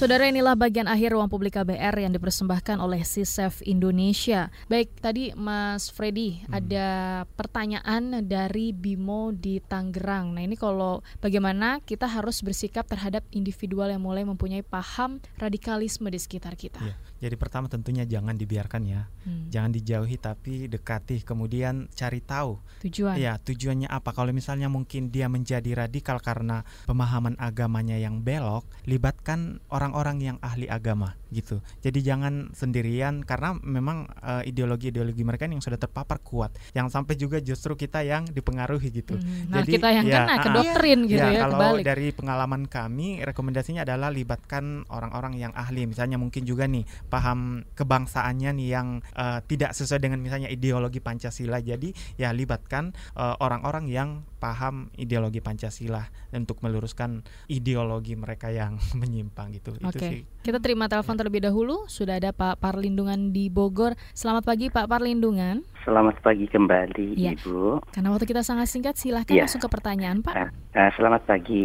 Saudara 0.00 0.24
inilah 0.24 0.56
bagian 0.56 0.88
akhir 0.88 1.12
ruang 1.12 1.28
publik 1.28 1.60
KBR 1.60 1.92
yang 2.00 2.16
dipersembahkan 2.16 2.80
oleh 2.80 3.04
CISEF 3.04 3.60
Indonesia. 3.68 4.48
Baik, 4.64 4.96
tadi 4.96 5.36
Mas 5.36 5.92
Freddy 5.92 6.40
hmm. 6.40 6.56
ada 6.56 6.88
pertanyaan 7.36 8.24
dari 8.24 8.72
Bimo 8.72 9.28
di 9.28 9.60
Tangerang. 9.60 10.32
Nah 10.32 10.40
ini 10.40 10.56
kalau 10.56 11.04
bagaimana 11.20 11.84
kita 11.84 12.08
harus 12.08 12.40
bersikap 12.40 12.88
terhadap 12.88 13.28
individual 13.36 13.92
yang 13.92 14.00
mulai 14.00 14.24
mempunyai 14.24 14.64
paham 14.64 15.20
radikalisme 15.36 16.08
di 16.08 16.16
sekitar 16.16 16.56
kita. 16.56 16.80
Ya, 16.80 16.96
jadi 17.20 17.36
pertama 17.36 17.68
tentunya 17.68 18.08
jangan 18.08 18.32
dibiarkan 18.32 18.82
ya, 18.88 19.12
hmm. 19.28 19.52
jangan 19.52 19.70
dijauhi 19.76 20.16
tapi 20.16 20.66
dekati, 20.72 21.20
kemudian 21.20 21.92
cari 21.92 22.24
tahu 22.24 22.56
tujuan. 22.88 23.20
Ya 23.20 23.36
tujuannya 23.36 23.92
apa? 23.92 24.16
Kalau 24.16 24.32
misalnya 24.32 24.72
mungkin 24.72 25.12
dia 25.12 25.28
menjadi 25.28 25.86
radikal 25.86 26.16
karena 26.24 26.64
pemahaman 26.88 27.36
agamanya 27.36 28.00
yang 28.00 28.24
belok, 28.24 28.64
libatkan 28.88 29.60
orang 29.68 29.90
orang-orang 29.90 30.22
yang 30.22 30.38
ahli 30.38 30.70
agama 30.70 31.19
gitu. 31.30 31.62
Jadi 31.80 32.02
jangan 32.02 32.50
sendirian 32.52 33.22
karena 33.22 33.54
memang 33.62 34.10
uh, 34.20 34.42
ideologi-ideologi 34.42 35.22
mereka 35.22 35.46
yang 35.46 35.62
sudah 35.62 35.78
terpapar 35.78 36.18
kuat, 36.20 36.54
yang 36.74 36.90
sampai 36.90 37.14
juga 37.14 37.38
justru 37.38 37.78
kita 37.78 38.02
yang 38.02 38.26
dipengaruhi 38.28 38.90
gitu. 38.90 39.14
Hmm, 39.16 39.50
nah 39.50 39.62
Jadi 39.62 39.70
kita 39.78 39.88
yang 39.94 40.06
ya, 40.06 40.26
kena 40.26 40.34
ke 40.38 40.48
doktrin 40.50 41.00
gitu 41.06 41.22
ya. 41.22 41.32
ya 41.34 41.40
kalau 41.46 41.58
kebalik. 41.58 41.84
dari 41.86 42.08
pengalaman 42.10 42.62
kami 42.66 43.08
rekomendasinya 43.22 43.82
adalah 43.86 44.10
libatkan 44.10 44.84
orang-orang 44.90 45.38
yang 45.38 45.52
ahli, 45.54 45.86
misalnya 45.86 46.18
mungkin 46.18 46.42
juga 46.42 46.66
nih 46.66 46.84
paham 47.08 47.62
kebangsaannya 47.74 48.50
nih 48.58 48.68
yang 48.68 48.88
uh, 49.14 49.38
tidak 49.46 49.72
sesuai 49.72 50.02
dengan 50.02 50.18
misalnya 50.18 50.50
ideologi 50.50 50.98
Pancasila. 50.98 51.62
Jadi 51.62 51.94
ya 52.18 52.34
libatkan 52.34 52.90
uh, 53.14 53.38
orang-orang 53.38 53.86
yang 53.86 54.10
paham 54.40 54.88
ideologi 54.96 55.44
Pancasila 55.44 56.08
untuk 56.32 56.64
meluruskan 56.64 57.20
ideologi 57.52 58.16
mereka 58.16 58.48
yang 58.48 58.80
menyimpang 59.00 59.52
gitu. 59.60 59.76
Oke. 59.84 60.00
Okay. 60.00 60.14
Kita 60.40 60.56
terima 60.56 60.88
telepon 60.88 61.14
ya. 61.14 61.18
terlebih 61.20 61.44
dahulu. 61.44 61.84
Sudah 61.86 62.16
ada 62.16 62.32
Pak 62.32 62.58
Parlindungan 62.64 63.36
di 63.36 63.52
Bogor. 63.52 63.92
Selamat 64.16 64.48
pagi 64.48 64.72
Pak 64.72 64.88
Parlindungan. 64.88 65.60
Selamat 65.84 66.16
pagi 66.24 66.48
kembali 66.48 67.20
ya. 67.20 67.36
Ibu. 67.36 67.84
Karena 67.92 68.08
waktu 68.08 68.24
kita 68.24 68.40
sangat 68.40 68.72
singkat, 68.72 68.96
silahkan 68.96 69.36
ya. 69.36 69.44
langsung 69.44 69.60
ke 69.60 69.68
pertanyaan 69.68 70.24
Pak. 70.24 70.34
Uh, 70.34 70.48
uh, 70.80 70.90
selamat 70.96 71.22
pagi 71.28 71.64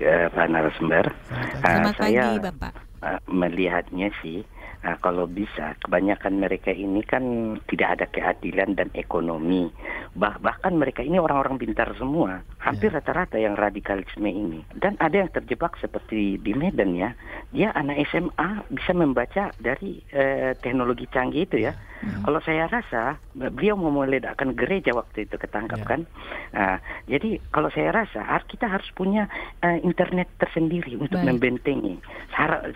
uh, 0.00 0.32
Pak 0.32 0.46
narasumber. 0.48 1.04
Selamat 1.60 1.94
pagi, 2.00 2.16
uh, 2.16 2.24
pagi 2.24 2.38
Bapak. 2.40 2.72
Uh, 3.04 3.20
melihatnya 3.28 4.08
sih 4.24 4.40
Nah, 4.84 5.00
kalau 5.00 5.24
bisa, 5.24 5.72
kebanyakan 5.80 6.44
mereka 6.44 6.68
ini 6.68 7.00
kan 7.00 7.56
tidak 7.72 7.96
ada 7.98 8.06
keadilan 8.12 8.76
dan 8.76 8.92
ekonomi. 8.92 9.72
Bah 10.12 10.36
bahkan 10.36 10.76
mereka 10.76 11.00
ini 11.00 11.16
orang-orang 11.16 11.56
pintar 11.56 11.96
semua. 11.96 12.44
Hampir 12.60 12.92
ya. 12.92 13.00
rata-rata 13.00 13.40
yang 13.40 13.56
radikalisme 13.56 14.28
ini. 14.28 14.60
Dan 14.76 15.00
ada 15.00 15.24
yang 15.24 15.32
terjebak 15.32 15.80
seperti 15.80 16.36
di 16.36 16.52
Medan 16.52 16.92
ya. 16.92 17.16
Dia 17.56 17.72
anak 17.72 18.04
SMA 18.12 18.68
bisa 18.68 18.92
membaca 18.92 19.56
dari 19.56 20.04
eh, 20.12 20.52
teknologi 20.60 21.08
canggih 21.08 21.48
itu 21.48 21.64
ya. 21.64 21.72
ya. 22.04 22.20
Kalau 22.28 22.44
saya 22.44 22.68
rasa 22.68 23.16
beliau 23.32 23.80
mau 23.80 24.04
meledakkan 24.04 24.52
gereja 24.52 24.92
waktu 24.92 25.24
itu 25.24 25.40
ketangkap 25.40 25.80
ya. 25.80 25.88
kan. 25.88 26.00
Nah, 26.52 26.76
jadi 27.08 27.40
kalau 27.48 27.72
saya 27.72 27.88
rasa 27.88 28.20
kita 28.44 28.68
harus 28.68 28.86
punya 28.92 29.26
uh, 29.64 29.78
internet 29.82 30.28
tersendiri 30.38 30.94
untuk 31.00 31.18
Baik. 31.18 31.34
membentengi 31.34 31.98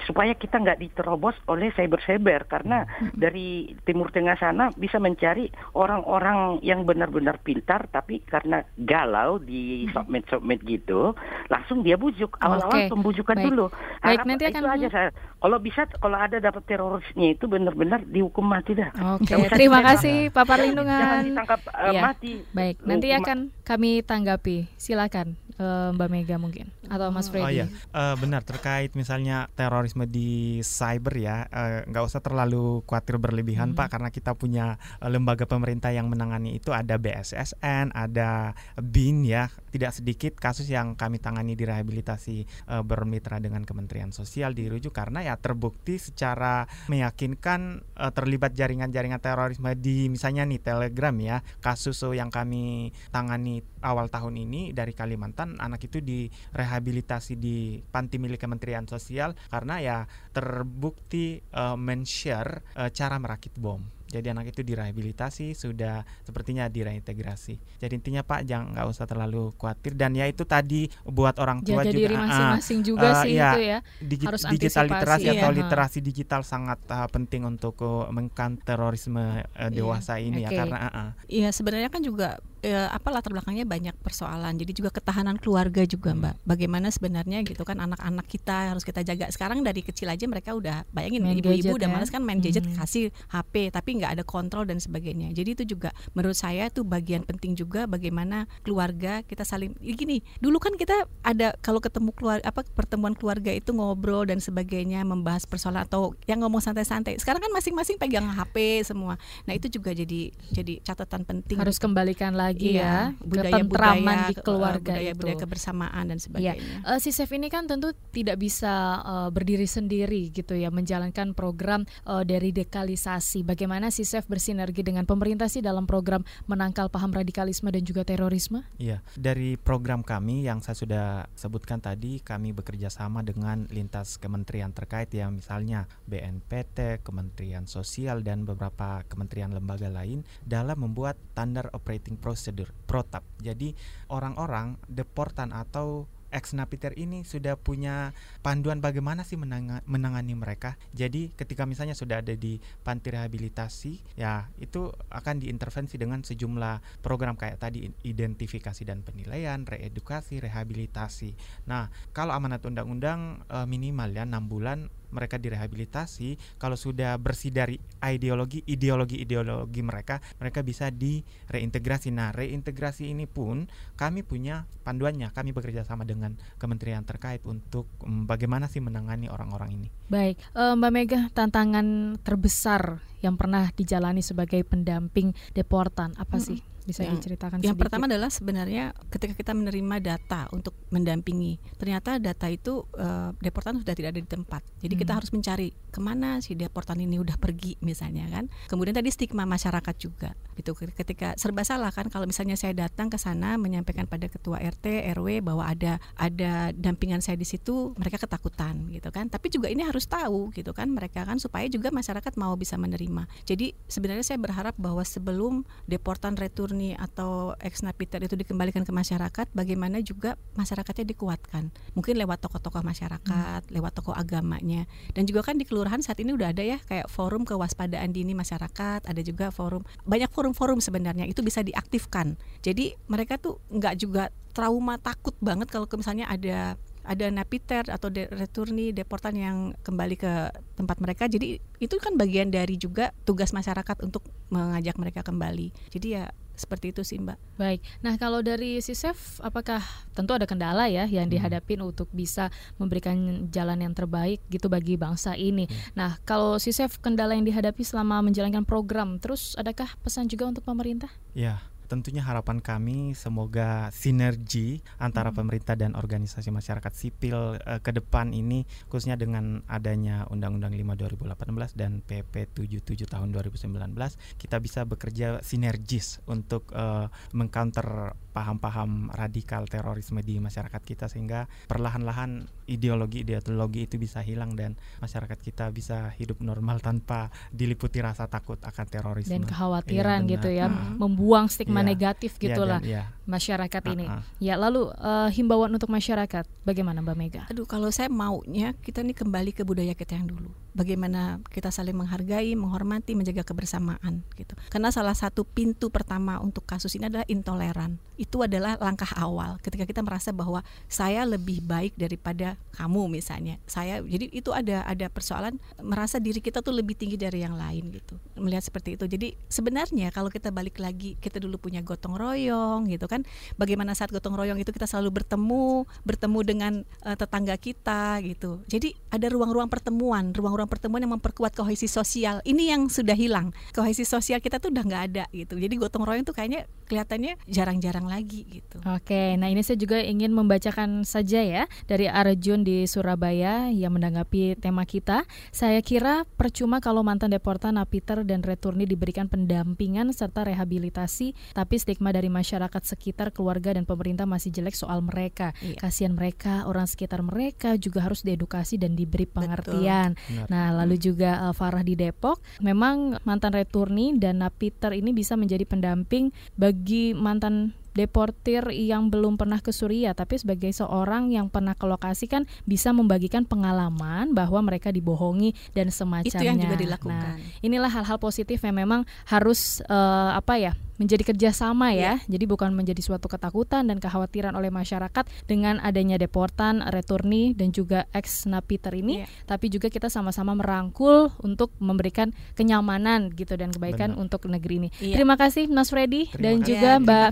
supaya 0.06 0.32
kita 0.38 0.58
nggak 0.58 0.78
diterobos 0.82 1.34
oleh 1.50 1.70
cyber-cyber 2.04 2.46
karena 2.46 2.78
hmm. 2.86 3.14
dari 3.18 3.74
Timur 3.82 4.10
Tengah 4.14 4.38
sana 4.38 4.70
bisa 4.74 5.02
mencari 5.02 5.50
orang-orang 5.74 6.62
yang 6.62 6.86
benar-benar 6.86 7.42
pintar 7.42 7.90
tapi 7.90 8.22
karena 8.24 8.62
galau 8.78 9.38
di 9.38 9.86
hmm. 9.86 9.94
sosmed-sosmed 9.94 10.60
gitu 10.64 11.14
langsung 11.48 11.82
dia 11.82 11.98
bujuk 11.98 12.38
awal-awal 12.42 12.86
okay. 12.86 12.90
pembujukan 12.90 13.36
Baik. 13.38 13.46
dulu. 13.50 13.66
Baik, 14.02 14.18
nanti 14.24 14.44
akan 14.48 14.62
itu 14.62 14.68
aja 14.68 14.88
saya. 14.90 15.08
Kalau 15.38 15.58
bisa 15.62 15.82
kalau 15.98 16.18
ada 16.18 16.38
dapat 16.42 16.62
terorisnya 16.66 17.34
itu 17.34 17.44
benar-benar 17.46 18.02
dihukum 18.06 18.42
mati 18.42 18.74
dah. 18.74 18.90
Oke, 19.18 19.34
okay. 19.34 19.50
terima 19.50 19.80
kasih 19.82 20.34
Pak 20.34 20.44
Parlindungan. 20.44 20.98
Jangan 20.98 21.26
ditangkap 21.26 21.60
uh, 21.70 21.92
ya. 21.94 22.00
mati. 22.02 22.32
Baik, 22.50 22.76
nanti 22.82 23.08
akan 23.14 23.38
kami 23.68 24.00
tanggapi. 24.00 24.64
Silakan 24.80 25.36
uh, 25.60 25.92
Mbak 25.92 26.08
Mega 26.08 26.36
mungkin 26.40 26.72
atau 26.88 27.12
Mas 27.12 27.28
Freddy. 27.28 27.44
Oh 27.44 27.52
iya, 27.52 27.66
uh, 27.92 28.16
benar 28.16 28.40
terkait 28.40 28.96
misalnya 28.96 29.52
terorisme 29.52 30.08
di 30.08 30.64
cyber 30.64 31.14
ya, 31.20 31.44
nggak 31.84 32.00
uh, 32.02 32.08
usah 32.08 32.24
terlalu 32.24 32.80
khawatir 32.88 33.20
berlebihan 33.20 33.76
hmm. 33.76 33.78
Pak 33.78 33.88
karena 33.92 34.08
kita 34.08 34.32
punya 34.32 34.80
lembaga 35.04 35.44
pemerintah 35.44 35.92
yang 35.92 36.08
menangani 36.08 36.56
itu 36.56 36.72
ada 36.72 36.96
BSSN, 36.96 37.92
ada 37.92 38.56
BIN 38.80 39.28
ya. 39.28 39.52
Tidak 39.78 39.94
sedikit 39.94 40.34
kasus 40.34 40.66
yang 40.66 40.98
kami 40.98 41.22
tangani 41.22 41.54
di 41.54 41.62
rehabilitasi 41.62 42.66
uh, 42.66 42.82
bermitra 42.82 43.38
dengan 43.38 43.62
Kementerian 43.62 44.10
Sosial 44.10 44.50
dirujuk 44.58 44.90
karena 44.90 45.22
ya 45.22 45.38
terbukti 45.38 46.02
secara 46.02 46.66
meyakinkan 46.90 47.86
uh, 47.94 48.10
terlibat 48.10 48.58
jaringan-jaringan 48.58 49.22
terorisme 49.22 49.70
di 49.78 50.10
misalnya 50.10 50.42
nih 50.50 50.58
Telegram 50.58 51.14
ya. 51.22 51.46
Kasus 51.62 52.02
yang 52.10 52.34
kami 52.34 52.90
tangani 53.14 53.62
awal 53.86 54.10
tahun 54.10 54.42
ini 54.42 54.74
dari 54.74 54.98
Kalimantan 54.98 55.62
anak 55.62 55.86
itu 55.86 56.02
direhabilitasi 56.02 57.38
di 57.38 57.78
panti 57.78 58.18
milik 58.18 58.42
Kementerian 58.42 58.90
Sosial 58.90 59.38
karena 59.46 59.78
ya 59.78 59.98
terbukti 60.34 61.38
uh, 61.54 61.78
men-share 61.78 62.66
uh, 62.74 62.90
cara 62.90 63.22
merakit 63.22 63.54
bom. 63.54 63.97
Jadi 64.08 64.26
anak 64.32 64.50
itu 64.50 64.64
direhabilitasi 64.64 65.52
sudah 65.52 66.02
sepertinya 66.24 66.64
direintegrasi. 66.66 67.60
Jadi 67.76 67.92
intinya 67.92 68.24
Pak 68.24 68.48
jangan 68.48 68.72
nggak 68.72 68.86
usah 68.88 69.04
terlalu 69.04 69.52
khawatir 69.60 69.92
dan 69.94 70.16
ya 70.16 70.24
itu 70.24 70.48
tadi 70.48 70.88
buat 71.04 71.36
orang 71.36 71.60
tua 71.60 71.84
Jaga 71.84 71.92
juga 71.92 72.00
diri 72.08 72.14
masing-masing 72.16 72.78
uh, 72.80 72.84
juga 72.84 73.08
uh, 73.08 73.22
sih 73.22 73.32
ya, 73.36 73.50
itu 73.52 73.60
ya. 73.60 73.78
Digi 74.00 74.24
Harus 74.24 74.42
digital 74.48 74.84
literasi 74.88 75.28
iya. 75.28 75.32
atau 75.36 75.50
literasi 75.52 75.98
digital 76.00 76.40
sangat 76.40 76.80
uh, 76.88 77.08
penting 77.12 77.44
untuk 77.44 77.76
uh, 77.84 78.08
mengkan 78.08 78.56
terorisme 78.56 79.44
uh, 79.44 79.70
dewasa 79.70 80.16
iya. 80.16 80.24
ini 80.24 80.40
okay. 80.44 80.56
ya 80.56 80.58
karena 80.64 80.78
uh, 80.88 81.10
Iya, 81.28 81.48
sebenarnya 81.52 81.92
kan 81.92 82.00
juga 82.00 82.40
ya, 82.64 82.90
apa 82.90 83.08
latar 83.12 83.30
belakangnya 83.30 83.64
banyak 83.68 83.94
persoalan. 84.02 84.56
Jadi 84.58 84.72
juga 84.82 84.90
ketahanan 84.90 85.36
keluarga 85.38 85.84
juga, 85.84 86.14
Mbak. 86.14 86.34
Hmm. 86.34 86.44
Bagaimana 86.46 86.88
sebenarnya 86.90 87.44
gitu 87.46 87.62
kan 87.62 87.78
anak-anak 87.78 88.26
kita 88.26 88.74
harus 88.74 88.82
kita 88.82 89.04
jaga. 89.04 89.30
Sekarang 89.30 89.62
dari 89.62 89.82
kecil 89.82 90.10
aja 90.10 90.24
mereka 90.24 90.54
udah 90.54 90.86
bayangin 90.90 91.26
ibu-ibu 91.38 91.74
udah 91.74 91.88
ya? 91.88 91.94
males 91.94 92.10
kan 92.10 92.22
main 92.22 92.38
gadget 92.38 92.64
hmm. 92.64 92.78
kasih 92.78 93.10
HP 93.30 93.70
tapi 93.74 94.00
nggak 94.00 94.20
ada 94.20 94.24
kontrol 94.24 94.64
dan 94.64 94.78
sebagainya. 94.80 95.30
Jadi 95.34 95.50
itu 95.58 95.64
juga 95.76 95.94
menurut 96.16 96.36
saya 96.36 96.68
itu 96.68 96.82
bagian 96.82 97.22
penting 97.24 97.54
juga 97.58 97.84
bagaimana 97.84 98.48
keluarga 98.64 99.20
kita 99.22 99.44
saling 99.44 99.76
gini. 99.80 100.24
Dulu 100.40 100.56
kan 100.58 100.74
kita 100.74 101.06
ada 101.22 101.54
kalau 101.60 101.82
ketemu 101.82 102.10
keluarga 102.14 102.44
apa 102.48 102.64
pertemuan 102.64 103.12
keluarga 103.12 103.52
itu 103.52 103.76
ngobrol 103.76 104.24
dan 104.24 104.40
sebagainya 104.40 105.04
membahas 105.04 105.44
persoalan 105.44 105.84
atau 105.84 106.16
yang 106.24 106.40
ngomong 106.40 106.64
santai-santai. 106.64 107.20
Sekarang 107.20 107.44
kan 107.44 107.52
masing-masing 107.52 108.00
pegang 108.00 108.26
HP 108.28 108.82
semua. 108.88 109.20
Nah, 109.44 109.52
itu 109.52 109.68
juga 109.68 109.92
jadi 109.92 110.32
jadi 110.52 110.80
catatan 110.80 111.28
penting. 111.28 111.60
Harus 111.60 111.76
kembalikan 111.76 112.32
lagi 112.32 112.47
iya, 112.56 113.12
ya 113.12 113.20
budaya 113.20 113.62
budaya 113.64 114.14
di 114.30 114.34
keluarga 114.40 114.92
budaya, 114.96 115.10
itu. 115.12 115.18
budaya 115.20 115.36
kebersamaan 115.36 116.04
dan 116.08 116.18
sebagainya. 116.22 116.56
Ya. 116.56 116.86
Uh, 116.86 116.98
si 117.02 117.10
Chef 117.12 117.30
ini 117.34 117.48
kan 117.52 117.68
tentu 117.68 117.92
tidak 118.14 118.40
bisa 118.40 119.02
uh, 119.04 119.28
berdiri 119.28 119.68
sendiri 119.68 120.32
gitu 120.32 120.56
ya 120.56 120.72
menjalankan 120.72 121.36
program 121.36 121.84
uh, 122.08 122.24
dari 122.24 122.54
dekalisasi. 122.54 123.44
Bagaimana 123.44 123.92
si 123.92 124.06
Chef 124.06 124.24
bersinergi 124.30 124.80
dengan 124.80 125.04
pemerintah 125.04 125.50
sih 125.50 125.60
dalam 125.60 125.84
program 125.84 126.22
menangkal 126.46 126.88
paham 126.88 127.12
radikalisme 127.12 127.68
dan 127.68 127.82
juga 127.84 128.06
terorisme? 128.06 128.64
Iya, 128.78 129.04
dari 129.18 129.58
program 129.58 130.06
kami 130.06 130.46
yang 130.46 130.62
saya 130.62 130.76
sudah 130.78 131.06
sebutkan 131.34 131.82
tadi, 131.82 132.22
kami 132.22 132.54
bekerja 132.54 132.88
sama 132.88 133.20
dengan 133.26 133.66
lintas 133.68 134.16
kementerian 134.16 134.70
terkait 134.70 135.10
ya, 135.12 135.28
misalnya 135.28 135.90
BNPT, 136.08 137.02
Kementerian 137.02 137.66
Sosial 137.66 138.22
dan 138.22 138.46
beberapa 138.46 139.02
kementerian 139.10 139.52
lembaga 139.52 139.90
lain 139.90 140.22
dalam 140.46 140.78
membuat 140.80 141.18
standar 141.34 141.68
operating 141.74 142.16
procedure 142.16 142.37
(PROTAP). 142.86 143.24
Jadi 143.42 143.74
orang-orang 144.08 144.78
deportan 144.86 145.50
atau 145.50 146.06
ex 146.28 146.52
napiter 146.52 146.92
ini 146.96 147.24
sudah 147.24 147.56
punya 147.56 148.12
panduan 148.44 148.84
bagaimana 148.84 149.24
sih 149.24 149.40
menanga, 149.40 149.80
menangani 149.88 150.36
mereka. 150.36 150.76
Jadi 150.92 151.32
ketika 151.34 151.64
misalnya 151.64 151.96
sudah 151.96 152.20
ada 152.20 152.36
di 152.36 152.60
panti 152.84 153.12
rehabilitasi, 153.12 154.16
ya 154.20 154.48
itu 154.60 154.92
akan 155.08 155.40
diintervensi 155.40 155.96
dengan 155.96 156.20
sejumlah 156.20 157.00
program 157.00 157.34
kayak 157.36 157.60
tadi 157.60 157.88
identifikasi 158.04 158.82
dan 158.84 159.00
penilaian, 159.00 159.64
reedukasi, 159.64 160.40
rehabilitasi. 160.44 161.32
Nah, 161.68 161.88
kalau 162.12 162.36
amanat 162.36 162.64
undang-undang 162.64 163.42
e, 163.48 163.64
minimal 163.64 164.12
ya 164.12 164.24
6 164.28 164.52
bulan 164.52 164.92
mereka 165.10 165.40
direhabilitasi 165.40 166.58
kalau 166.60 166.76
sudah 166.76 167.16
bersih 167.16 167.50
dari 167.50 167.76
ideologi 168.04 168.64
ideologi 168.68 169.20
ideologi 169.22 169.80
mereka 169.80 170.20
mereka 170.38 170.60
bisa 170.60 170.88
direintegrasi 170.92 172.12
nah 172.12 172.30
reintegrasi 172.34 173.10
ini 173.10 173.24
pun 173.28 173.68
kami 173.96 174.22
punya 174.22 174.68
panduannya. 174.88 175.28
Kami 175.36 175.52
bekerja 175.52 175.84
sama 175.84 176.08
dengan 176.08 176.32
kementerian 176.56 177.04
terkait 177.04 177.44
untuk 177.44 177.84
um, 178.00 178.24
bagaimana 178.24 178.70
sih 178.72 178.80
menangani 178.80 179.28
orang-orang 179.28 179.76
ini. 179.76 179.88
Baik 180.08 180.40
uh, 180.56 180.72
Mbak 180.72 180.92
Mega 180.92 181.20
tantangan 181.36 182.16
terbesar 182.24 183.04
yang 183.20 183.36
pernah 183.36 183.68
dijalani 183.74 184.24
sebagai 184.24 184.62
pendamping 184.64 185.34
deportan 185.52 186.14
apa 186.16 186.38
sih 186.38 186.62
bisa 186.88 187.04
yang, 187.04 187.20
diceritakan 187.20 187.60
yang 187.60 187.76
sedikit? 187.76 187.84
pertama 187.84 188.08
adalah 188.08 188.32
sebenarnya 188.32 188.96
ketika 189.12 189.36
kita 189.36 189.52
menerima 189.52 189.96
data 190.00 190.48
untuk 190.56 190.72
mendampingi 190.88 191.60
ternyata 191.76 192.16
data 192.16 192.48
itu 192.48 192.88
uh, 192.96 193.36
deportan 193.44 193.76
sudah 193.84 193.92
tidak 193.92 194.16
ada 194.16 194.20
di 194.24 194.30
tempat. 194.30 194.62
Jadi 194.80 194.94
hmm. 194.96 195.02
kita 195.04 195.12
harus 195.12 195.30
mencari 195.36 195.68
ke 195.92 196.00
mana 196.00 196.40
si 196.40 196.56
deportan 196.56 196.96
ini 197.04 197.20
udah 197.20 197.36
pergi 197.36 197.76
misalnya 197.84 198.24
kan. 198.32 198.48
Kemudian 198.72 198.96
tadi 198.96 199.12
stigma 199.12 199.44
masyarakat 199.44 199.94
juga 200.00 200.32
gitu. 200.56 200.72
Ketika 200.72 201.36
serba 201.36 201.62
salah 201.68 201.92
kan. 201.92 202.08
Kalau 202.08 202.24
misalnya 202.24 202.56
saya 202.56 202.72
datang 202.72 203.12
ke 203.12 203.20
sana 203.20 203.60
menyampaikan 203.60 204.08
pada 204.08 204.30
ketua 204.32 204.56
RT 204.62 205.12
RW 205.12 205.44
bahwa 205.44 205.68
ada 205.68 206.00
ada 206.16 206.72
dampingan 206.72 207.20
saya 207.20 207.36
di 207.36 207.44
situ 207.44 207.92
mereka 208.00 208.24
ketakutan 208.24 208.88
gitu 208.88 209.12
kan. 209.12 209.28
Tapi 209.28 209.52
juga 209.52 209.68
ini 209.68 209.84
harus 209.84 210.08
tahu 210.08 210.54
gitu 210.56 210.72
kan 210.72 210.88
mereka 210.88 211.28
kan 211.28 211.36
supaya 211.36 211.68
juga 211.68 211.92
masyarakat 211.92 212.32
mau 212.40 212.56
bisa 212.56 212.80
menerima. 212.80 213.28
Jadi 213.44 213.76
sebenarnya 213.90 214.24
saya 214.24 214.38
berharap 214.40 214.72
bahwa 214.80 215.04
sebelum 215.04 215.68
deportan 215.84 216.38
return 216.38 216.77
murni 216.78 216.94
atau 216.94 217.58
ex 217.58 217.82
napiter 217.82 218.22
itu 218.22 218.38
dikembalikan 218.38 218.86
ke 218.86 218.94
masyarakat, 218.94 219.50
bagaimana 219.50 219.98
juga 219.98 220.38
masyarakatnya 220.54 221.10
dikuatkan. 221.10 221.74
Mungkin 221.98 222.14
lewat 222.14 222.46
tokoh-tokoh 222.46 222.86
masyarakat, 222.86 223.66
hmm. 223.66 223.74
lewat 223.74 223.98
tokoh 223.98 224.14
agamanya. 224.14 224.86
Dan 225.10 225.26
juga 225.26 225.42
kan 225.42 225.58
di 225.58 225.66
kelurahan 225.66 225.98
saat 225.98 226.22
ini 226.22 226.30
udah 226.38 226.54
ada 226.54 226.62
ya 226.62 226.78
kayak 226.86 227.10
forum 227.10 227.42
kewaspadaan 227.42 228.14
dini 228.14 228.38
masyarakat, 228.38 229.10
ada 229.10 229.20
juga 229.26 229.50
forum 229.50 229.82
banyak 230.06 230.30
forum-forum 230.30 230.78
sebenarnya 230.78 231.26
itu 231.26 231.42
bisa 231.42 231.66
diaktifkan. 231.66 232.38
Jadi 232.62 232.94
mereka 233.10 233.42
tuh 233.42 233.58
nggak 233.74 233.94
juga 233.98 234.30
trauma 234.54 235.02
takut 235.02 235.34
banget 235.42 235.66
kalau 235.66 235.90
misalnya 235.98 236.30
ada 236.30 236.78
ada 237.08 237.32
napiter 237.32 237.88
atau 237.88 238.12
de 238.12 238.28
returni 238.28 238.92
deportan 238.92 239.32
yang 239.32 239.56
kembali 239.80 240.20
ke 240.20 240.52
tempat 240.76 241.00
mereka. 241.00 241.24
Jadi 241.24 241.56
itu 241.80 241.96
kan 241.96 242.20
bagian 242.20 242.52
dari 242.52 242.76
juga 242.76 243.16
tugas 243.24 243.56
masyarakat 243.56 244.04
untuk 244.04 244.28
mengajak 244.52 245.00
mereka 245.00 245.24
kembali. 245.24 245.72
Jadi 245.88 246.20
ya 246.20 246.28
seperti 246.58 246.92
itu 246.92 247.06
sih 247.06 247.22
Mbak. 247.22 247.38
Baik. 247.56 247.80
Nah 248.02 248.18
kalau 248.18 248.42
dari 248.42 248.82
si 248.82 248.92
Chef, 248.92 249.38
apakah 249.40 249.80
tentu 250.12 250.34
ada 250.34 250.44
kendala 250.44 250.90
ya 250.90 251.06
yang 251.06 251.30
hmm. 251.30 251.34
dihadapin 251.38 251.80
untuk 251.80 252.10
bisa 252.10 252.50
memberikan 252.76 253.46
jalan 253.48 253.78
yang 253.80 253.94
terbaik 253.94 254.42
gitu 254.50 254.66
bagi 254.66 254.98
bangsa 254.98 255.38
ini. 255.38 255.70
Hmm. 255.70 255.76
Nah 255.94 256.10
kalau 256.26 256.58
si 256.58 256.74
Chef 256.74 256.98
kendala 256.98 257.38
yang 257.38 257.46
dihadapi 257.46 257.80
selama 257.86 258.20
menjalankan 258.20 258.66
program, 258.66 259.22
terus 259.22 259.54
adakah 259.54 259.88
pesan 260.02 260.26
juga 260.26 260.50
untuk 260.50 260.66
pemerintah? 260.66 261.10
Ya 261.32 261.62
tentunya 261.88 262.20
harapan 262.20 262.60
kami 262.60 263.16
semoga 263.16 263.88
sinergi 263.90 264.84
antara 265.00 265.32
hmm. 265.32 265.38
pemerintah 265.40 265.74
dan 265.74 265.96
organisasi 265.96 266.52
masyarakat 266.52 266.92
sipil 266.92 267.56
uh, 267.56 267.80
ke 267.80 267.90
depan 267.96 268.36
ini 268.36 268.68
khususnya 268.92 269.16
dengan 269.16 269.64
adanya 269.66 270.28
Undang-Undang 270.28 270.76
5 270.76 271.24
2018 271.24 271.80
dan 271.80 272.04
PP 272.04 272.52
77 272.52 273.08
tahun 273.08 273.32
2019 273.32 273.96
kita 274.36 274.56
bisa 274.60 274.84
bekerja 274.84 275.40
sinergis 275.40 276.20
untuk 276.28 276.68
uh, 276.76 277.08
mengcounter 277.32 278.12
paham-paham 278.36 279.10
radikal 279.10 279.66
terorisme 279.66 280.22
di 280.22 280.38
masyarakat 280.38 280.78
kita 280.84 281.10
sehingga 281.10 281.50
perlahan-lahan 281.66 282.46
ideologi 282.70 283.26
ideologi 283.26 283.88
itu 283.88 283.96
bisa 283.98 284.22
hilang 284.22 284.54
dan 284.54 284.78
masyarakat 285.02 285.38
kita 285.40 285.72
bisa 285.72 286.12
hidup 286.14 286.38
normal 286.44 286.78
tanpa 286.78 287.32
diliputi 287.50 287.98
rasa 287.98 288.30
takut 288.30 288.60
akan 288.62 288.86
terorisme 288.86 289.34
dan 289.34 289.42
kekhawatiran 289.42 290.20
iya, 290.28 290.30
gitu 290.38 290.48
ya 290.52 290.66
hmm. 290.70 291.00
membuang 291.00 291.50
stigma 291.50 291.77
yeah. 291.82 291.90
negatif 291.90 292.32
iya, 292.38 292.42
gitulah 292.42 292.80
yeah, 292.82 292.92
yeah. 293.02 293.06
masyarakat 293.28 293.82
uh, 293.84 293.92
ini 293.94 294.06
uh. 294.06 294.22
ya 294.38 294.54
lalu 294.56 294.90
uh, 294.98 295.28
himbauan 295.30 295.70
untuk 295.74 295.90
masyarakat 295.92 296.44
bagaimana 296.64 297.04
Mbak 297.04 297.16
Mega 297.18 297.42
aduh 297.50 297.66
kalau 297.68 297.90
saya 297.92 298.08
maunya 298.08 298.74
kita 298.80 299.04
nih 299.04 299.16
kembali 299.16 299.50
ke 299.54 299.62
budaya 299.62 299.92
kita 299.92 300.16
yang 300.16 300.28
dulu 300.30 300.50
bagaimana 300.74 301.42
kita 301.50 301.68
saling 301.74 301.94
menghargai 301.94 302.54
menghormati 302.54 303.18
menjaga 303.18 303.42
kebersamaan 303.42 304.22
gitu 304.38 304.54
karena 304.70 304.94
salah 304.94 305.14
satu 305.14 305.42
pintu 305.42 305.90
pertama 305.90 306.38
untuk 306.38 306.62
kasus 306.64 306.94
ini 306.94 307.10
adalah 307.10 307.26
intoleran 307.26 307.98
itu 308.18 308.42
adalah 308.42 308.78
langkah 308.78 309.10
awal 309.18 309.58
ketika 309.62 309.86
kita 309.86 310.02
merasa 310.02 310.30
bahwa 310.34 310.62
saya 310.86 311.26
lebih 311.26 311.62
baik 311.62 311.94
daripada 311.94 312.58
kamu 312.74 313.18
misalnya 313.18 313.58
saya 313.66 314.02
jadi 314.02 314.30
itu 314.30 314.50
ada 314.54 314.86
ada 314.86 315.06
persoalan 315.10 315.58
merasa 315.82 316.22
diri 316.22 316.42
kita 316.42 316.62
tuh 316.64 316.74
lebih 316.74 316.94
tinggi 316.98 317.18
dari 317.18 317.42
yang 317.42 317.54
lain 317.54 317.90
gitu 317.94 318.16
melihat 318.40 318.64
seperti 318.64 318.96
itu. 318.96 319.04
Jadi 319.04 319.28
sebenarnya 319.52 320.08
kalau 320.08 320.32
kita 320.32 320.48
balik 320.48 320.80
lagi 320.80 321.20
kita 321.20 321.36
dulu 321.36 321.60
punya 321.60 321.67
gotong 321.84 322.16
royong 322.16 322.88
gitu 322.88 323.04
kan. 323.04 323.24
Bagaimana 323.60 323.92
saat 323.92 324.08
gotong 324.08 324.36
royong 324.36 324.58
itu 324.60 324.72
kita 324.72 324.88
selalu 324.88 325.22
bertemu, 325.22 325.84
bertemu 326.06 326.38
dengan 326.44 326.72
uh, 327.04 327.16
tetangga 327.16 327.54
kita 327.60 328.20
gitu. 328.24 328.62
Jadi 328.70 328.96
ada 329.12 329.26
ruang-ruang 329.28 329.68
pertemuan, 329.68 330.32
ruang-ruang 330.32 330.68
pertemuan 330.68 331.04
yang 331.04 331.12
memperkuat 331.16 331.52
kohesi 331.52 331.86
sosial. 331.88 332.40
Ini 332.44 332.76
yang 332.76 332.88
sudah 332.88 333.16
hilang. 333.16 333.52
Kohesi 333.72 334.04
sosial 334.08 334.40
kita 334.40 334.60
tuh 334.62 334.72
udah 334.72 334.84
nggak 334.84 335.02
ada 335.12 335.24
gitu. 335.32 335.56
Jadi 335.56 335.74
gotong 335.76 336.04
royong 336.04 336.24
tuh 336.24 336.36
kayaknya 336.36 336.68
kelihatannya 336.88 337.36
jarang-jarang 337.44 338.08
lagi 338.08 338.48
gitu. 338.48 338.80
Oke, 338.88 339.36
nah 339.36 339.52
ini 339.52 339.60
saya 339.60 339.76
juga 339.76 340.00
ingin 340.00 340.32
membacakan 340.32 341.04
saja 341.04 341.44
ya 341.44 341.64
dari 341.84 342.08
Arjun 342.08 342.64
di 342.64 342.88
Surabaya 342.88 343.68
yang 343.68 343.92
menanggapi 343.92 344.56
tema 344.56 344.88
kita. 344.88 345.28
Saya 345.52 345.84
kira 345.84 346.24
percuma 346.40 346.80
kalau 346.80 347.04
mantan 347.04 347.30
deportan 347.30 347.76
Napiter 347.76 348.24
dan 348.24 348.40
Returni 348.40 348.88
diberikan 348.88 349.28
pendampingan 349.28 350.10
serta 350.16 350.48
rehabilitasi, 350.48 351.36
tapi 351.58 351.74
stigma 351.74 352.14
dari 352.14 352.30
masyarakat 352.30 352.82
sekitar, 352.86 353.34
keluarga 353.34 353.74
dan 353.74 353.82
pemerintah 353.82 354.30
masih 354.30 354.54
jelek 354.54 354.78
soal 354.78 355.02
mereka. 355.02 355.50
Iya. 355.58 355.82
Kasihan 355.82 356.14
mereka, 356.14 356.70
orang 356.70 356.86
sekitar 356.86 357.18
mereka 357.26 357.74
juga 357.74 358.06
harus 358.06 358.22
diedukasi 358.22 358.78
dan 358.78 358.94
diberi 358.94 359.26
pengertian. 359.26 360.14
Nah, 360.46 360.70
lalu 360.70 361.02
juga 361.02 361.50
uh, 361.50 361.54
Farah 361.56 361.82
di 361.82 361.98
Depok, 361.98 362.38
memang 362.62 363.18
mantan 363.26 363.50
Returni 363.58 364.14
dan 364.14 364.38
Napiter 364.38 364.94
ini 364.94 365.10
bisa 365.10 365.34
menjadi 365.34 365.66
pendamping 365.66 366.30
bagi 366.54 367.10
mantan 367.10 367.74
deportir 367.98 368.62
yang 368.70 369.10
belum 369.10 369.34
pernah 369.34 369.58
ke 369.58 369.74
Suriah 369.74 370.14
tapi 370.14 370.38
sebagai 370.38 370.70
seorang 370.70 371.34
yang 371.34 371.50
pernah 371.50 371.74
ke 371.74 371.82
lokasi 371.82 372.30
kan 372.30 372.46
bisa 372.62 372.94
membagikan 372.94 373.42
pengalaman 373.42 374.30
bahwa 374.30 374.62
mereka 374.62 374.94
dibohongi 374.94 375.58
dan 375.74 375.90
semacamnya. 375.90 376.30
Itu 376.30 376.44
yang 376.46 376.58
juga 376.62 376.78
dilakukan. 376.78 377.34
Nah, 377.42 377.58
inilah 377.66 377.90
hal-hal 377.90 378.22
positif 378.22 378.62
yang 378.62 378.78
memang 378.78 379.02
harus 379.26 379.82
uh, 379.90 380.38
apa 380.38 380.54
ya 380.62 380.72
menjadi 380.98 381.32
kerjasama 381.32 381.94
ya. 381.94 382.18
Yeah. 382.18 382.36
Jadi 382.36 382.44
bukan 382.50 382.74
menjadi 382.74 382.98
suatu 383.00 383.30
ketakutan 383.30 383.86
dan 383.86 384.02
kekhawatiran 384.02 384.52
oleh 384.58 384.68
masyarakat 384.68 385.24
dengan 385.46 385.78
adanya 385.80 386.18
deportan, 386.18 386.82
returni 386.90 387.54
dan 387.54 387.70
juga 387.70 388.10
ex 388.10 388.44
napiter 388.50 388.92
ini, 388.98 389.24
yeah. 389.24 389.30
tapi 389.46 389.70
juga 389.70 389.88
kita 389.88 390.10
sama-sama 390.10 390.52
merangkul 390.58 391.30
untuk 391.40 391.72
memberikan 391.78 392.34
kenyamanan 392.58 393.30
gitu 393.32 393.54
dan 393.54 393.70
kebaikan 393.70 394.18
Benar. 394.18 394.22
untuk 394.26 394.50
negeri 394.50 394.74
ini. 394.86 394.88
Yeah. 394.98 395.22
Terima 395.22 395.38
kasih 395.38 395.70
Mas 395.70 395.88
Freddy 395.94 396.28
Terima 396.28 396.42
dan 396.42 396.54
kasih. 396.60 396.68
juga 396.74 396.90
ya, 396.90 397.02
Mbak 397.06 397.28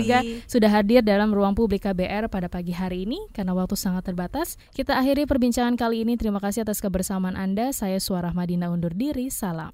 Mega 0.00 0.20
sudah 0.48 0.70
hadir 0.72 1.04
dalam 1.04 1.30
ruang 1.30 1.52
publik 1.52 1.84
KBR 1.84 2.32
pada 2.32 2.48
pagi 2.48 2.72
hari 2.72 3.04
ini 3.04 3.20
karena 3.36 3.52
waktu 3.52 3.76
sangat 3.76 4.08
terbatas. 4.08 4.56
Kita 4.72 4.96
akhiri 4.96 5.28
perbincangan 5.28 5.76
kali 5.76 6.02
ini. 6.02 6.16
Terima 6.16 6.40
kasih 6.40 6.64
atas 6.64 6.80
kebersamaan 6.80 7.36
Anda. 7.36 7.70
Saya 7.76 8.00
Suara 8.00 8.32
Madina 8.32 8.72
undur 8.72 8.96
diri. 8.96 9.28
Salam. 9.28 9.70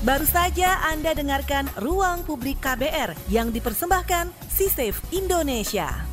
Baru 0.00 0.24
saja 0.24 0.80
Anda 0.88 1.12
dengarkan 1.12 1.68
Ruang 1.76 2.24
Publik 2.24 2.64
KBR 2.64 3.12
yang 3.28 3.52
dipersembahkan 3.52 4.32
Si 4.48 4.72
Safe 4.72 4.96
Indonesia. 5.12 6.09